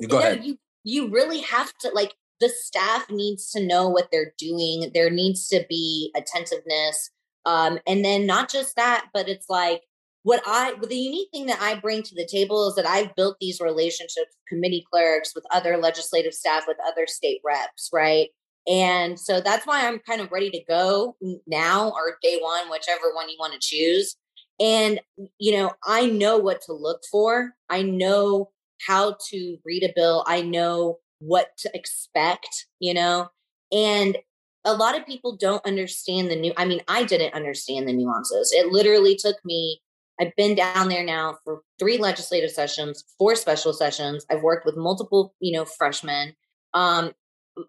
go 0.07 0.19
ahead. 0.19 0.45
You 0.45 0.57
you 0.83 1.09
really 1.09 1.41
have 1.41 1.73
to 1.79 1.89
like 1.89 2.15
the 2.39 2.49
staff 2.49 3.09
needs 3.09 3.51
to 3.51 3.65
know 3.65 3.89
what 3.89 4.09
they're 4.11 4.33
doing. 4.37 4.91
There 4.93 5.09
needs 5.09 5.47
to 5.49 5.65
be 5.67 6.11
attentiveness. 6.15 7.11
Um, 7.45 7.79
and 7.85 8.03
then 8.03 8.25
not 8.25 8.49
just 8.49 8.75
that, 8.75 9.07
but 9.13 9.29
it's 9.29 9.49
like 9.49 9.83
what 10.25 10.41
I 10.47 10.73
the 10.81 10.97
unique 10.97 11.29
thing 11.31 11.45
that 11.45 11.61
I 11.61 11.75
bring 11.75 12.01
to 12.01 12.15
the 12.15 12.25
table 12.25 12.67
is 12.67 12.75
that 12.75 12.87
I've 12.87 13.15
built 13.15 13.37
these 13.39 13.61
relationships, 13.61 14.35
committee 14.49 14.83
clerks, 14.91 15.35
with 15.35 15.45
other 15.53 15.77
legislative 15.77 16.33
staff, 16.33 16.63
with 16.67 16.77
other 16.83 17.05
state 17.05 17.41
reps, 17.45 17.91
right? 17.93 18.29
And 18.67 19.19
so 19.19 19.39
that's 19.39 19.67
why 19.67 19.87
I'm 19.87 19.99
kind 19.99 20.21
of 20.21 20.31
ready 20.31 20.49
to 20.49 20.63
go 20.67 21.15
now 21.45 21.91
or 21.91 22.17
day 22.23 22.39
one, 22.41 22.71
whichever 22.71 23.13
one 23.13 23.29
you 23.29 23.35
want 23.39 23.53
to 23.53 23.59
choose. 23.61 24.15
And, 24.59 24.99
you 25.37 25.57
know, 25.57 25.73
I 25.85 26.07
know 26.07 26.39
what 26.39 26.61
to 26.63 26.73
look 26.73 27.01
for. 27.11 27.53
I 27.69 27.83
know 27.83 28.49
how 28.87 29.17
to 29.29 29.57
read 29.63 29.83
a 29.83 29.93
bill. 29.95 30.23
I 30.25 30.41
know 30.41 30.97
what 31.19 31.49
to 31.59 31.69
expect, 31.75 32.65
you 32.79 32.95
know, 32.95 33.29
and 33.71 34.17
a 34.63 34.73
lot 34.73 34.97
of 34.97 35.05
people 35.05 35.37
don't 35.37 35.63
understand 35.67 36.31
the 36.31 36.35
new. 36.35 36.51
I 36.57 36.65
mean, 36.65 36.81
I 36.87 37.03
didn't 37.03 37.35
understand 37.35 37.87
the 37.87 37.93
nuances. 37.93 38.51
It 38.51 38.71
literally 38.71 39.15
took 39.15 39.37
me 39.45 39.81
I've 40.19 40.35
been 40.35 40.55
down 40.55 40.89
there 40.89 41.03
now 41.03 41.37
for 41.43 41.61
three 41.79 41.97
legislative 41.97 42.51
sessions, 42.51 43.03
four 43.17 43.35
special 43.35 43.73
sessions. 43.73 44.25
I've 44.29 44.43
worked 44.43 44.65
with 44.65 44.77
multiple, 44.77 45.33
you 45.39 45.51
know, 45.51 45.65
freshmen. 45.65 46.35
Um, 46.73 47.11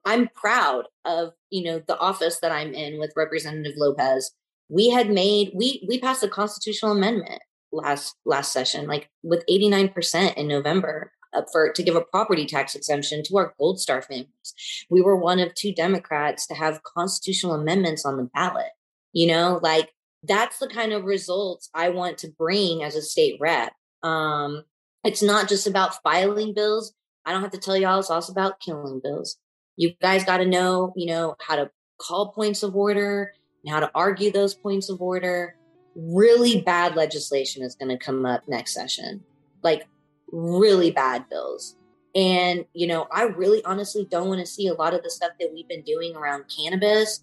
I'm 0.04 0.28
proud 0.34 0.84
of, 1.04 1.32
you 1.50 1.64
know, 1.64 1.82
the 1.86 1.98
office 1.98 2.38
that 2.40 2.52
I'm 2.52 2.74
in 2.74 2.98
with 2.98 3.12
Representative 3.16 3.74
Lopez. 3.76 4.32
We 4.68 4.90
had 4.90 5.10
made 5.10 5.52
we 5.54 5.84
we 5.88 6.00
passed 6.00 6.24
a 6.24 6.28
constitutional 6.28 6.92
amendment 6.92 7.40
last 7.72 8.16
last 8.24 8.52
session, 8.52 8.86
like 8.86 9.10
with 9.22 9.44
89% 9.48 10.34
in 10.34 10.48
November 10.48 11.12
for 11.52 11.70
to 11.72 11.82
give 11.82 11.96
a 11.96 12.00
property 12.00 12.46
tax 12.46 12.74
exemption 12.74 13.22
to 13.24 13.36
our 13.36 13.54
Gold 13.58 13.80
Star 13.80 14.02
families. 14.02 14.54
We 14.90 15.02
were 15.02 15.16
one 15.16 15.38
of 15.38 15.54
two 15.54 15.72
Democrats 15.72 16.46
to 16.48 16.54
have 16.54 16.82
constitutional 16.82 17.54
amendments 17.54 18.04
on 18.04 18.16
the 18.16 18.30
ballot. 18.34 18.72
You 19.12 19.28
know, 19.28 19.60
like 19.62 19.90
that's 20.22 20.58
the 20.58 20.68
kind 20.68 20.92
of 20.92 21.04
results 21.04 21.70
I 21.74 21.90
want 21.90 22.18
to 22.18 22.28
bring 22.28 22.82
as 22.82 22.96
a 22.96 23.02
state 23.02 23.38
rep. 23.40 23.72
Um, 24.02 24.64
it's 25.04 25.22
not 25.22 25.48
just 25.48 25.66
about 25.66 26.02
filing 26.02 26.54
bills. 26.54 26.92
I 27.24 27.32
don't 27.32 27.42
have 27.42 27.52
to 27.52 27.58
tell 27.58 27.76
y'all, 27.76 27.98
it's 27.98 28.10
also 28.10 28.32
about 28.32 28.60
killing 28.60 29.00
bills. 29.02 29.36
You 29.76 29.92
guys 30.00 30.24
got 30.24 30.38
to 30.38 30.46
know, 30.46 30.92
you 30.96 31.06
know, 31.06 31.36
how 31.40 31.56
to 31.56 31.70
call 31.98 32.32
points 32.32 32.62
of 32.62 32.74
order 32.74 33.32
and 33.64 33.72
how 33.72 33.80
to 33.80 33.90
argue 33.94 34.30
those 34.30 34.54
points 34.54 34.88
of 34.88 35.00
order. 35.00 35.56
Really 35.94 36.60
bad 36.60 36.96
legislation 36.96 37.62
is 37.62 37.74
going 37.74 37.96
to 37.96 38.04
come 38.04 38.26
up 38.26 38.42
next 38.48 38.74
session, 38.74 39.22
like 39.62 39.86
really 40.30 40.90
bad 40.90 41.28
bills. 41.28 41.76
And, 42.14 42.64
you 42.72 42.86
know, 42.86 43.06
I 43.12 43.24
really 43.24 43.64
honestly 43.64 44.06
don't 44.10 44.28
want 44.28 44.40
to 44.40 44.46
see 44.46 44.68
a 44.68 44.74
lot 44.74 44.94
of 44.94 45.02
the 45.02 45.10
stuff 45.10 45.32
that 45.38 45.50
we've 45.52 45.68
been 45.68 45.82
doing 45.82 46.16
around 46.16 46.44
cannabis 46.54 47.22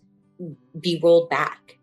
be 0.80 1.00
rolled 1.02 1.30
back 1.30 1.80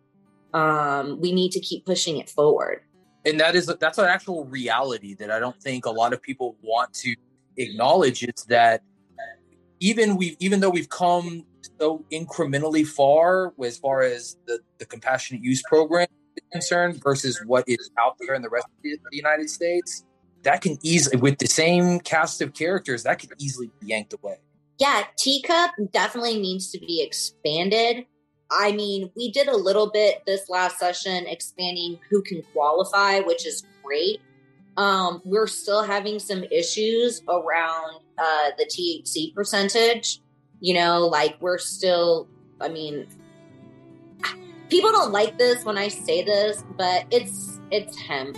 um, 0.53 1.19
we 1.19 1.31
need 1.31 1.51
to 1.51 1.59
keep 1.59 1.85
pushing 1.85 2.17
it 2.17 2.29
forward. 2.29 2.81
And 3.25 3.39
that 3.39 3.55
is 3.55 3.67
that's 3.67 3.97
an 3.97 4.05
actual 4.05 4.45
reality 4.45 5.13
that 5.15 5.29
i 5.29 5.37
don't 5.37 5.61
think 5.61 5.85
a 5.85 5.91
lot 5.91 6.11
of 6.11 6.21
people 6.21 6.57
want 6.63 6.91
to 6.93 7.15
acknowledge 7.57 8.23
is 8.23 8.45
that 8.45 8.81
even 9.79 10.15
we 10.15 10.37
even 10.39 10.59
though 10.59 10.69
we've 10.69 10.89
come 10.89 11.45
so 11.79 12.03
incrementally 12.11 12.85
far 12.85 13.53
as 13.63 13.77
far 13.77 14.01
as 14.01 14.37
the, 14.47 14.59
the 14.79 14.85
compassionate 14.85 15.43
use 15.43 15.61
program 15.67 16.07
is 16.35 16.43
concerned 16.51 17.01
versus 17.03 17.41
what 17.45 17.63
is 17.67 17.91
out 17.99 18.15
there 18.19 18.35
in 18.35 18.41
the 18.41 18.49
rest 18.49 18.65
of 18.65 18.83
the 18.83 18.97
united 19.11 19.49
states 19.49 20.05
that 20.43 20.61
can 20.61 20.77
easily 20.81 21.17
with 21.17 21.37
the 21.37 21.47
same 21.47 21.99
cast 21.99 22.41
of 22.41 22.53
characters 22.53 23.03
that 23.03 23.19
could 23.19 23.31
easily 23.37 23.69
be 23.79 23.87
yanked 23.87 24.13
away. 24.13 24.37
Yeah 24.79 25.03
TCUP 25.19 25.91
definitely 25.91 26.39
needs 26.39 26.71
to 26.71 26.79
be 26.79 27.03
expanded 27.03 28.05
I 28.51 28.73
mean, 28.73 29.09
we 29.15 29.31
did 29.31 29.47
a 29.47 29.55
little 29.55 29.89
bit 29.89 30.23
this 30.25 30.49
last 30.49 30.77
session 30.77 31.25
expanding 31.25 31.99
who 32.09 32.21
can 32.21 32.43
qualify, 32.53 33.19
which 33.19 33.47
is 33.47 33.63
great. 33.83 34.21
Um, 34.77 35.21
we're 35.23 35.47
still 35.47 35.83
having 35.83 36.19
some 36.19 36.43
issues 36.51 37.23
around 37.29 38.01
uh, 38.17 38.51
the 38.57 38.65
THC 38.65 39.33
percentage. 39.33 40.19
You 40.59 40.75
know, 40.75 41.07
like 41.07 41.37
we're 41.39 41.57
still, 41.57 42.27
I 42.59 42.67
mean, 42.67 43.07
people 44.69 44.91
don't 44.91 45.11
like 45.11 45.37
this 45.37 45.63
when 45.65 45.77
I 45.77 45.87
say 45.87 46.23
this, 46.23 46.63
but 46.77 47.05
it's 47.09 47.59
it's 47.71 47.97
hemp. 47.97 48.37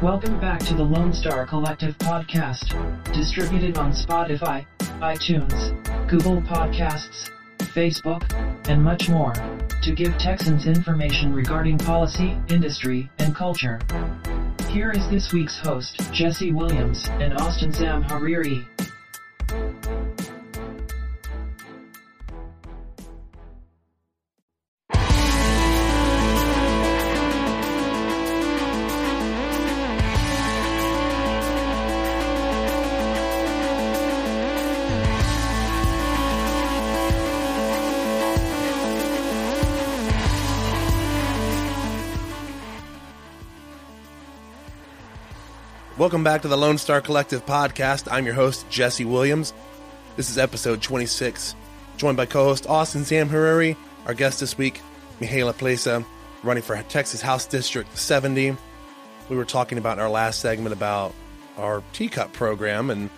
Welcome 0.00 0.40
back 0.40 0.60
to 0.60 0.74
the 0.74 0.82
Lone 0.82 1.12
Star 1.12 1.46
Collective 1.46 1.96
podcast, 1.98 2.72
distributed 3.12 3.78
on 3.78 3.92
Spotify, 3.92 4.66
iTunes, 5.00 6.08
Google 6.08 6.40
Podcasts, 6.42 7.30
Facebook, 7.58 8.24
and 8.68 8.82
much 8.82 9.08
more, 9.08 9.32
to 9.82 9.92
give 9.94 10.16
Texans 10.18 10.66
information 10.66 11.32
regarding 11.32 11.78
policy, 11.78 12.36
industry, 12.48 13.10
and 13.18 13.34
culture. 13.34 13.78
Here 14.68 14.90
is 14.90 15.08
this 15.08 15.32
week's 15.32 15.58
host, 15.58 16.12
Jesse 16.12 16.52
Williams 16.52 17.08
and 17.20 17.34
Austin 17.34 17.70
Zamhariri. 17.70 18.66
Welcome 46.02 46.24
back 46.24 46.42
to 46.42 46.48
the 46.48 46.58
Lone 46.58 46.78
Star 46.78 47.00
Collective 47.00 47.46
podcast. 47.46 48.08
I'm 48.10 48.26
your 48.26 48.34
host, 48.34 48.68
Jesse 48.68 49.04
Williams. 49.04 49.54
This 50.16 50.30
is 50.30 50.36
episode 50.36 50.82
26, 50.82 51.54
joined 51.96 52.16
by 52.16 52.26
co 52.26 52.42
host 52.42 52.66
Austin 52.66 53.02
Zamhariri. 53.02 53.76
Our 54.06 54.12
guest 54.12 54.40
this 54.40 54.58
week, 54.58 54.80
Mihaela 55.20 55.56
Plesa, 55.56 56.04
running 56.42 56.64
for 56.64 56.74
Texas 56.88 57.22
House 57.22 57.46
District 57.46 57.96
70. 57.96 58.56
We 59.28 59.36
were 59.36 59.44
talking 59.44 59.78
about 59.78 59.98
in 59.98 60.02
our 60.02 60.10
last 60.10 60.40
segment 60.40 60.72
about 60.72 61.14
our 61.56 61.84
TCUP 61.92 62.32
program 62.32 62.90
and 62.90 63.08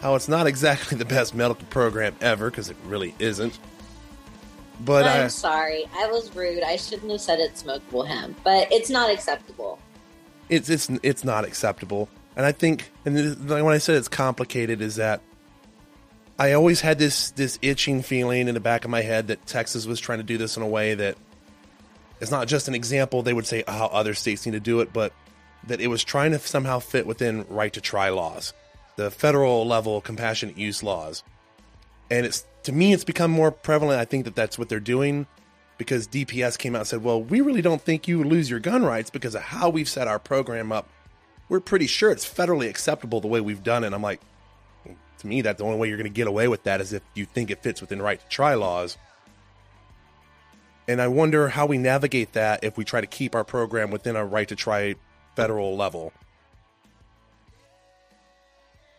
how 0.00 0.14
it's 0.14 0.26
not 0.26 0.46
exactly 0.46 0.96
the 0.96 1.04
best 1.04 1.34
medical 1.34 1.66
program 1.66 2.16
ever, 2.22 2.48
because 2.50 2.70
it 2.70 2.76
really 2.86 3.14
isn't. 3.18 3.58
But 4.82 5.04
I'm 5.04 5.24
I, 5.24 5.28
sorry. 5.28 5.84
I 5.94 6.06
was 6.06 6.34
rude. 6.34 6.62
I 6.62 6.76
shouldn't 6.76 7.12
have 7.12 7.20
said 7.20 7.38
it's 7.38 7.64
smokable 7.64 8.08
hemp, 8.08 8.38
but 8.42 8.72
it's 8.72 8.88
not 8.88 9.10
acceptable. 9.10 9.78
it's 10.48 10.70
it's 10.70 10.88
it's 11.02 11.22
not 11.22 11.44
acceptable. 11.44 12.08
And 12.40 12.46
I 12.46 12.52
think, 12.52 12.90
and 13.04 13.14
this- 13.14 13.36
when 13.36 13.66
I 13.66 13.76
said 13.76 13.96
it's 13.96 14.08
complicated, 14.08 14.80
is 14.80 14.96
that 14.96 15.20
I 16.38 16.54
always 16.54 16.80
had 16.80 16.98
this 16.98 17.32
this 17.32 17.58
itching 17.60 18.00
feeling 18.00 18.48
in 18.48 18.54
the 18.54 18.60
back 18.60 18.86
of 18.86 18.90
my 18.90 19.02
head 19.02 19.26
that 19.26 19.46
Texas 19.46 19.84
was 19.84 20.00
trying 20.00 20.20
to 20.20 20.24
do 20.24 20.38
this 20.38 20.56
in 20.56 20.62
a 20.62 20.66
way 20.66 20.94
that 20.94 21.18
it's 22.18 22.30
not 22.30 22.48
just 22.48 22.66
an 22.66 22.74
example. 22.74 23.20
They 23.20 23.34
would 23.34 23.46
say 23.46 23.62
how 23.68 23.88
other 23.88 24.14
states 24.14 24.46
need 24.46 24.52
to 24.52 24.60
do 24.60 24.80
it, 24.80 24.90
but 24.90 25.12
that 25.66 25.82
it 25.82 25.88
was 25.88 26.02
trying 26.02 26.30
to 26.30 26.38
somehow 26.38 26.78
fit 26.78 27.06
within 27.06 27.44
right 27.50 27.74
to 27.74 27.80
try 27.82 28.08
laws, 28.08 28.54
the 28.96 29.10
federal 29.10 29.66
level 29.66 30.00
compassionate 30.00 30.56
use 30.56 30.82
laws. 30.82 31.22
And 32.10 32.24
it's 32.24 32.46
to 32.62 32.72
me, 32.72 32.94
it's 32.94 33.04
become 33.04 33.30
more 33.30 33.50
prevalent. 33.50 34.00
I 34.00 34.06
think 34.06 34.24
that 34.24 34.34
that's 34.34 34.58
what 34.58 34.70
they're 34.70 34.80
doing 34.80 35.26
because 35.76 36.06
DPS 36.08 36.56
came 36.56 36.74
out 36.74 36.78
and 36.78 36.88
said, 36.88 37.04
"Well, 37.04 37.22
we 37.22 37.42
really 37.42 37.60
don't 37.60 37.82
think 37.82 38.08
you 38.08 38.24
lose 38.24 38.48
your 38.48 38.60
gun 38.60 38.82
rights 38.82 39.10
because 39.10 39.34
of 39.34 39.42
how 39.42 39.68
we've 39.68 39.90
set 39.90 40.08
our 40.08 40.18
program 40.18 40.72
up. 40.72 40.88
We're 41.50 41.60
pretty 41.60 41.86
sure 41.86 42.10
it's 42.10 42.26
federally 42.26 42.70
acceptable 42.70 43.20
the 43.20 43.28
way 43.28 43.42
we've 43.42 43.62
done 43.62 43.84
it." 43.84 43.88
And 43.88 43.94
I'm 43.94 44.02
like, 44.02 44.22
to 45.18 45.26
me, 45.26 45.42
that 45.42 45.58
the 45.58 45.64
only 45.64 45.78
way 45.78 45.88
you're 45.88 45.98
going 45.98 46.10
to 46.10 46.14
get 46.14 46.26
away 46.26 46.48
with 46.48 46.62
that 46.62 46.80
is 46.80 46.92
if 46.94 47.02
you 47.14 47.26
think 47.26 47.50
it 47.50 47.62
fits 47.62 47.80
within 47.82 48.00
right 48.00 48.18
to 48.18 48.28
try 48.28 48.54
laws. 48.54 48.96
And 50.88 51.00
I 51.00 51.08
wonder 51.08 51.48
how 51.48 51.66
we 51.66 51.78
navigate 51.78 52.32
that 52.32 52.64
if 52.64 52.76
we 52.76 52.84
try 52.84 53.00
to 53.00 53.06
keep 53.06 53.34
our 53.34 53.44
program 53.44 53.90
within 53.90 54.16
a 54.16 54.24
right 54.24 54.48
to 54.48 54.56
try 54.56 54.96
federal 55.36 55.76
level. 55.76 56.12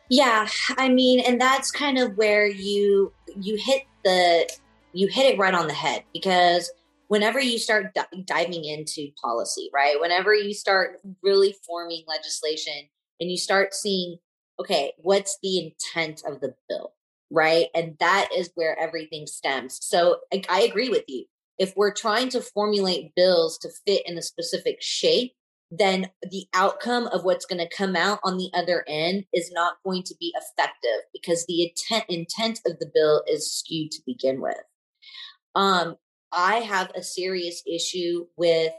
Yeah, 0.09 0.47
I 0.77 0.89
mean, 0.89 1.21
and 1.21 1.39
that's 1.39 1.71
kind 1.71 1.97
of 1.97 2.17
where 2.17 2.45
you 2.45 3.13
you 3.39 3.57
hit 3.57 3.83
the 4.03 4.49
you 4.93 5.07
hit 5.07 5.33
it 5.33 5.37
right 5.37 5.53
on 5.53 5.67
the 5.67 5.73
head 5.73 6.03
because 6.13 6.69
whenever 7.11 7.41
you 7.41 7.59
start 7.59 7.93
di- 7.93 8.23
diving 8.23 8.63
into 8.63 9.09
policy, 9.21 9.69
right? 9.73 9.99
Whenever 9.99 10.33
you 10.33 10.53
start 10.53 11.01
really 11.21 11.53
forming 11.67 12.05
legislation 12.07 12.87
and 13.19 13.29
you 13.29 13.35
start 13.35 13.73
seeing, 13.73 14.15
okay, 14.61 14.93
what's 14.97 15.37
the 15.43 15.59
intent 15.59 16.21
of 16.25 16.39
the 16.39 16.55
bill, 16.69 16.93
right? 17.29 17.65
And 17.75 17.97
that 17.99 18.29
is 18.33 18.51
where 18.55 18.79
everything 18.79 19.27
stems. 19.27 19.77
So 19.81 20.19
I, 20.33 20.41
I 20.47 20.61
agree 20.61 20.87
with 20.87 21.03
you. 21.09 21.25
If 21.59 21.73
we're 21.75 21.93
trying 21.93 22.29
to 22.29 22.39
formulate 22.39 23.13
bills 23.13 23.57
to 23.57 23.69
fit 23.85 24.03
in 24.05 24.17
a 24.17 24.21
specific 24.21 24.77
shape, 24.79 25.33
then 25.69 26.09
the 26.21 26.45
outcome 26.53 27.07
of 27.07 27.25
what's 27.25 27.45
going 27.45 27.59
to 27.59 27.75
come 27.75 27.97
out 27.97 28.21
on 28.23 28.37
the 28.37 28.51
other 28.53 28.85
end 28.87 29.25
is 29.33 29.51
not 29.51 29.83
going 29.83 30.03
to 30.03 30.15
be 30.17 30.33
effective 30.37 31.03
because 31.11 31.45
the 31.45 31.63
intent 31.63 32.05
intent 32.07 32.61
of 32.65 32.79
the 32.79 32.89
bill 32.93 33.21
is 33.27 33.51
skewed 33.51 33.91
to 33.91 34.01
begin 34.05 34.39
with. 34.39 34.55
Um, 35.55 35.97
I 36.33 36.55
have 36.57 36.91
a 36.95 37.03
serious 37.03 37.61
issue 37.67 38.27
with, 38.37 38.71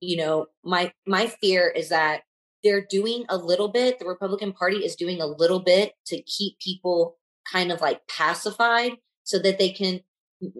you 0.00 0.16
know, 0.16 0.46
my 0.64 0.92
my 1.06 1.26
fear 1.26 1.68
is 1.68 1.88
that 1.88 2.22
they're 2.62 2.86
doing 2.88 3.24
a 3.28 3.36
little 3.36 3.68
bit. 3.68 3.98
The 3.98 4.06
Republican 4.06 4.52
Party 4.52 4.78
is 4.78 4.96
doing 4.96 5.20
a 5.20 5.26
little 5.26 5.60
bit 5.60 5.94
to 6.06 6.22
keep 6.22 6.58
people 6.58 7.16
kind 7.50 7.72
of 7.72 7.80
like 7.80 8.00
pacified 8.06 8.92
so 9.24 9.38
that 9.38 9.58
they 9.58 9.70
can 9.70 10.00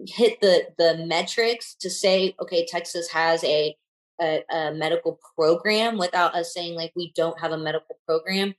hit 0.07 0.41
the 0.41 0.67
the 0.77 1.05
metrics 1.05 1.75
to 1.81 1.89
say, 1.89 2.35
okay, 2.41 2.65
Texas 2.65 3.09
has 3.11 3.43
a 3.43 3.75
a, 4.21 4.43
a 4.51 4.73
medical 4.73 5.19
program 5.35 5.97
without 5.97 6.35
us 6.35 6.53
saying 6.53 6.75
like 6.75 6.91
we 6.95 7.11
don't 7.15 7.39
have 7.39 7.51
a 7.51 7.57
medical 7.57 7.97
program. 8.07 8.53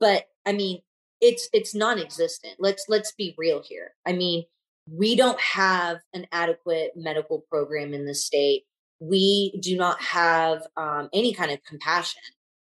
But 0.00 0.26
I 0.44 0.52
mean, 0.52 0.80
it's 1.20 1.48
it's 1.52 1.74
non-existent. 1.74 2.54
Let's 2.58 2.84
let's 2.88 3.12
be 3.16 3.34
real 3.38 3.62
here. 3.66 3.92
I 4.06 4.12
mean, 4.12 4.44
we 4.90 5.16
don't 5.16 5.40
have 5.40 5.98
an 6.12 6.26
adequate 6.32 6.92
medical 6.96 7.44
program 7.50 7.92
in 7.92 8.06
the 8.06 8.14
state. 8.14 8.64
We 9.00 9.58
do 9.60 9.76
not 9.76 10.00
have 10.00 10.62
um, 10.76 11.08
any 11.12 11.34
kind 11.34 11.50
of 11.50 11.62
compassion 11.64 12.22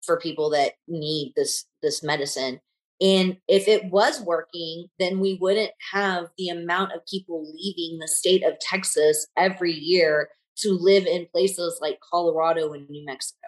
for 0.02 0.18
people 0.18 0.50
that 0.50 0.72
need 0.86 1.32
this 1.36 1.64
this 1.82 2.02
medicine. 2.02 2.60
And 3.00 3.38
if 3.48 3.66
it 3.66 3.90
was 3.90 4.20
working, 4.20 4.86
then 4.98 5.18
we 5.18 5.36
wouldn't 5.40 5.72
have 5.92 6.26
the 6.38 6.48
amount 6.48 6.92
of 6.92 7.04
people 7.06 7.44
leaving 7.44 7.98
the 7.98 8.08
state 8.08 8.44
of 8.44 8.58
Texas 8.60 9.26
every 9.36 9.72
year 9.72 10.28
to 10.58 10.78
live 10.80 11.06
in 11.06 11.26
places 11.32 11.78
like 11.82 11.98
Colorado 12.08 12.72
and 12.72 12.88
New 12.88 13.04
Mexico. 13.04 13.38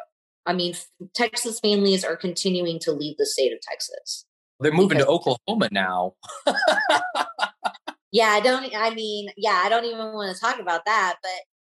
I 0.44 0.52
mean, 0.52 0.74
Texas 1.14 1.60
families 1.60 2.04
are 2.04 2.16
continuing 2.16 2.78
to 2.80 2.92
leave 2.92 3.16
the 3.18 3.26
state 3.26 3.52
of 3.52 3.60
Texas. 3.60 4.26
They're 4.60 4.72
moving 4.72 4.98
to 4.98 5.06
Oklahoma 5.06 5.68
now. 5.70 6.14
Yeah, 8.16 8.28
I 8.28 8.40
don't 8.40 8.74
I 8.74 8.94
mean, 8.94 9.28
yeah, 9.36 9.60
I 9.62 9.68
don't 9.68 9.84
even 9.84 9.98
want 10.14 10.34
to 10.34 10.40
talk 10.40 10.58
about 10.58 10.86
that, 10.86 11.16
but 11.22 11.30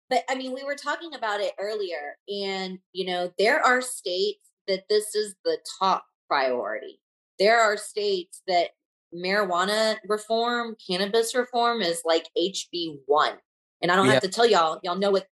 but 0.09 0.25
I 0.31 0.35
mean, 0.37 0.55
we 0.55 0.65
were 0.65 0.75
talking 0.75 1.15
about 1.15 1.41
it 1.41 1.53
earlier 1.61 2.17
and 2.29 2.79
you 2.93 3.05
know, 3.05 3.31
there 3.39 3.63
are 3.63 3.83
states 3.83 4.49
that 4.67 4.85
this 4.89 5.15
is 5.15 5.35
the 5.45 5.59
top 5.79 6.03
priority. 6.29 6.99
There 7.39 7.61
are 7.61 7.77
states 7.77 8.41
that 8.49 8.71
marijuana 9.15 9.97
reform, 10.09 10.77
cannabis 10.89 11.35
reform 11.35 11.83
is 11.83 12.01
like 12.07 12.27
HB1. 12.39 13.37
And 13.83 13.93
I 13.93 13.97
don't 13.97 14.07
We 14.07 14.15
have 14.15 14.23
have- 14.23 14.31
to 14.31 14.35
tell 14.35 14.47
y'all, 14.47 14.81
y'all 14.83 14.97
know 14.97 15.11
what 15.11 15.27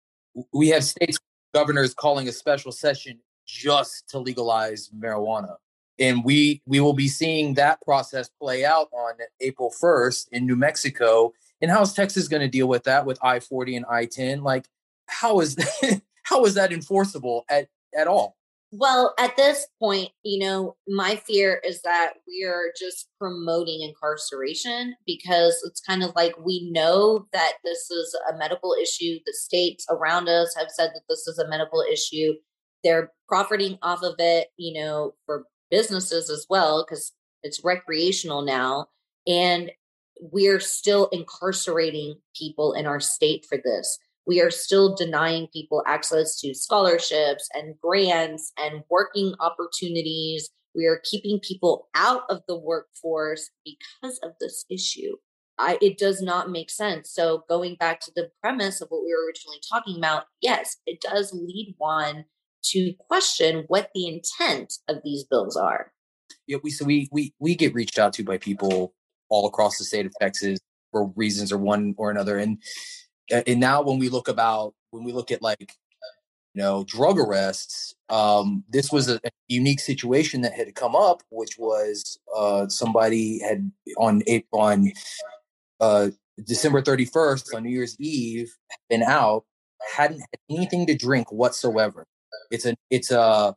we 0.52 0.68
have 0.68 0.84
states 0.84 1.18
governors 1.54 1.94
calling 1.94 2.28
a 2.28 2.32
special 2.32 2.70
session 2.70 3.18
just 3.46 4.10
to 4.10 4.18
legalize 4.18 4.90
marijuana. 4.90 5.56
And 5.98 6.24
we 6.24 6.62
we 6.66 6.80
will 6.80 6.92
be 6.92 7.08
seeing 7.08 7.54
that 7.54 7.80
process 7.82 8.28
play 8.40 8.64
out 8.64 8.88
on 8.92 9.14
April 9.40 9.72
1st 9.82 10.28
in 10.32 10.46
New 10.46 10.56
Mexico. 10.56 11.32
And 11.60 11.70
how's 11.70 11.92
Texas 11.92 12.28
going 12.28 12.42
to 12.42 12.48
deal 12.48 12.68
with 12.68 12.84
that 12.84 13.04
with 13.04 13.18
I-40 13.22 13.76
and 13.76 13.86
I-10? 13.90 14.42
Like, 14.42 14.68
how 15.06 15.40
is 15.40 15.56
how 16.22 16.44
is 16.44 16.54
that 16.54 16.72
enforceable 16.72 17.44
at 17.50 17.68
at 17.96 18.06
all? 18.06 18.36
Well, 18.70 19.14
at 19.18 19.34
this 19.36 19.66
point, 19.80 20.10
you 20.24 20.46
know, 20.46 20.76
my 20.86 21.16
fear 21.16 21.62
is 21.64 21.80
that 21.82 22.14
we 22.26 22.44
are 22.44 22.70
just 22.78 23.08
promoting 23.18 23.80
incarceration 23.80 24.94
because 25.06 25.62
it's 25.64 25.80
kind 25.80 26.02
of 26.02 26.14
like 26.14 26.34
we 26.38 26.70
know 26.70 27.26
that 27.32 27.54
this 27.64 27.90
is 27.90 28.14
a 28.30 28.36
medical 28.36 28.74
issue. 28.80 29.18
The 29.24 29.32
states 29.32 29.86
around 29.88 30.28
us 30.28 30.54
have 30.58 30.70
said 30.70 30.90
that 30.94 31.04
this 31.08 31.26
is 31.26 31.38
a 31.38 31.48
medical 31.48 31.82
issue. 31.90 32.34
They're 32.84 33.10
profiting 33.26 33.78
off 33.80 34.02
of 34.02 34.16
it, 34.18 34.48
you 34.58 34.78
know, 34.78 35.14
for 35.24 35.44
businesses 35.70 36.30
as 36.30 36.46
well, 36.48 36.84
because 36.84 37.12
it's 37.42 37.64
recreational 37.64 38.42
now. 38.42 38.86
And 39.26 39.70
we're 40.20 40.60
still 40.60 41.08
incarcerating 41.12 42.16
people 42.36 42.72
in 42.72 42.86
our 42.86 42.98
state 42.98 43.46
for 43.48 43.58
this 43.62 43.98
we 44.28 44.42
are 44.42 44.50
still 44.50 44.94
denying 44.94 45.48
people 45.54 45.82
access 45.86 46.38
to 46.40 46.54
scholarships 46.54 47.48
and 47.54 47.74
grants 47.80 48.52
and 48.58 48.82
working 48.90 49.34
opportunities. 49.40 50.50
We 50.76 50.84
are 50.84 51.00
keeping 51.02 51.40
people 51.40 51.88
out 51.94 52.24
of 52.28 52.42
the 52.46 52.58
workforce 52.58 53.48
because 53.64 54.18
of 54.22 54.32
this 54.38 54.66
issue. 54.70 55.16
I, 55.56 55.78
it 55.80 55.96
does 55.96 56.20
not 56.20 56.50
make 56.50 56.70
sense. 56.70 57.10
So, 57.10 57.44
going 57.48 57.76
back 57.80 58.00
to 58.00 58.12
the 58.14 58.30
premise 58.42 58.80
of 58.82 58.88
what 58.90 59.02
we 59.02 59.12
were 59.12 59.26
originally 59.26 59.60
talking 59.68 59.96
about, 59.96 60.24
yes, 60.42 60.76
it 60.86 61.00
does 61.00 61.32
lead 61.32 61.74
one 61.78 62.26
to 62.64 62.92
question 62.98 63.64
what 63.68 63.90
the 63.94 64.06
intent 64.06 64.74
of 64.88 64.98
these 65.04 65.24
bills 65.24 65.56
are. 65.56 65.92
Yeah, 66.46 66.58
we 66.62 66.70
so 66.70 66.84
we 66.84 67.08
we 67.12 67.32
we 67.38 67.54
get 67.54 67.74
reached 67.74 67.98
out 67.98 68.12
to 68.14 68.24
by 68.24 68.38
people 68.38 68.94
all 69.28 69.46
across 69.46 69.78
the 69.78 69.84
state 69.84 70.06
of 70.06 70.12
Texas 70.20 70.58
for 70.90 71.12
reasons 71.16 71.52
or 71.52 71.58
one 71.58 71.94
or 71.98 72.10
another, 72.10 72.38
and 72.38 72.58
and 73.30 73.60
now 73.60 73.82
when 73.82 73.98
we 73.98 74.08
look 74.08 74.28
about 74.28 74.74
when 74.90 75.04
we 75.04 75.12
look 75.12 75.30
at 75.30 75.42
like 75.42 75.74
you 76.54 76.62
know 76.62 76.84
drug 76.84 77.18
arrests 77.18 77.94
um, 78.08 78.64
this 78.68 78.90
was 78.90 79.08
a, 79.08 79.20
unique 79.50 79.80
situation 79.80 80.42
that 80.42 80.52
had 80.52 80.74
come 80.74 80.94
up 80.94 81.22
which 81.30 81.56
was 81.58 82.18
uh, 82.36 82.68
somebody 82.68 83.38
had 83.38 83.70
on 83.96 84.22
on 84.52 84.92
uh, 85.80 86.08
december 86.44 86.82
31st 86.82 87.54
on 87.54 87.62
new 87.62 87.70
year's 87.70 87.96
eve 87.98 88.54
been 88.90 89.02
out 89.02 89.44
hadn't 89.96 90.20
had 90.20 90.40
anything 90.50 90.86
to 90.86 90.94
drink 90.94 91.30
whatsoever 91.32 92.06
it's 92.50 92.66
a 92.66 92.74
it's 92.90 93.10
a 93.10 93.56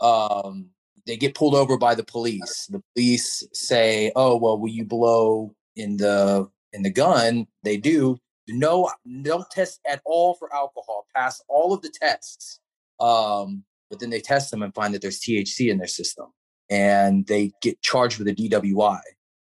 um, 0.00 0.70
they 1.06 1.16
get 1.16 1.34
pulled 1.34 1.54
over 1.54 1.76
by 1.76 1.94
the 1.94 2.04
police. 2.04 2.66
The 2.66 2.82
police 2.94 3.44
say 3.52 4.12
oh 4.16 4.36
well 4.36 4.58
will 4.58 4.70
you 4.70 4.84
blow 4.84 5.54
in 5.76 5.96
the 5.96 6.48
in 6.72 6.82
the 6.82 6.90
gun? 6.90 7.46
They 7.64 7.76
do. 7.76 8.18
No 8.48 8.90
no 9.04 9.44
test 9.50 9.80
at 9.88 10.02
all 10.04 10.34
for 10.34 10.52
alcohol. 10.54 11.06
Pass 11.14 11.42
all 11.48 11.72
of 11.72 11.82
the 11.82 11.90
tests 11.90 12.60
um, 13.02 13.64
but 13.90 14.00
then 14.00 14.10
they 14.10 14.20
test 14.20 14.50
them 14.50 14.62
and 14.62 14.74
find 14.74 14.94
that 14.94 15.02
there's 15.02 15.20
thc 15.20 15.68
in 15.68 15.78
their 15.78 15.86
system. 15.86 16.26
And 16.70 17.26
they 17.26 17.52
get 17.60 17.82
charged 17.82 18.18
with 18.18 18.28
a 18.28 18.34
dwi 18.34 19.00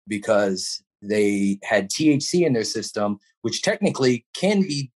because 0.07 0.83
they 1.01 1.57
had 1.63 1.89
thc 1.89 2.45
in 2.45 2.53
their 2.53 2.63
system 2.63 3.19
which 3.41 3.61
technically 3.61 4.25
can 4.35 4.61
be 4.61 4.91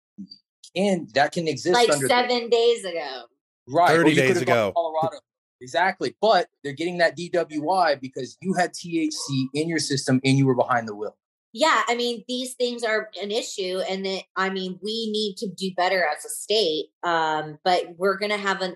can 0.75 1.07
that 1.13 1.31
can 1.31 1.47
exist 1.47 1.73
like 1.73 1.91
seven 1.93 2.43
the, 2.45 2.49
days 2.49 2.85
ago 2.85 3.23
right 3.67 3.89
30 3.89 4.15
days 4.15 4.41
ago 4.41 4.71
colorado 4.75 5.19
exactly 5.61 6.15
but 6.21 6.47
they're 6.63 6.73
getting 6.73 6.97
that 6.97 7.17
dwi 7.17 7.99
because 7.99 8.37
you 8.41 8.53
had 8.53 8.71
thc 8.73 9.47
in 9.53 9.67
your 9.67 9.79
system 9.79 10.19
and 10.23 10.37
you 10.37 10.45
were 10.45 10.55
behind 10.55 10.87
the 10.87 10.95
wheel 10.95 11.15
yeah, 11.53 11.81
I 11.87 11.95
mean, 11.95 12.23
these 12.27 12.53
things 12.53 12.83
are 12.83 13.09
an 13.19 13.31
issue, 13.31 13.79
and 13.89 14.05
that 14.05 14.23
I 14.35 14.51
mean, 14.51 14.79
we 14.83 15.09
need 15.09 15.37
to 15.37 15.47
do 15.47 15.71
better 15.75 16.05
as 16.05 16.23
a 16.23 16.29
state. 16.29 16.87
Um, 17.01 17.57
but 17.63 17.95
we're 17.97 18.17
gonna 18.17 18.37
have 18.37 18.61
a, 18.61 18.75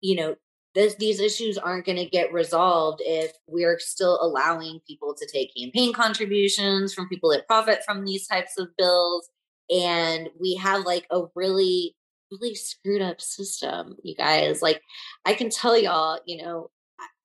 you 0.00 0.14
know, 0.14 0.36
this, 0.74 0.94
these 0.94 1.18
issues 1.18 1.58
aren't 1.58 1.86
going 1.86 1.98
to 1.98 2.04
get 2.04 2.32
resolved 2.32 3.02
if 3.04 3.32
we're 3.48 3.78
still 3.80 4.18
allowing 4.22 4.80
people 4.86 5.14
to 5.14 5.26
take 5.26 5.54
campaign 5.56 5.92
contributions 5.92 6.94
from 6.94 7.08
people 7.08 7.30
that 7.30 7.46
profit 7.48 7.82
from 7.84 8.04
these 8.04 8.26
types 8.28 8.56
of 8.58 8.68
bills, 8.78 9.28
and 9.68 10.28
we 10.40 10.54
have 10.54 10.84
like 10.84 11.06
a 11.10 11.22
really, 11.34 11.96
really 12.30 12.54
screwed 12.54 13.02
up 13.02 13.20
system, 13.20 13.96
you 14.02 14.14
guys. 14.14 14.62
Like, 14.62 14.80
I 15.24 15.34
can 15.34 15.50
tell 15.50 15.78
y'all, 15.78 16.20
you 16.26 16.42
know, 16.42 16.70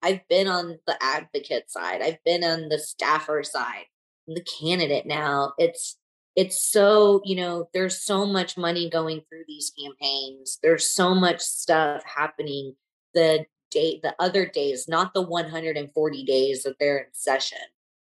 I've 0.01 0.28
been 0.28 0.47
on 0.47 0.80
the 0.88 0.97
advocate 1.01 1.72
side, 1.72 2.01
I've 2.01 2.24
been 2.24 2.43
on 2.43 2.70
the 2.70 2.80
staffer 2.80 3.43
side 3.43 3.86
the 4.28 4.45
candidate 4.60 5.06
now. 5.06 5.53
It's 5.58 5.97
it's 6.36 6.62
so 6.62 7.22
you 7.24 7.36
know 7.36 7.70
there's 7.74 8.01
so 8.03 8.26
much 8.26 8.58
money 8.58 8.89
going 8.89 9.22
through 9.30 9.43
these 9.47 9.72
campaigns. 9.80 10.60
There's 10.64 10.89
so 10.89 11.14
much 11.14 11.41
stuff 11.41 12.03
happening 12.03 12.76
the 13.14 13.45
day 13.72 13.99
the 14.01 14.16
other 14.20 14.45
days, 14.45 14.88
not 14.88 15.14
the 15.14 15.22
140 15.22 16.24
days 16.24 16.64
that 16.64 16.76
they're 16.80 16.97
in 16.97 17.06
session. 17.14 17.60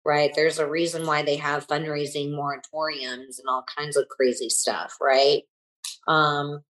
Right? 0.04 0.32
There's 0.34 0.58
a 0.58 0.68
reason 0.68 1.06
why 1.06 1.22
they 1.22 1.36
have 1.36 1.66
fundraising 1.66 2.30
moratoriums 2.30 3.38
and 3.38 3.48
all 3.48 3.64
kinds 3.76 3.96
of 3.96 4.08
crazy 4.08 4.48
stuff. 4.48 4.96
Right? 5.00 5.42
Um, 6.08 6.62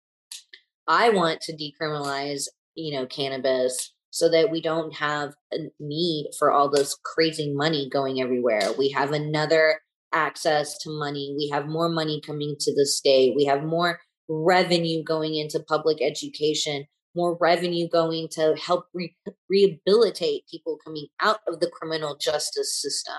I 0.91 1.11
want 1.11 1.41
to 1.43 1.57
decriminalize 1.57 2.49
you 2.75 2.99
know 2.99 3.07
cannabis 3.07 3.95
so 4.11 4.29
that 4.29 4.51
we 4.51 4.61
don't 4.61 4.93
have 4.97 5.35
a 5.53 5.59
need 5.79 6.31
for 6.37 6.51
all 6.51 6.69
this 6.69 6.97
crazy 7.05 7.53
money 7.55 7.89
going 7.89 8.21
everywhere. 8.21 8.73
We 8.77 8.91
have 8.91 9.13
another 9.13 9.81
access 10.13 10.77
to 10.79 10.91
money. 10.91 11.33
We 11.39 11.49
have 11.53 11.69
more 11.69 11.89
money 11.89 12.21
coming 12.27 12.57
to 12.59 12.75
the 12.75 12.87
state. 12.87 13.35
We 13.37 13.45
have 13.45 13.63
more 13.63 14.01
revenue 14.29 15.05
going 15.05 15.37
into 15.37 15.61
public 15.61 16.03
education, 16.03 16.87
more 17.15 17.39
revenue 17.41 17.89
going 17.89 18.27
to 18.33 18.57
help 18.57 18.87
re- 18.93 19.15
rehabilitate 19.49 20.49
people 20.51 20.77
coming 20.85 21.07
out 21.21 21.39
of 21.47 21.61
the 21.61 21.71
criminal 21.71 22.17
justice 22.21 22.81
system, 22.83 23.15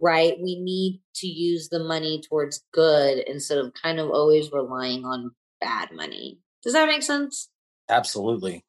right? 0.00 0.34
We 0.40 0.60
need 0.60 1.00
to 1.16 1.26
use 1.26 1.70
the 1.70 1.82
money 1.82 2.22
towards 2.28 2.64
good 2.72 3.18
instead 3.26 3.58
of 3.58 3.72
kind 3.80 3.98
of 3.98 4.10
always 4.10 4.52
relying 4.52 5.04
on 5.04 5.32
bad 5.60 5.88
money. 5.92 6.38
Does 6.62 6.72
that 6.74 6.86
make 6.86 7.02
sense? 7.02 7.48
Absolutely 7.88 8.64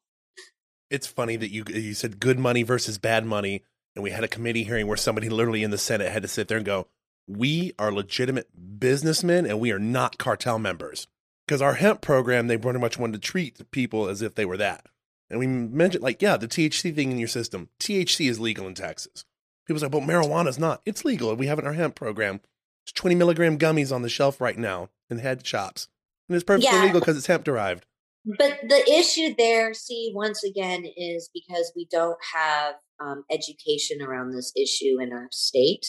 it's 0.92 1.06
funny 1.06 1.36
that 1.36 1.50
you 1.50 1.64
you 1.68 1.94
said 1.94 2.20
good 2.20 2.38
money 2.38 2.62
versus 2.62 2.98
bad 2.98 3.24
money, 3.24 3.64
and 3.96 4.02
we 4.02 4.10
had 4.10 4.22
a 4.22 4.28
committee 4.28 4.62
hearing 4.62 4.86
where 4.86 4.96
somebody 4.96 5.28
literally 5.30 5.64
in 5.64 5.72
the 5.72 5.78
Senate 5.78 6.12
had 6.12 6.22
to 6.22 6.28
sit 6.28 6.46
there 6.46 6.58
and 6.58 6.66
go, 6.66 6.86
"We 7.26 7.72
are 7.78 7.90
legitimate 7.90 8.78
businessmen, 8.78 9.46
and 9.46 9.58
we 9.58 9.72
are 9.72 9.80
not 9.80 10.18
cartel 10.18 10.58
members." 10.58 11.08
Because 11.46 11.62
our 11.62 11.74
hemp 11.74 12.02
program, 12.02 12.46
they 12.46 12.56
pretty 12.56 12.78
much 12.78 12.98
wanted 12.98 13.14
to 13.14 13.26
treat 13.26 13.70
people 13.72 14.08
as 14.08 14.22
if 14.22 14.36
they 14.36 14.44
were 14.44 14.58
that. 14.58 14.86
And 15.28 15.40
we 15.40 15.46
mentioned, 15.46 16.04
like, 16.04 16.22
yeah, 16.22 16.36
the 16.36 16.46
THC 16.46 16.94
thing 16.94 17.10
in 17.10 17.18
your 17.18 17.26
system. 17.26 17.68
THC 17.80 18.30
is 18.30 18.38
legal 18.38 18.66
in 18.68 18.74
Texas. 18.74 19.24
People 19.66 19.80
say, 19.80 19.88
well, 19.88 20.02
marijuana's 20.02 20.58
not. 20.58 20.82
It's 20.86 21.04
legal. 21.04 21.34
We 21.34 21.48
have 21.48 21.58
it 21.58 21.62
in 21.62 21.66
our 21.66 21.72
hemp 21.72 21.96
program. 21.96 22.40
It's 22.84 22.92
20 22.92 23.16
milligram 23.16 23.58
gummies 23.58 23.92
on 23.92 24.02
the 24.02 24.08
shelf 24.08 24.40
right 24.40 24.56
now 24.56 24.90
in 25.10 25.18
head 25.18 25.44
shops. 25.44 25.88
And 26.32 26.36
it's 26.36 26.44
perfectly 26.44 26.74
yeah. 26.74 26.84
legal 26.84 27.00
because 27.00 27.18
it's 27.18 27.26
hemp 27.26 27.44
derived. 27.44 27.84
But 28.24 28.60
the 28.66 28.90
issue 28.90 29.34
there, 29.36 29.74
see, 29.74 30.12
once 30.14 30.42
again, 30.42 30.86
is 30.96 31.28
because 31.34 31.72
we 31.76 31.86
don't 31.90 32.18
have 32.34 32.76
um, 32.98 33.24
education 33.30 34.00
around 34.00 34.30
this 34.30 34.50
issue 34.56 34.98
in 34.98 35.12
our 35.12 35.28
state. 35.30 35.84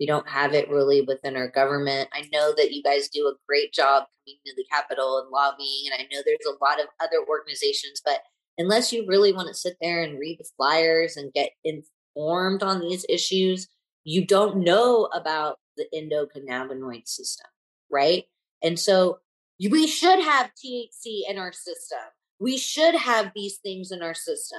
We 0.00 0.06
don't 0.06 0.28
have 0.28 0.54
it 0.54 0.70
really 0.70 1.02
within 1.02 1.36
our 1.36 1.48
government. 1.48 2.08
I 2.14 2.22
know 2.32 2.54
that 2.56 2.72
you 2.72 2.82
guys 2.82 3.10
do 3.12 3.26
a 3.26 3.36
great 3.46 3.74
job 3.74 4.04
coming 4.04 4.38
to 4.46 4.54
the 4.56 4.64
Capitol 4.72 5.18
and 5.18 5.30
lobbying, 5.30 5.90
and 5.92 6.00
I 6.00 6.04
know 6.04 6.22
there's 6.24 6.38
a 6.48 6.64
lot 6.64 6.80
of 6.80 6.86
other 7.00 7.24
organizations, 7.28 8.00
but 8.02 8.20
unless 8.56 8.92
you 8.92 9.04
really 9.06 9.32
want 9.32 9.48
to 9.48 9.54
sit 9.54 9.76
there 9.80 10.02
and 10.02 10.18
read 10.18 10.38
the 10.38 10.48
flyers 10.56 11.16
and 11.18 11.34
get 11.34 11.50
informed 11.64 12.62
on 12.62 12.80
these 12.80 13.04
issues, 13.08 13.68
you 14.04 14.24
don't 14.24 14.64
know 14.64 15.08
about 15.14 15.58
the 15.76 15.86
endocannabinoid 15.94 17.06
system, 17.06 17.46
right? 17.90 18.24
And 18.62 18.78
so 18.78 19.18
we 19.70 19.86
should 19.86 20.20
have 20.20 20.50
THC 20.54 21.22
in 21.28 21.38
our 21.38 21.52
system. 21.52 21.98
We 22.40 22.56
should 22.56 22.94
have 22.94 23.32
these 23.34 23.58
things 23.58 23.92
in 23.92 24.02
our 24.02 24.14
system. 24.14 24.58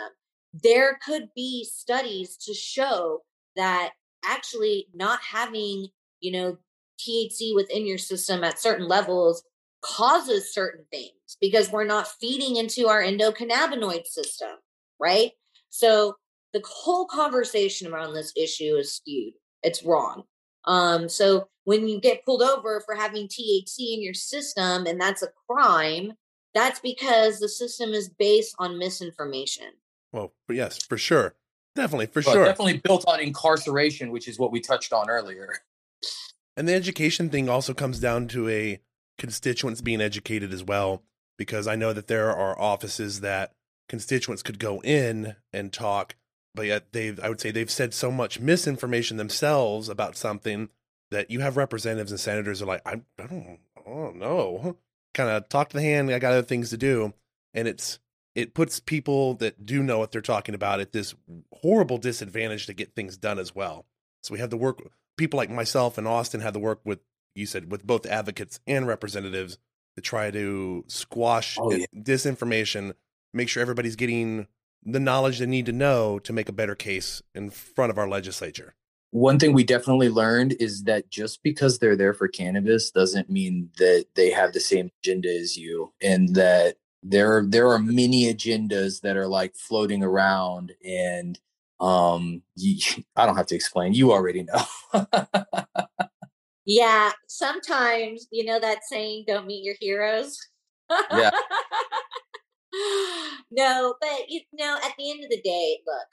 There 0.54 1.00
could 1.06 1.30
be 1.36 1.66
studies 1.66 2.38
to 2.46 2.54
show 2.54 3.22
that 3.56 3.92
actually 4.24 4.88
not 4.94 5.20
having, 5.22 5.88
you 6.22 6.32
know, 6.32 6.58
THC 7.00 7.56
within 7.56 7.86
your 7.86 7.98
system 7.98 8.44
at 8.44 8.60
certain 8.60 8.88
levels 8.88 9.44
causes 9.82 10.54
certain 10.54 10.86
things 10.92 11.12
because 11.42 11.72
we're 11.72 11.84
not 11.84 12.08
feeding 12.08 12.56
into 12.56 12.88
our 12.88 13.02
endocannabinoid 13.02 14.06
system, 14.06 14.52
right? 15.00 15.32
So 15.70 16.16
the 16.54 16.62
whole 16.66 17.06
conversation 17.06 17.92
around 17.92 18.14
this 18.14 18.32
issue 18.38 18.76
is 18.78 18.96
skewed. 18.96 19.34
It's 19.64 19.84
wrong. 19.84 20.24
Um, 20.66 21.10
so 21.10 21.48
when 21.66 21.88
you 21.88 22.00
get 22.00 22.26
pulled 22.26 22.42
over 22.42 22.82
for 22.82 22.96
having 22.96 23.28
THC 23.28 23.94
in 23.94 24.04
your 24.04 24.14
system 24.14 24.86
and 24.86 25.00
that's 25.00 25.24
a 25.24 25.30
crime, 25.50 26.14
that's 26.54 26.80
because 26.80 27.40
the 27.40 27.50
system 27.50 27.92
is 27.94 28.10
based 28.10 28.56
on 28.60 28.78
misinformation. 28.78 29.72
Well, 30.12 30.34
yes, 30.50 30.84
for 30.84 30.98
sure. 30.98 31.36
Definitely, 31.76 32.08
for 32.08 32.22
But 32.22 32.34
sure. 32.34 32.46
Definitely 32.46 32.78
built 32.78 33.06
on 33.08 33.20
incarceration, 33.20 34.12
which 34.12 34.28
is 34.28 34.38
what 34.38 34.52
we 34.52 34.60
touched 34.60 34.94
on 34.94 35.10
earlier. 35.10 35.50
And 36.56 36.68
the 36.68 36.74
education 36.74 37.30
thing 37.30 37.50
also 37.50 37.74
comes 37.74 38.00
down 38.00 38.28
to 38.30 38.48
a 38.48 38.80
constituents 39.18 39.82
being 39.82 40.02
educated 40.02 40.54
as 40.54 40.64
well, 40.64 41.02
because 41.38 41.68
I 41.68 41.76
know 41.76 41.94
that 41.94 42.08
there 42.08 42.32
are 42.32 42.60
offices 42.60 43.22
that 43.22 43.54
constituents 43.90 44.44
could 44.44 44.60
go 44.60 44.82
in 44.82 45.36
and 45.52 45.74
talk, 45.74 46.16
but 46.54 46.68
yet 46.68 46.94
they've, 46.94 47.20
I 47.20 47.30
would 47.30 47.42
say 47.42 47.50
they've 47.50 47.72
said 47.72 47.94
so 47.96 48.12
much 48.12 48.40
misinformation 48.40 49.18
themselves 49.18 49.90
about 49.90 50.16
something 50.16 50.70
that 51.14 51.32
you 51.32 51.40
have 51.40 51.58
representatives 51.58 52.12
and 52.12 52.20
senators 52.20 52.62
are 52.62 52.66
like, 52.66 52.82
I, 52.86 53.02
I 53.20 53.28
don't, 53.28 53.60
I 53.78 53.90
don't 53.90 54.18
know, 54.18 54.78
kind 55.14 55.30
of 55.30 55.48
talk 55.50 55.70
to 55.70 55.78
the 55.78 55.84
hand. 55.84 56.12
I 56.12 56.20
got 56.20 56.34
other 56.34 56.42
things 56.44 56.70
to 56.72 56.78
do, 56.78 57.14
and 57.54 57.68
it's 57.68 58.00
it 58.36 58.54
puts 58.54 58.80
people 58.80 59.36
that 59.36 59.66
do 59.66 59.84
know 59.84 60.00
what 60.00 60.12
they're 60.12 60.22
talking 60.22 60.56
about 60.56 60.80
at 60.80 60.92
this 60.92 61.14
horrible 61.62 61.98
disadvantage 62.00 62.66
to 62.66 62.74
get 62.74 62.96
things 62.96 63.16
done 63.16 63.38
as 63.40 63.54
well. 63.54 63.86
So 64.24 64.34
we 64.34 64.40
have 64.40 64.50
to 64.50 64.58
work 64.58 64.82
people 65.18 65.38
like 65.38 65.52
myself 65.52 65.98
and 66.00 66.08
Austin 66.08 66.42
had 66.42 66.54
to 66.56 66.60
work 66.60 66.82
with 66.84 67.00
you 67.36 67.46
said 67.46 67.72
with 67.72 67.86
both 67.86 68.06
advocates 68.08 68.60
and 68.66 68.88
representatives 68.88 69.58
to 69.96 70.02
try 70.02 70.32
to 70.32 70.84
squash 70.88 71.58
Oh, 71.60 71.72
yeah. 71.72 71.86
disinformation, 71.96 72.94
make 73.34 73.50
sure 73.50 73.62
everybody's 73.62 73.96
getting 73.96 74.48
the 74.84 75.00
knowledge 75.00 75.38
they 75.40 75.46
need 75.46 75.68
to 75.68 75.72
know 75.72 76.18
to 76.20 76.34
make 76.34 76.50
a 76.50 76.54
better 76.54 76.76
case 76.76 77.22
in 77.36 77.50
front 77.52 77.92
of 77.92 77.98
our 78.00 78.08
legislature. 78.08 78.74
One 79.14 79.38
thing 79.38 79.54
we 79.54 79.64
definitely 79.64 80.10
learned 80.10 80.56
is 80.60 80.86
that 80.86 81.12
just 81.12 81.44
because 81.44 81.78
they're 81.78 81.96
there 81.96 82.16
for 82.16 82.28
cannabis 82.28 82.90
doesn't 82.90 83.30
mean 83.30 83.70
that 83.78 84.08
they 84.16 84.32
have 84.32 84.54
the 84.54 84.60
same 84.60 84.90
agenda 85.04 85.30
as 85.30 85.56
you, 85.56 85.94
and 86.02 86.34
that 86.34 86.78
there 87.04 87.46
there 87.48 87.70
are 87.70 87.78
many 87.78 88.34
agendas 88.34 89.02
that 89.02 89.16
are 89.16 89.28
like 89.28 89.56
floating 89.56 90.02
around, 90.02 90.72
and 90.84 91.40
um, 91.80 92.42
you, 92.56 93.04
I 93.16 93.28
don't 93.28 93.38
have 93.38 93.46
to 93.48 93.56
explain. 93.56 93.94
You 93.94 94.12
already 94.12 94.46
know. 94.46 95.06
Yeah, 96.66 97.12
sometimes 97.28 98.28
you 98.32 98.46
know 98.46 98.60
that 98.60 98.80
saying, 98.90 99.26
"Don't 99.28 99.46
meet 99.46 99.64
your 99.64 99.76
heroes." 99.80 100.40
Yeah. 101.12 101.30
no, 103.52 103.94
but 104.02 104.30
you 104.30 104.42
know, 104.54 104.78
at 104.84 104.94
the 104.98 105.12
end 105.12 105.24
of 105.24 105.30
the 105.30 105.42
day, 105.44 105.80
look, 105.86 106.08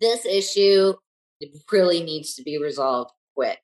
this 0.00 0.24
issue 0.26 0.94
really 1.70 2.02
needs 2.02 2.34
to 2.34 2.42
be 2.42 2.58
resolved 2.58 3.10
quick. 3.34 3.60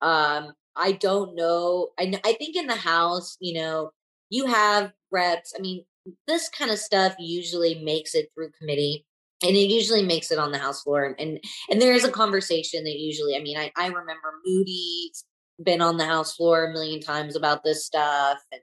Um, 0.00 0.52
I 0.76 0.92
don't 0.92 1.34
know. 1.34 1.88
I 1.98 2.18
I 2.24 2.32
think 2.34 2.56
in 2.56 2.66
the 2.66 2.76
House, 2.76 3.36
you 3.40 3.54
know, 3.54 3.90
you 4.30 4.46
have 4.46 4.92
reps. 5.10 5.54
I 5.56 5.60
mean, 5.60 5.84
this 6.26 6.48
kind 6.48 6.70
of 6.70 6.78
stuff 6.78 7.14
usually 7.18 7.76
makes 7.76 8.14
it 8.14 8.30
through 8.34 8.50
committee 8.58 9.04
and 9.42 9.56
it 9.56 9.70
usually 9.70 10.02
makes 10.02 10.30
it 10.30 10.38
on 10.38 10.52
the 10.52 10.58
house 10.58 10.82
floor 10.82 11.14
and 11.18 11.40
and 11.70 11.80
there 11.80 11.92
is 11.92 12.04
a 12.04 12.10
conversation 12.10 12.84
that 12.84 12.98
usually 12.98 13.36
i 13.36 13.40
mean 13.40 13.56
i, 13.56 13.70
I 13.76 13.86
remember 13.86 14.32
moody's 14.44 15.24
been 15.62 15.80
on 15.80 15.96
the 15.96 16.06
house 16.06 16.34
floor 16.36 16.66
a 16.66 16.72
million 16.72 17.00
times 17.00 17.36
about 17.36 17.64
this 17.64 17.84
stuff 17.84 18.38
and 18.52 18.60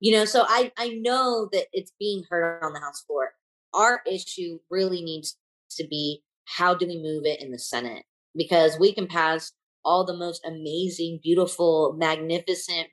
you 0.00 0.12
know 0.12 0.24
so 0.24 0.44
i 0.48 0.70
i 0.76 0.88
know 0.88 1.48
that 1.52 1.66
it's 1.72 1.92
being 1.98 2.24
heard 2.30 2.62
on 2.62 2.72
the 2.72 2.80
house 2.80 3.02
floor 3.02 3.32
our 3.74 4.02
issue 4.06 4.58
really 4.70 5.02
needs 5.02 5.36
to 5.70 5.86
be 5.86 6.22
how 6.56 6.74
do 6.74 6.86
we 6.86 7.00
move 7.02 7.24
it 7.24 7.42
in 7.42 7.50
the 7.50 7.58
senate 7.58 8.04
because 8.36 8.78
we 8.78 8.92
can 8.92 9.06
pass 9.06 9.52
all 9.84 10.04
the 10.04 10.16
most 10.16 10.44
amazing 10.44 11.18
beautiful 11.22 11.94
magnificent 11.98 12.88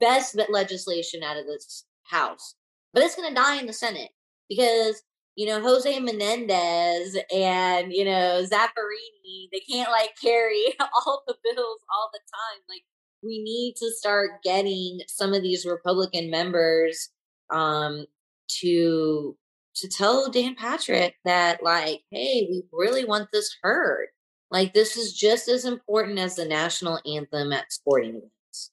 best 0.00 0.38
legislation 0.48 1.22
out 1.22 1.36
of 1.36 1.46
this 1.46 1.84
house 2.04 2.54
but 2.92 3.02
it's 3.02 3.16
going 3.16 3.28
to 3.28 3.34
die 3.34 3.56
in 3.56 3.66
the 3.66 3.72
senate 3.72 4.10
because 4.48 5.02
you 5.34 5.46
know, 5.46 5.62
Jose 5.62 5.98
Menendez 5.98 7.16
and, 7.34 7.92
you 7.92 8.04
know, 8.04 8.44
Zaffirini, 8.44 9.48
they 9.50 9.60
can't 9.60 9.90
like 9.90 10.10
carry 10.20 10.62
all 10.80 11.22
the 11.26 11.36
bills 11.42 11.80
all 11.90 12.10
the 12.12 12.20
time. 12.20 12.62
Like, 12.68 12.82
we 13.22 13.42
need 13.42 13.74
to 13.76 13.90
start 13.92 14.42
getting 14.42 15.00
some 15.08 15.32
of 15.32 15.42
these 15.42 15.64
Republican 15.64 16.30
members 16.30 17.10
um 17.52 18.06
to 18.48 19.36
to 19.76 19.88
tell 19.88 20.30
Dan 20.30 20.54
Patrick 20.54 21.16
that 21.24 21.62
like, 21.62 22.02
hey, 22.10 22.46
we 22.50 22.62
really 22.72 23.04
want 23.04 23.28
this 23.32 23.56
heard. 23.62 24.08
Like 24.50 24.74
this 24.74 24.96
is 24.96 25.14
just 25.14 25.48
as 25.48 25.64
important 25.64 26.18
as 26.18 26.36
the 26.36 26.44
national 26.44 27.00
anthem 27.06 27.52
at 27.52 27.72
sporting 27.72 28.16
events. 28.16 28.70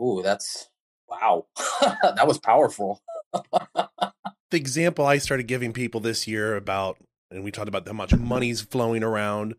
Ooh, 0.00 0.22
that's 0.22 0.68
wow. 1.08 1.46
that 1.80 2.26
was 2.26 2.38
powerful. 2.38 3.00
the 3.32 3.86
example 4.52 5.06
I 5.06 5.18
started 5.18 5.46
giving 5.46 5.72
people 5.72 6.00
this 6.00 6.26
year 6.26 6.56
about, 6.56 6.98
and 7.30 7.44
we 7.44 7.52
talked 7.52 7.68
about 7.68 7.86
how 7.86 7.92
much 7.92 8.14
money's 8.14 8.60
flowing 8.60 9.04
around, 9.04 9.54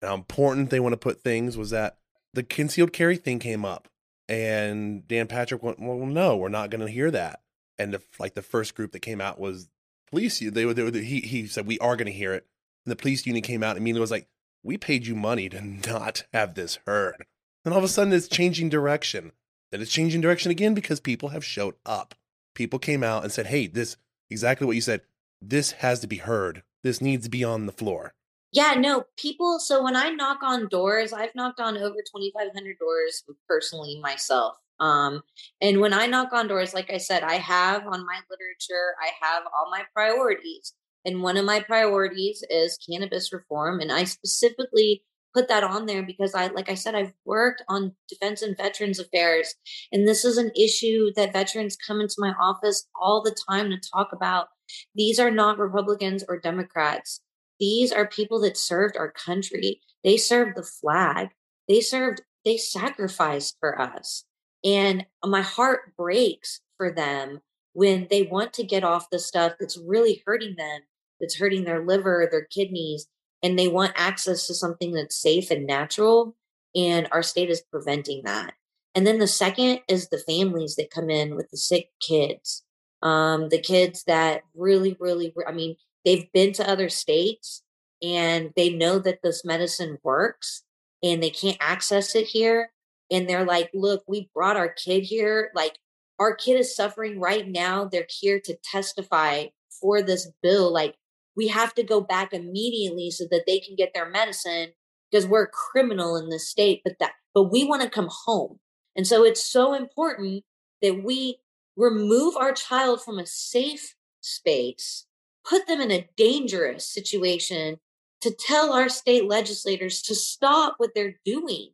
how 0.00 0.14
important 0.14 0.70
they 0.70 0.80
want 0.80 0.92
to 0.92 0.96
put 0.96 1.22
things, 1.22 1.56
was 1.56 1.70
that 1.70 1.98
the 2.32 2.44
concealed 2.44 2.92
carry 2.92 3.16
thing 3.16 3.40
came 3.40 3.64
up, 3.64 3.88
and 4.28 5.06
Dan 5.08 5.26
Patrick 5.26 5.62
went, 5.62 5.80
"Well, 5.80 6.06
no, 6.06 6.36
we're 6.36 6.48
not 6.48 6.70
going 6.70 6.86
to 6.86 6.92
hear 6.92 7.10
that." 7.10 7.40
And 7.78 7.94
the, 7.94 8.02
like 8.18 8.34
the 8.34 8.42
first 8.42 8.74
group 8.76 8.92
that 8.92 9.00
came 9.00 9.20
out 9.20 9.40
was 9.40 9.68
police. 10.10 10.38
They 10.38 10.64
were, 10.64 10.74
they 10.74 10.82
were 10.82 10.90
he 10.90 11.20
he 11.20 11.46
said 11.46 11.66
we 11.66 11.78
are 11.78 11.96
going 11.96 12.06
to 12.06 12.12
hear 12.12 12.32
it, 12.34 12.46
and 12.84 12.92
the 12.92 12.96
police 12.96 13.26
union 13.26 13.42
came 13.42 13.62
out 13.62 13.76
and 13.76 13.78
immediately 13.78 14.00
was 14.00 14.10
like, 14.10 14.28
"We 14.62 14.76
paid 14.78 15.06
you 15.06 15.14
money 15.14 15.48
to 15.48 15.60
not 15.60 16.24
have 16.32 16.54
this 16.54 16.78
heard." 16.86 17.26
And 17.64 17.74
all 17.74 17.78
of 17.78 17.84
a 17.84 17.88
sudden, 17.88 18.12
it's 18.12 18.28
changing 18.28 18.70
direction. 18.70 19.32
Then 19.70 19.80
it's 19.80 19.92
changing 19.92 20.20
direction 20.20 20.50
again 20.50 20.74
because 20.74 21.00
people 21.00 21.30
have 21.30 21.44
showed 21.44 21.74
up. 21.84 22.14
People 22.54 22.78
came 22.78 23.02
out 23.02 23.22
and 23.22 23.32
said, 23.32 23.46
"Hey, 23.46 23.66
this." 23.66 23.96
exactly 24.30 24.66
what 24.66 24.76
you 24.76 24.82
said. 24.82 25.02
This 25.42 25.72
has 25.72 26.00
to 26.00 26.06
be 26.06 26.16
heard. 26.16 26.62
This 26.82 27.00
needs 27.00 27.24
to 27.24 27.30
be 27.30 27.44
on 27.44 27.66
the 27.66 27.72
floor. 27.72 28.14
Yeah, 28.52 28.74
no, 28.74 29.04
people. 29.16 29.58
So 29.60 29.82
when 29.82 29.96
I 29.96 30.10
knock 30.10 30.38
on 30.42 30.68
doors, 30.68 31.12
I've 31.12 31.34
knocked 31.34 31.60
on 31.60 31.76
over 31.76 31.96
2,500 31.96 32.78
doors 32.78 33.24
personally 33.48 34.00
myself. 34.00 34.56
Um, 34.80 35.22
and 35.60 35.80
when 35.80 35.92
I 35.92 36.06
knock 36.06 36.32
on 36.32 36.48
doors, 36.48 36.74
like 36.74 36.90
I 36.90 36.96
said, 36.96 37.22
I 37.22 37.34
have 37.34 37.82
on 37.82 38.06
my 38.06 38.20
literature, 38.30 38.94
I 39.00 39.10
have 39.20 39.44
all 39.44 39.70
my 39.70 39.82
priorities. 39.94 40.74
And 41.04 41.22
one 41.22 41.36
of 41.36 41.44
my 41.44 41.60
priorities 41.60 42.44
is 42.50 42.78
cannabis 42.88 43.32
reform. 43.32 43.80
And 43.80 43.92
I 43.92 44.04
specifically 44.04 45.02
put 45.34 45.48
that 45.48 45.64
on 45.64 45.86
there 45.86 46.02
because 46.02 46.34
I, 46.34 46.48
like 46.48 46.68
I 46.68 46.74
said, 46.74 46.94
I've 46.94 47.12
worked 47.24 47.62
on 47.68 47.94
defense 48.08 48.42
and 48.42 48.56
veterans 48.56 48.98
affairs. 48.98 49.54
And 49.92 50.06
this 50.06 50.24
is 50.24 50.38
an 50.38 50.50
issue 50.58 51.12
that 51.16 51.32
veterans 51.32 51.76
come 51.76 52.00
into 52.00 52.16
my 52.18 52.32
office 52.40 52.88
all 53.00 53.22
the 53.22 53.36
time 53.48 53.70
to 53.70 53.90
talk 53.94 54.08
about. 54.12 54.48
These 54.94 55.18
are 55.18 55.30
not 55.30 55.58
Republicans 55.58 56.24
or 56.28 56.38
Democrats. 56.38 57.20
These 57.58 57.92
are 57.92 58.06
people 58.06 58.40
that 58.40 58.56
served 58.56 58.96
our 58.96 59.12
country. 59.12 59.80
They 60.02 60.16
served 60.16 60.56
the 60.56 60.62
flag. 60.62 61.28
They 61.68 61.80
served, 61.80 62.22
they 62.44 62.56
sacrificed 62.56 63.56
for 63.60 63.80
us. 63.80 64.24
And 64.64 65.06
my 65.24 65.42
heart 65.42 65.96
breaks 65.96 66.60
for 66.76 66.90
them 66.90 67.40
when 67.72 68.08
they 68.10 68.22
want 68.22 68.52
to 68.54 68.64
get 68.64 68.84
off 68.84 69.10
the 69.10 69.18
stuff 69.18 69.54
that's 69.58 69.78
really 69.78 70.22
hurting 70.26 70.56
them, 70.56 70.80
that's 71.20 71.38
hurting 71.38 71.64
their 71.64 71.84
liver, 71.84 72.28
their 72.30 72.44
kidneys, 72.44 73.06
and 73.42 73.58
they 73.58 73.68
want 73.68 73.92
access 73.96 74.46
to 74.46 74.54
something 74.54 74.92
that's 74.92 75.20
safe 75.20 75.50
and 75.50 75.66
natural. 75.66 76.36
And 76.74 77.08
our 77.12 77.22
state 77.22 77.50
is 77.50 77.62
preventing 77.62 78.22
that. 78.24 78.54
And 78.94 79.06
then 79.06 79.18
the 79.18 79.26
second 79.26 79.80
is 79.88 80.08
the 80.08 80.18
families 80.18 80.76
that 80.76 80.90
come 80.90 81.10
in 81.10 81.36
with 81.36 81.50
the 81.50 81.56
sick 81.56 81.90
kids, 82.00 82.64
um, 83.02 83.48
the 83.48 83.60
kids 83.60 84.04
that 84.04 84.42
really, 84.54 84.96
really, 84.98 85.32
I 85.46 85.52
mean, 85.52 85.76
they've 86.04 86.30
been 86.32 86.52
to 86.54 86.68
other 86.68 86.88
states 86.88 87.62
and 88.02 88.50
they 88.56 88.70
know 88.70 88.98
that 88.98 89.20
this 89.22 89.44
medicine 89.44 89.98
works 90.02 90.64
and 91.02 91.22
they 91.22 91.30
can't 91.30 91.56
access 91.60 92.14
it 92.14 92.26
here. 92.26 92.72
And 93.10 93.28
they're 93.28 93.44
like, 93.44 93.70
look, 93.74 94.02
we 94.06 94.30
brought 94.34 94.56
our 94.56 94.68
kid 94.68 95.02
here. 95.02 95.50
Like, 95.54 95.78
our 96.18 96.34
kid 96.34 96.58
is 96.60 96.76
suffering 96.76 97.18
right 97.18 97.48
now. 97.48 97.86
They're 97.86 98.06
here 98.08 98.40
to 98.44 98.56
testify 98.62 99.46
for 99.80 100.02
this 100.02 100.30
bill. 100.42 100.72
Like, 100.72 100.96
we 101.36 101.48
have 101.48 101.74
to 101.74 101.82
go 101.82 102.00
back 102.00 102.32
immediately 102.32 103.10
so 103.10 103.24
that 103.30 103.44
they 103.46 103.60
can 103.60 103.74
get 103.74 103.92
their 103.94 104.08
medicine 104.08 104.72
because 105.10 105.26
we're 105.26 105.44
a 105.44 105.50
criminal 105.50 106.16
in 106.16 106.28
this 106.28 106.48
state 106.48 106.82
but 106.84 106.98
that 107.00 107.12
but 107.34 107.44
we 107.44 107.64
want 107.64 107.82
to 107.82 107.90
come 107.90 108.08
home 108.26 108.58
and 108.96 109.06
so 109.06 109.24
it's 109.24 109.44
so 109.44 109.74
important 109.74 110.44
that 110.82 111.02
we 111.02 111.38
remove 111.76 112.36
our 112.36 112.52
child 112.52 113.02
from 113.02 113.18
a 113.18 113.26
safe 113.26 113.94
space 114.20 115.06
put 115.48 115.66
them 115.66 115.80
in 115.80 115.90
a 115.90 116.08
dangerous 116.16 116.86
situation 116.86 117.78
to 118.20 118.30
tell 118.30 118.72
our 118.72 118.88
state 118.88 119.26
legislators 119.26 120.02
to 120.02 120.14
stop 120.14 120.74
what 120.76 120.90
they're 120.94 121.18
doing 121.24 121.70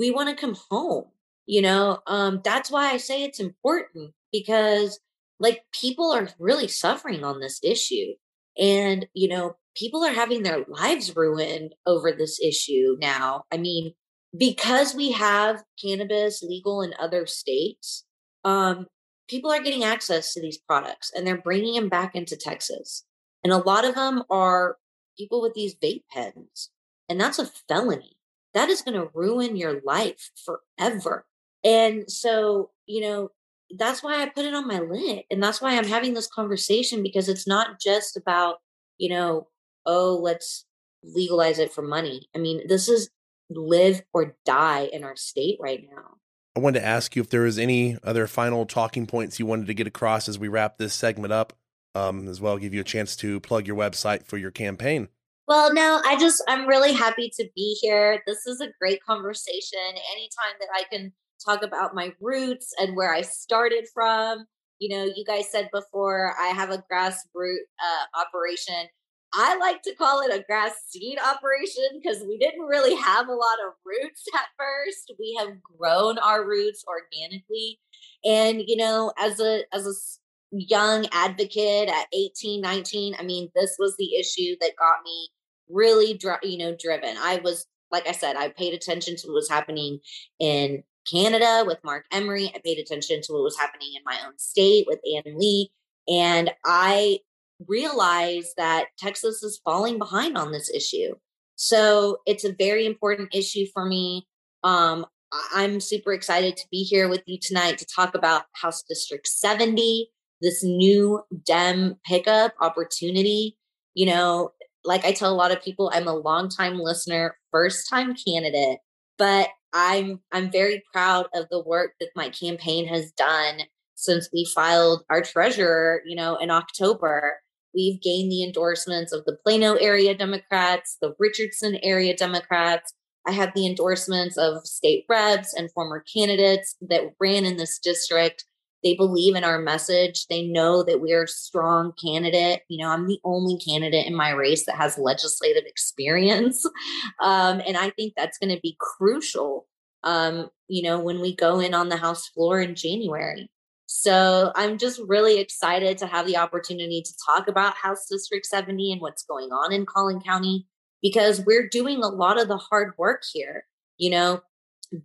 we 0.00 0.10
want 0.10 0.28
to 0.28 0.34
come 0.34 0.56
home 0.70 1.04
you 1.46 1.62
know 1.62 2.00
um 2.08 2.40
that's 2.42 2.70
why 2.70 2.90
i 2.90 2.96
say 2.96 3.22
it's 3.22 3.38
important 3.38 4.12
because 4.32 4.98
like 5.38 5.62
people 5.72 6.12
are 6.12 6.28
really 6.38 6.68
suffering 6.68 7.24
on 7.24 7.40
this 7.40 7.60
issue 7.62 8.14
and, 8.58 9.06
you 9.14 9.28
know, 9.28 9.56
people 9.74 10.04
are 10.04 10.12
having 10.12 10.42
their 10.42 10.64
lives 10.68 11.16
ruined 11.16 11.74
over 11.86 12.12
this 12.12 12.40
issue 12.40 12.96
now. 13.00 13.44
I 13.50 13.56
mean, 13.56 13.94
because 14.36 14.94
we 14.94 15.12
have 15.12 15.64
cannabis 15.82 16.42
legal 16.42 16.82
in 16.82 16.92
other 16.98 17.26
states, 17.26 18.04
um, 18.44 18.86
people 19.28 19.50
are 19.50 19.62
getting 19.62 19.82
access 19.82 20.34
to 20.34 20.42
these 20.42 20.58
products 20.58 21.10
and 21.14 21.26
they're 21.26 21.40
bringing 21.40 21.74
them 21.74 21.88
back 21.88 22.14
into 22.14 22.36
Texas. 22.36 23.04
And 23.42 23.52
a 23.52 23.58
lot 23.58 23.86
of 23.86 23.94
them 23.94 24.24
are 24.30 24.76
people 25.16 25.40
with 25.40 25.54
these 25.54 25.74
vape 25.74 26.04
pens. 26.12 26.70
And 27.08 27.20
that's 27.20 27.38
a 27.38 27.50
felony. 27.68 28.16
That 28.54 28.68
is 28.68 28.82
going 28.82 29.00
to 29.00 29.10
ruin 29.14 29.56
your 29.56 29.80
life 29.84 30.30
forever. 30.44 31.24
And 31.64 32.10
so, 32.10 32.70
you 32.86 33.00
know, 33.02 33.30
that's 33.76 34.02
why 34.02 34.22
I 34.22 34.28
put 34.28 34.44
it 34.44 34.54
on 34.54 34.66
my 34.66 34.80
list. 34.80 35.24
And 35.30 35.42
that's 35.42 35.60
why 35.60 35.76
I'm 35.76 35.86
having 35.86 36.14
this 36.14 36.26
conversation 36.26 37.02
because 37.02 37.28
it's 37.28 37.46
not 37.46 37.80
just 37.80 38.16
about, 38.16 38.56
you 38.98 39.10
know, 39.10 39.48
oh, 39.86 40.18
let's 40.20 40.64
legalize 41.02 41.58
it 41.58 41.72
for 41.72 41.82
money. 41.82 42.28
I 42.34 42.38
mean, 42.38 42.66
this 42.66 42.88
is 42.88 43.10
live 43.48 44.02
or 44.12 44.36
die 44.44 44.88
in 44.92 45.04
our 45.04 45.16
state 45.16 45.58
right 45.60 45.84
now. 45.90 46.16
I 46.56 46.60
wanted 46.60 46.80
to 46.80 46.86
ask 46.86 47.14
you 47.14 47.22
if 47.22 47.30
there 47.30 47.42
was 47.42 47.58
any 47.58 47.96
other 48.02 48.26
final 48.26 48.66
talking 48.66 49.06
points 49.06 49.38
you 49.38 49.46
wanted 49.46 49.68
to 49.68 49.74
get 49.74 49.86
across 49.86 50.28
as 50.28 50.38
we 50.38 50.48
wrap 50.48 50.78
this 50.78 50.94
segment 50.94 51.32
up, 51.32 51.52
um, 51.94 52.28
as 52.28 52.40
well 52.40 52.58
give 52.58 52.74
you 52.74 52.80
a 52.80 52.84
chance 52.84 53.14
to 53.16 53.40
plug 53.40 53.66
your 53.66 53.76
website 53.76 54.26
for 54.26 54.36
your 54.36 54.50
campaign. 54.50 55.08
Well, 55.50 55.74
no, 55.74 56.00
I 56.04 56.16
just 56.16 56.40
I'm 56.46 56.68
really 56.68 56.92
happy 56.92 57.28
to 57.36 57.48
be 57.56 57.76
here. 57.82 58.22
This 58.24 58.46
is 58.46 58.60
a 58.60 58.68
great 58.80 59.02
conversation. 59.02 59.80
Anytime 59.88 60.54
that 60.60 60.68
I 60.72 60.84
can 60.92 61.12
talk 61.44 61.64
about 61.64 61.92
my 61.92 62.12
roots 62.20 62.72
and 62.78 62.94
where 62.94 63.12
I 63.12 63.22
started 63.22 63.88
from. 63.92 64.46
You 64.78 64.96
know, 64.96 65.12
you 65.12 65.24
guys 65.26 65.50
said 65.50 65.68
before 65.72 66.36
I 66.40 66.50
have 66.50 66.70
a 66.70 66.84
grassroots 66.90 67.66
uh, 67.82 68.20
operation. 68.20 68.86
I 69.34 69.58
like 69.58 69.82
to 69.82 69.94
call 69.96 70.20
it 70.20 70.32
a 70.32 70.44
grass 70.44 70.70
seed 70.88 71.18
operation 71.18 72.00
because 72.00 72.22
we 72.22 72.38
didn't 72.38 72.66
really 72.66 72.94
have 72.94 73.26
a 73.26 73.32
lot 73.32 73.58
of 73.66 73.74
roots 73.84 74.22
at 74.36 74.46
first. 74.56 75.12
We 75.18 75.36
have 75.40 75.56
grown 75.76 76.18
our 76.18 76.46
roots 76.46 76.84
organically. 76.86 77.80
And, 78.24 78.62
you 78.64 78.76
know, 78.76 79.12
as 79.18 79.40
a, 79.40 79.64
as 79.74 79.84
a 79.84 80.56
young 80.56 81.08
advocate 81.10 81.88
at 81.88 82.06
18, 82.12 82.60
19, 82.60 83.16
I 83.18 83.24
mean, 83.24 83.50
this 83.56 83.74
was 83.80 83.96
the 83.96 84.14
issue 84.14 84.54
that 84.60 84.76
got 84.78 85.02
me 85.04 85.28
really, 85.72 86.18
you 86.42 86.58
know, 86.58 86.76
driven. 86.78 87.16
I 87.16 87.40
was, 87.42 87.66
like 87.90 88.06
I 88.06 88.12
said, 88.12 88.36
I 88.36 88.48
paid 88.48 88.74
attention 88.74 89.16
to 89.16 89.26
what 89.28 89.34
was 89.34 89.48
happening 89.48 90.00
in 90.38 90.82
Canada 91.10 91.64
with 91.66 91.78
Marc 91.84 92.04
Emery. 92.12 92.52
I 92.54 92.60
paid 92.64 92.78
attention 92.78 93.20
to 93.22 93.32
what 93.32 93.42
was 93.42 93.58
happening 93.58 93.90
in 93.96 94.02
my 94.04 94.18
own 94.26 94.38
state 94.38 94.86
with 94.86 95.00
Ann 95.14 95.38
Lee. 95.38 95.70
And 96.08 96.50
I 96.64 97.20
realized 97.68 98.54
that 98.56 98.86
Texas 98.98 99.42
is 99.42 99.60
falling 99.64 99.98
behind 99.98 100.36
on 100.36 100.52
this 100.52 100.70
issue. 100.70 101.14
So 101.56 102.18
it's 102.26 102.44
a 102.44 102.54
very 102.58 102.86
important 102.86 103.34
issue 103.34 103.66
for 103.72 103.84
me. 103.84 104.26
Um, 104.64 105.06
I'm 105.54 105.80
super 105.80 106.12
excited 106.12 106.56
to 106.56 106.66
be 106.70 106.82
here 106.82 107.08
with 107.08 107.22
you 107.26 107.38
tonight 107.40 107.78
to 107.78 107.86
talk 107.86 108.14
about 108.14 108.44
House 108.54 108.82
District 108.82 109.26
70, 109.26 110.10
this 110.40 110.64
new 110.64 111.20
Dem 111.44 111.96
pickup 112.04 112.54
opportunity. 112.60 113.56
You 113.94 114.06
know, 114.06 114.52
like 114.84 115.04
I 115.04 115.12
tell 115.12 115.32
a 115.32 115.36
lot 115.36 115.52
of 115.52 115.62
people, 115.62 115.90
I'm 115.92 116.08
a 116.08 116.14
long-time 116.14 116.78
listener, 116.78 117.36
first 117.50 117.88
time 117.88 118.14
candidate, 118.14 118.78
but 119.18 119.48
I'm 119.72 120.20
I'm 120.32 120.50
very 120.50 120.82
proud 120.92 121.26
of 121.34 121.46
the 121.50 121.62
work 121.62 121.92
that 122.00 122.10
my 122.16 122.28
campaign 122.30 122.88
has 122.88 123.12
done 123.12 123.62
since 123.94 124.28
we 124.32 124.46
filed 124.54 125.04
our 125.10 125.22
treasurer, 125.22 126.02
you 126.06 126.16
know, 126.16 126.36
in 126.36 126.50
October. 126.50 127.40
We've 127.74 128.00
gained 128.00 128.32
the 128.32 128.42
endorsements 128.42 129.12
of 129.12 129.24
the 129.26 129.36
Plano 129.44 129.74
area 129.74 130.14
Democrats, 130.14 130.96
the 131.00 131.14
Richardson 131.18 131.78
area 131.82 132.16
Democrats. 132.16 132.92
I 133.28 133.32
have 133.32 133.52
the 133.54 133.66
endorsements 133.66 134.36
of 134.36 134.66
state 134.66 135.04
reps 135.08 135.54
and 135.54 135.70
former 135.70 136.02
candidates 136.12 136.74
that 136.80 137.12
ran 137.20 137.44
in 137.44 137.58
this 137.58 137.78
district. 137.78 138.44
They 138.82 138.94
believe 138.94 139.36
in 139.36 139.44
our 139.44 139.60
message. 139.60 140.26
They 140.26 140.46
know 140.46 140.82
that 140.82 141.00
we're 141.00 141.24
a 141.24 141.28
strong 141.28 141.92
candidate. 142.02 142.62
You 142.68 142.78
know, 142.78 142.90
I'm 142.90 143.06
the 143.06 143.20
only 143.24 143.58
candidate 143.58 144.06
in 144.06 144.14
my 144.14 144.30
race 144.30 144.66
that 144.66 144.76
has 144.76 144.98
legislative 144.98 145.64
experience. 145.66 146.66
Um, 147.22 147.60
and 147.66 147.76
I 147.76 147.90
think 147.90 148.14
that's 148.16 148.38
going 148.38 148.54
to 148.54 148.60
be 148.62 148.76
crucial, 148.78 149.66
um, 150.04 150.48
you 150.68 150.82
know, 150.82 150.98
when 150.98 151.20
we 151.20 151.34
go 151.34 151.60
in 151.60 151.74
on 151.74 151.88
the 151.88 151.96
House 151.96 152.28
floor 152.28 152.60
in 152.60 152.74
January. 152.74 153.50
So 153.86 154.52
I'm 154.54 154.78
just 154.78 155.00
really 155.06 155.38
excited 155.38 155.98
to 155.98 156.06
have 156.06 156.26
the 156.26 156.36
opportunity 156.36 157.02
to 157.02 157.12
talk 157.26 157.48
about 157.48 157.74
House 157.74 158.06
District 158.08 158.46
70 158.46 158.92
and 158.92 159.00
what's 159.00 159.24
going 159.24 159.50
on 159.50 159.72
in 159.72 159.84
Collin 159.84 160.20
County 160.20 160.66
because 161.02 161.40
we're 161.44 161.68
doing 161.68 162.02
a 162.02 162.08
lot 162.08 162.40
of 162.40 162.48
the 162.48 162.56
hard 162.56 162.94
work 162.96 163.22
here. 163.32 163.64
You 163.98 164.10
know, 164.10 164.42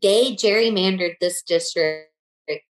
they 0.02 0.36
gerrymandered 0.36 1.16
this 1.20 1.42
district 1.42 2.12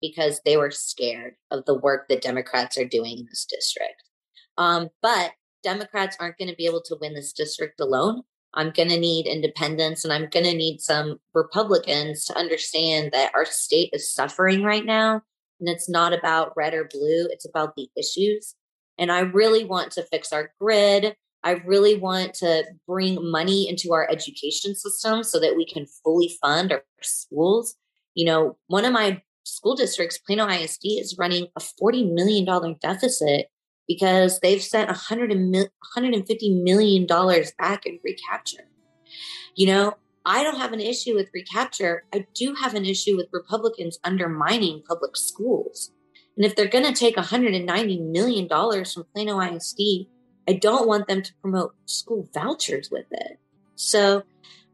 because 0.02 0.42
they 0.46 0.58
were 0.58 0.72
scared 0.72 1.36
of 1.52 1.66
the 1.66 1.78
work 1.78 2.08
that 2.10 2.22
Democrats 2.22 2.78
are 2.78 2.86
doing 2.86 3.20
in 3.20 3.26
this 3.30 3.46
district. 3.50 4.04
Um, 4.58 4.90
but 5.02 5.32
Democrats 5.64 6.16
aren't 6.20 6.38
going 6.38 6.50
to 6.50 6.56
be 6.56 6.66
able 6.66 6.82
to 6.84 6.98
win 7.00 7.14
this 7.14 7.34
district 7.34 7.80
alone. 7.80 8.22
I'm 8.54 8.72
going 8.72 8.90
to 8.90 9.00
need 9.00 9.28
independents 9.28 10.06
and 10.06 10.14
I'm 10.14 10.30
going 10.30 10.46
to 10.46 10.56
need 10.56 10.80
some 10.80 11.20
Republicans 11.34 12.26
to 12.26 12.38
understand 12.38 13.12
that 13.12 13.32
our 13.36 13.46
state 13.46 13.90
is 13.92 14.14
suffering 14.14 14.64
right 14.64 14.86
now 14.86 15.22
and 15.60 15.70
it's 15.70 15.90
not 15.90 16.14
about 16.14 16.54
red 16.56 16.74
or 16.74 16.86
blue, 16.86 17.28
it's 17.30 17.48
about 17.48 17.76
the 17.76 17.90
issues. 17.98 18.56
And 18.98 19.12
I 19.12 19.20
really 19.20 19.66
want 19.66 19.92
to 19.94 20.04
fix 20.04 20.32
our 20.32 20.54
grid. 20.60 21.16
I 21.44 21.52
really 21.66 21.96
want 21.98 22.34
to 22.36 22.64
bring 22.88 23.18
money 23.30 23.70
into 23.70 23.94
our 23.94 24.10
education 24.10 24.74
system 24.74 25.24
so 25.24 25.40
that 25.40 25.56
we 25.56 25.66
can 25.66 25.86
fully 26.04 26.36
fund 26.42 26.72
our 26.72 26.84
schools. 27.02 27.76
You 28.14 28.26
know, 28.26 28.58
one 28.68 28.86
of 28.86 28.94
my 28.94 29.22
school 29.46 29.76
districts, 29.76 30.18
Plano 30.18 30.48
ISD, 30.48 30.82
is 30.84 31.18
running 31.18 31.48
a 31.56 31.62
$40 31.62 32.14
million 32.14 32.46
deficit 32.82 33.48
because 33.88 34.40
they've 34.40 34.62
sent 34.62 34.90
$150 34.90 36.64
million 36.64 37.06
back 37.06 37.86
in 37.86 38.00
recapture. 38.04 38.68
You 39.56 39.68
know, 39.68 39.94
I 40.26 40.44
don't 40.44 40.58
have 40.58 40.74
an 40.74 40.82
issue 40.82 41.16
with 41.16 41.30
recapture. 41.34 42.04
I 42.14 42.26
do 42.34 42.56
have 42.56 42.74
an 42.74 42.86
issue 42.86 43.16
with 43.16 43.28
Republicans 43.32 44.00
undermining 44.04 44.82
public 44.88 45.16
schools. 45.16 45.92
And 46.36 46.46
if 46.46 46.56
they're 46.56 46.68
going 46.68 46.92
to 46.92 47.00
take 47.00 47.16
$190 47.16 48.12
million 48.12 48.50
from 48.50 49.06
Plano 49.14 49.40
ISD, 49.40 50.08
I 50.48 50.54
don't 50.54 50.88
want 50.88 51.08
them 51.08 51.22
to 51.22 51.34
promote 51.42 51.76
school 51.86 52.28
vouchers 52.34 52.90
with 52.92 53.06
it. 53.12 53.40
So, 53.76 54.24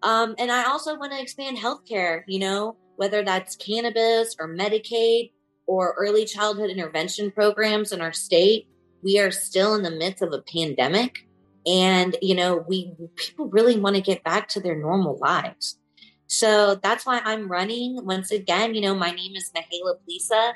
um, 0.01 0.35
and 0.39 0.51
I 0.51 0.63
also 0.63 0.97
want 0.97 1.11
to 1.11 1.21
expand 1.21 1.57
healthcare, 1.57 2.23
you 2.27 2.39
know, 2.39 2.77
whether 3.01 3.23
that's 3.23 3.55
cannabis 3.55 4.35
or 4.39 4.47
Medicaid 4.47 5.31
or 5.65 5.95
early 5.97 6.23
childhood 6.23 6.69
intervention 6.69 7.31
programs 7.31 7.91
in 7.91 7.99
our 7.99 8.13
state. 8.13 8.67
We 9.01 9.17
are 9.17 9.31
still 9.31 9.73
in 9.73 9.81
the 9.81 9.89
midst 9.89 10.21
of 10.21 10.31
a 10.33 10.43
pandemic. 10.43 11.27
And 11.65 12.15
you 12.21 12.35
know 12.35 12.63
we 12.67 12.91
people 13.15 13.47
really 13.47 13.79
want 13.79 13.95
to 13.95 14.03
get 14.03 14.23
back 14.23 14.47
to 14.49 14.59
their 14.59 14.75
normal 14.75 15.17
lives. 15.17 15.79
So 16.27 16.75
that's 16.75 17.05
why 17.05 17.21
i'm 17.25 17.51
running. 17.51 18.05
Once 18.05 18.29
again 18.29 18.75
you 18.75 18.81
know 18.81 18.93
my 18.93 19.09
name 19.09 19.35
is 19.35 19.51
Mihaela 19.55 19.95
Plesa 20.05 20.53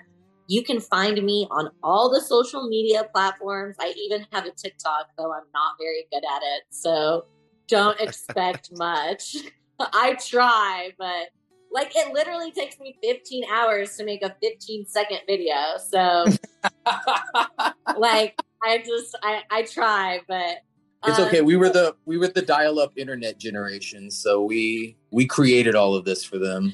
you 0.47 0.61
can 0.63 0.79
find 0.79 1.23
me 1.23 1.47
on 1.49 1.71
all 1.81 2.11
the 2.11 2.21
social 2.21 2.67
media 2.69 3.05
platforms. 3.11 3.75
I 3.79 3.95
even 4.05 4.27
have 4.31 4.45
a 4.45 4.51
tiktok 4.51 5.07
though 5.17 5.33
i'm 5.33 5.49
not 5.53 5.77
very 5.79 6.05
good 6.11 6.23
at 6.35 6.41
it. 6.53 6.63
So 6.69 7.25
don't 7.67 7.99
expect 8.07 8.69
much. 8.73 9.35
I 9.79 10.13
try 10.13 10.91
but 10.99 11.29
like 11.72 11.91
it 11.95 12.13
literally 12.13 12.51
takes 12.51 12.80
me 12.80 12.97
15 13.03 13.43
hours 13.51 13.97
to 13.97 14.05
make 14.05 14.24
a 14.24 14.36
15 14.41 14.86
second 14.86 15.20
video 15.28 15.55
so 15.89 16.26
like 17.97 18.39
i 18.63 18.78
just 18.78 19.18
i 19.24 19.41
i 19.51 19.63
try 19.63 20.20
but 20.28 20.57
it's 21.07 21.20
okay. 21.20 21.39
Um, 21.39 21.45
we 21.45 21.55
were 21.55 21.70
the 21.70 21.95
we 22.05 22.18
were 22.18 22.28
the 22.28 22.41
dial-up 22.41 22.97
internet 22.97 23.38
generation, 23.38 24.09
so 24.09 24.43
we 24.43 24.97
we 25.11 25.28
created 25.28 25.76
all 25.76 25.93
of 25.95 26.03
this 26.05 26.24
for 26.24 26.39
them. 26.39 26.74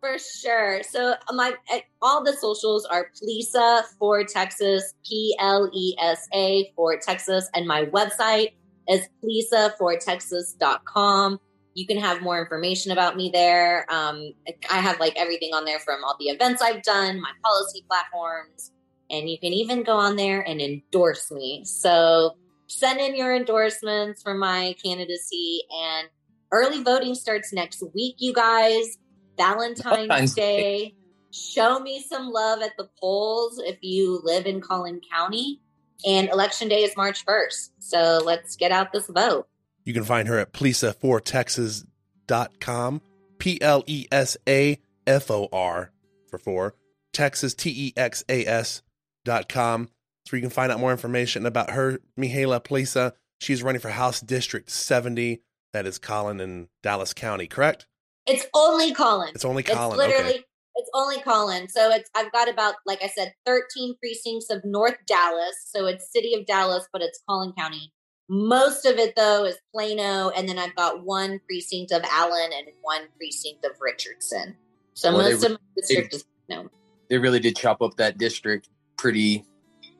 For 0.00 0.18
sure. 0.18 0.82
So 0.82 1.14
my 1.30 1.54
eh, 1.70 1.80
all 2.00 2.24
the 2.24 2.32
socials 2.32 2.86
are 2.86 3.10
Plesa 3.16 3.84
for 3.98 4.24
Texas, 4.24 4.94
P 5.06 5.36
L 5.40 5.70
E 5.72 5.94
S 6.00 6.26
A 6.34 6.72
for 6.76 6.98
Texas, 6.98 7.48
and 7.54 7.66
my 7.66 7.86
website 7.86 8.52
is 8.88 9.08
plesafortexas.com. 9.22 11.40
You 11.74 11.86
can 11.86 11.98
have 11.98 12.22
more 12.22 12.40
information 12.40 12.92
about 12.92 13.16
me 13.16 13.30
there. 13.32 13.86
Um, 13.90 14.32
I 14.70 14.78
have 14.78 15.00
like 15.00 15.14
everything 15.16 15.54
on 15.54 15.64
there 15.64 15.78
from 15.78 16.04
all 16.04 16.16
the 16.18 16.26
events 16.26 16.60
I've 16.62 16.82
done, 16.82 17.20
my 17.20 17.30
policy 17.42 17.84
platforms, 17.88 18.72
and 19.10 19.28
you 19.28 19.38
can 19.38 19.52
even 19.52 19.82
go 19.82 19.96
on 19.96 20.16
there 20.16 20.40
and 20.40 20.60
endorse 20.60 21.30
me. 21.30 21.64
So 21.64 22.36
send 22.66 23.00
in 23.00 23.16
your 23.16 23.34
endorsements 23.34 24.22
for 24.22 24.34
my 24.34 24.74
candidacy. 24.82 25.62
And 25.70 26.08
early 26.50 26.82
voting 26.82 27.14
starts 27.14 27.52
next 27.52 27.82
week, 27.94 28.16
you 28.18 28.32
guys. 28.32 28.98
Valentine's, 29.36 29.82
Valentine's 29.82 30.34
Day. 30.34 30.60
Day. 30.60 30.94
Show 31.30 31.80
me 31.80 32.04
some 32.06 32.30
love 32.30 32.60
at 32.60 32.76
the 32.76 32.88
polls 33.00 33.60
if 33.64 33.78
you 33.80 34.20
live 34.22 34.46
in 34.46 34.60
Collin 34.60 35.00
County. 35.12 35.60
And 36.04 36.28
election 36.28 36.68
day 36.68 36.82
is 36.82 36.96
March 36.96 37.24
1st. 37.24 37.70
So 37.78 38.20
let's 38.24 38.56
get 38.56 38.72
out 38.72 38.92
this 38.92 39.06
vote. 39.06 39.46
You 39.84 39.92
can 39.92 40.04
find 40.04 40.28
her 40.28 40.38
at 40.38 40.52
plesafortexas.com. 40.52 43.02
P 43.38 43.60
L 43.60 43.82
E 43.86 44.06
S 44.12 44.36
A 44.48 44.78
F 45.06 45.30
O 45.30 45.48
R 45.52 45.92
for 46.28 46.38
four. 46.38 46.74
Texas, 47.12 47.54
T 47.54 47.70
E 47.70 47.92
X 47.96 48.24
A 48.28 48.46
S 48.46 48.82
dot 49.24 49.48
com 49.48 49.88
where 50.30 50.38
you 50.38 50.42
can 50.42 50.50
find 50.50 50.72
out 50.72 50.80
more 50.80 50.92
information 50.92 51.46
about 51.46 51.70
her, 51.70 52.00
Mihaela 52.18 52.62
Plesa. 52.62 53.14
She's 53.40 53.62
running 53.62 53.80
for 53.80 53.90
House 53.90 54.20
District 54.20 54.70
70. 54.70 55.42
That 55.72 55.86
is 55.86 55.98
Collin 55.98 56.40
in 56.40 56.68
Dallas 56.82 57.12
County, 57.12 57.46
correct? 57.46 57.86
It's 58.26 58.46
only 58.54 58.92
Collin. 58.92 59.30
It's 59.34 59.44
only 59.44 59.62
It's 59.62 59.72
Collin. 59.72 59.98
literally 59.98 60.34
okay. 60.34 60.44
it's 60.76 60.90
only 60.94 61.18
Collin. 61.20 61.68
So 61.68 61.90
it's 61.90 62.08
I've 62.14 62.30
got 62.30 62.48
about 62.48 62.74
like 62.86 63.02
I 63.02 63.08
said, 63.08 63.32
13 63.46 63.96
precincts 63.98 64.50
of 64.50 64.64
North 64.64 64.96
Dallas. 65.06 65.56
So 65.66 65.86
it's 65.86 66.12
city 66.12 66.34
of 66.34 66.46
Dallas, 66.46 66.86
but 66.92 67.02
it's 67.02 67.20
Collin 67.28 67.52
County. 67.58 67.92
Most 68.34 68.86
of 68.86 68.96
it 68.96 69.14
though 69.14 69.44
is 69.44 69.58
Plano, 69.74 70.30
and 70.30 70.48
then 70.48 70.58
I've 70.58 70.74
got 70.74 71.04
one 71.04 71.38
precinct 71.46 71.92
of 71.92 72.02
Allen 72.10 72.50
and 72.56 72.68
one 72.80 73.02
precinct 73.18 73.62
of 73.66 73.72
Richardson. 73.78 74.56
So 74.94 75.12
Well, 75.12 75.28
most 75.28 75.42
re- 75.42 75.52
of 75.52 75.52
my 75.52 75.58
district 75.76 76.14
is 76.14 76.24
Plano. 76.48 76.70
They 77.10 77.18
really 77.18 77.40
did 77.40 77.56
chop 77.56 77.82
up 77.82 77.94
that 77.98 78.16
district 78.16 78.70
pretty, 78.96 79.44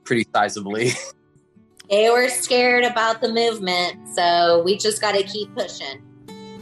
pretty 0.04 0.24
sizably. 0.24 0.96
They 1.90 2.08
were 2.08 2.30
scared 2.30 2.84
about 2.84 3.20
the 3.20 3.30
movement, 3.30 3.98
so 4.16 4.62
we 4.64 4.78
just 4.78 5.02
got 5.02 5.12
to 5.12 5.22
keep 5.24 5.54
pushing. 5.54 6.00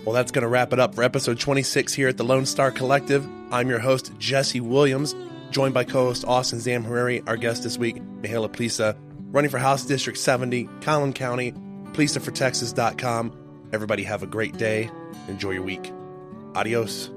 Well, 0.04 0.12
that's 0.12 0.32
going 0.32 0.42
to 0.42 0.48
wrap 0.48 0.72
it 0.72 0.80
up 0.80 0.92
for 0.92 1.04
episode 1.04 1.38
26 1.38 1.92
here 1.92 2.08
at 2.08 2.16
the 2.16 2.24
Lone 2.24 2.46
Star 2.46 2.72
Collective. 2.72 3.28
I'm 3.52 3.68
your 3.68 3.78
host, 3.78 4.10
Jesse 4.18 4.60
Williams, 4.60 5.14
joined 5.50 5.72
by 5.72 5.84
co 5.84 6.06
host 6.06 6.24
Austin 6.26 6.58
Zamhariri, 6.58 7.22
our 7.28 7.36
guest 7.36 7.62
this 7.62 7.78
week, 7.78 8.02
Mihaela 8.22 8.52
Plesa, 8.52 8.96
running 9.30 9.50
for 9.50 9.58
House 9.58 9.84
District 9.84 10.18
70, 10.18 10.68
Collin 10.80 11.12
County, 11.12 11.52
plesafortexas.com. 11.92 13.68
Everybody 13.72 14.02
have 14.04 14.22
a 14.22 14.26
great 14.26 14.56
day. 14.56 14.90
Enjoy 15.28 15.50
your 15.50 15.62
week. 15.62 15.92
Adios. 16.54 17.10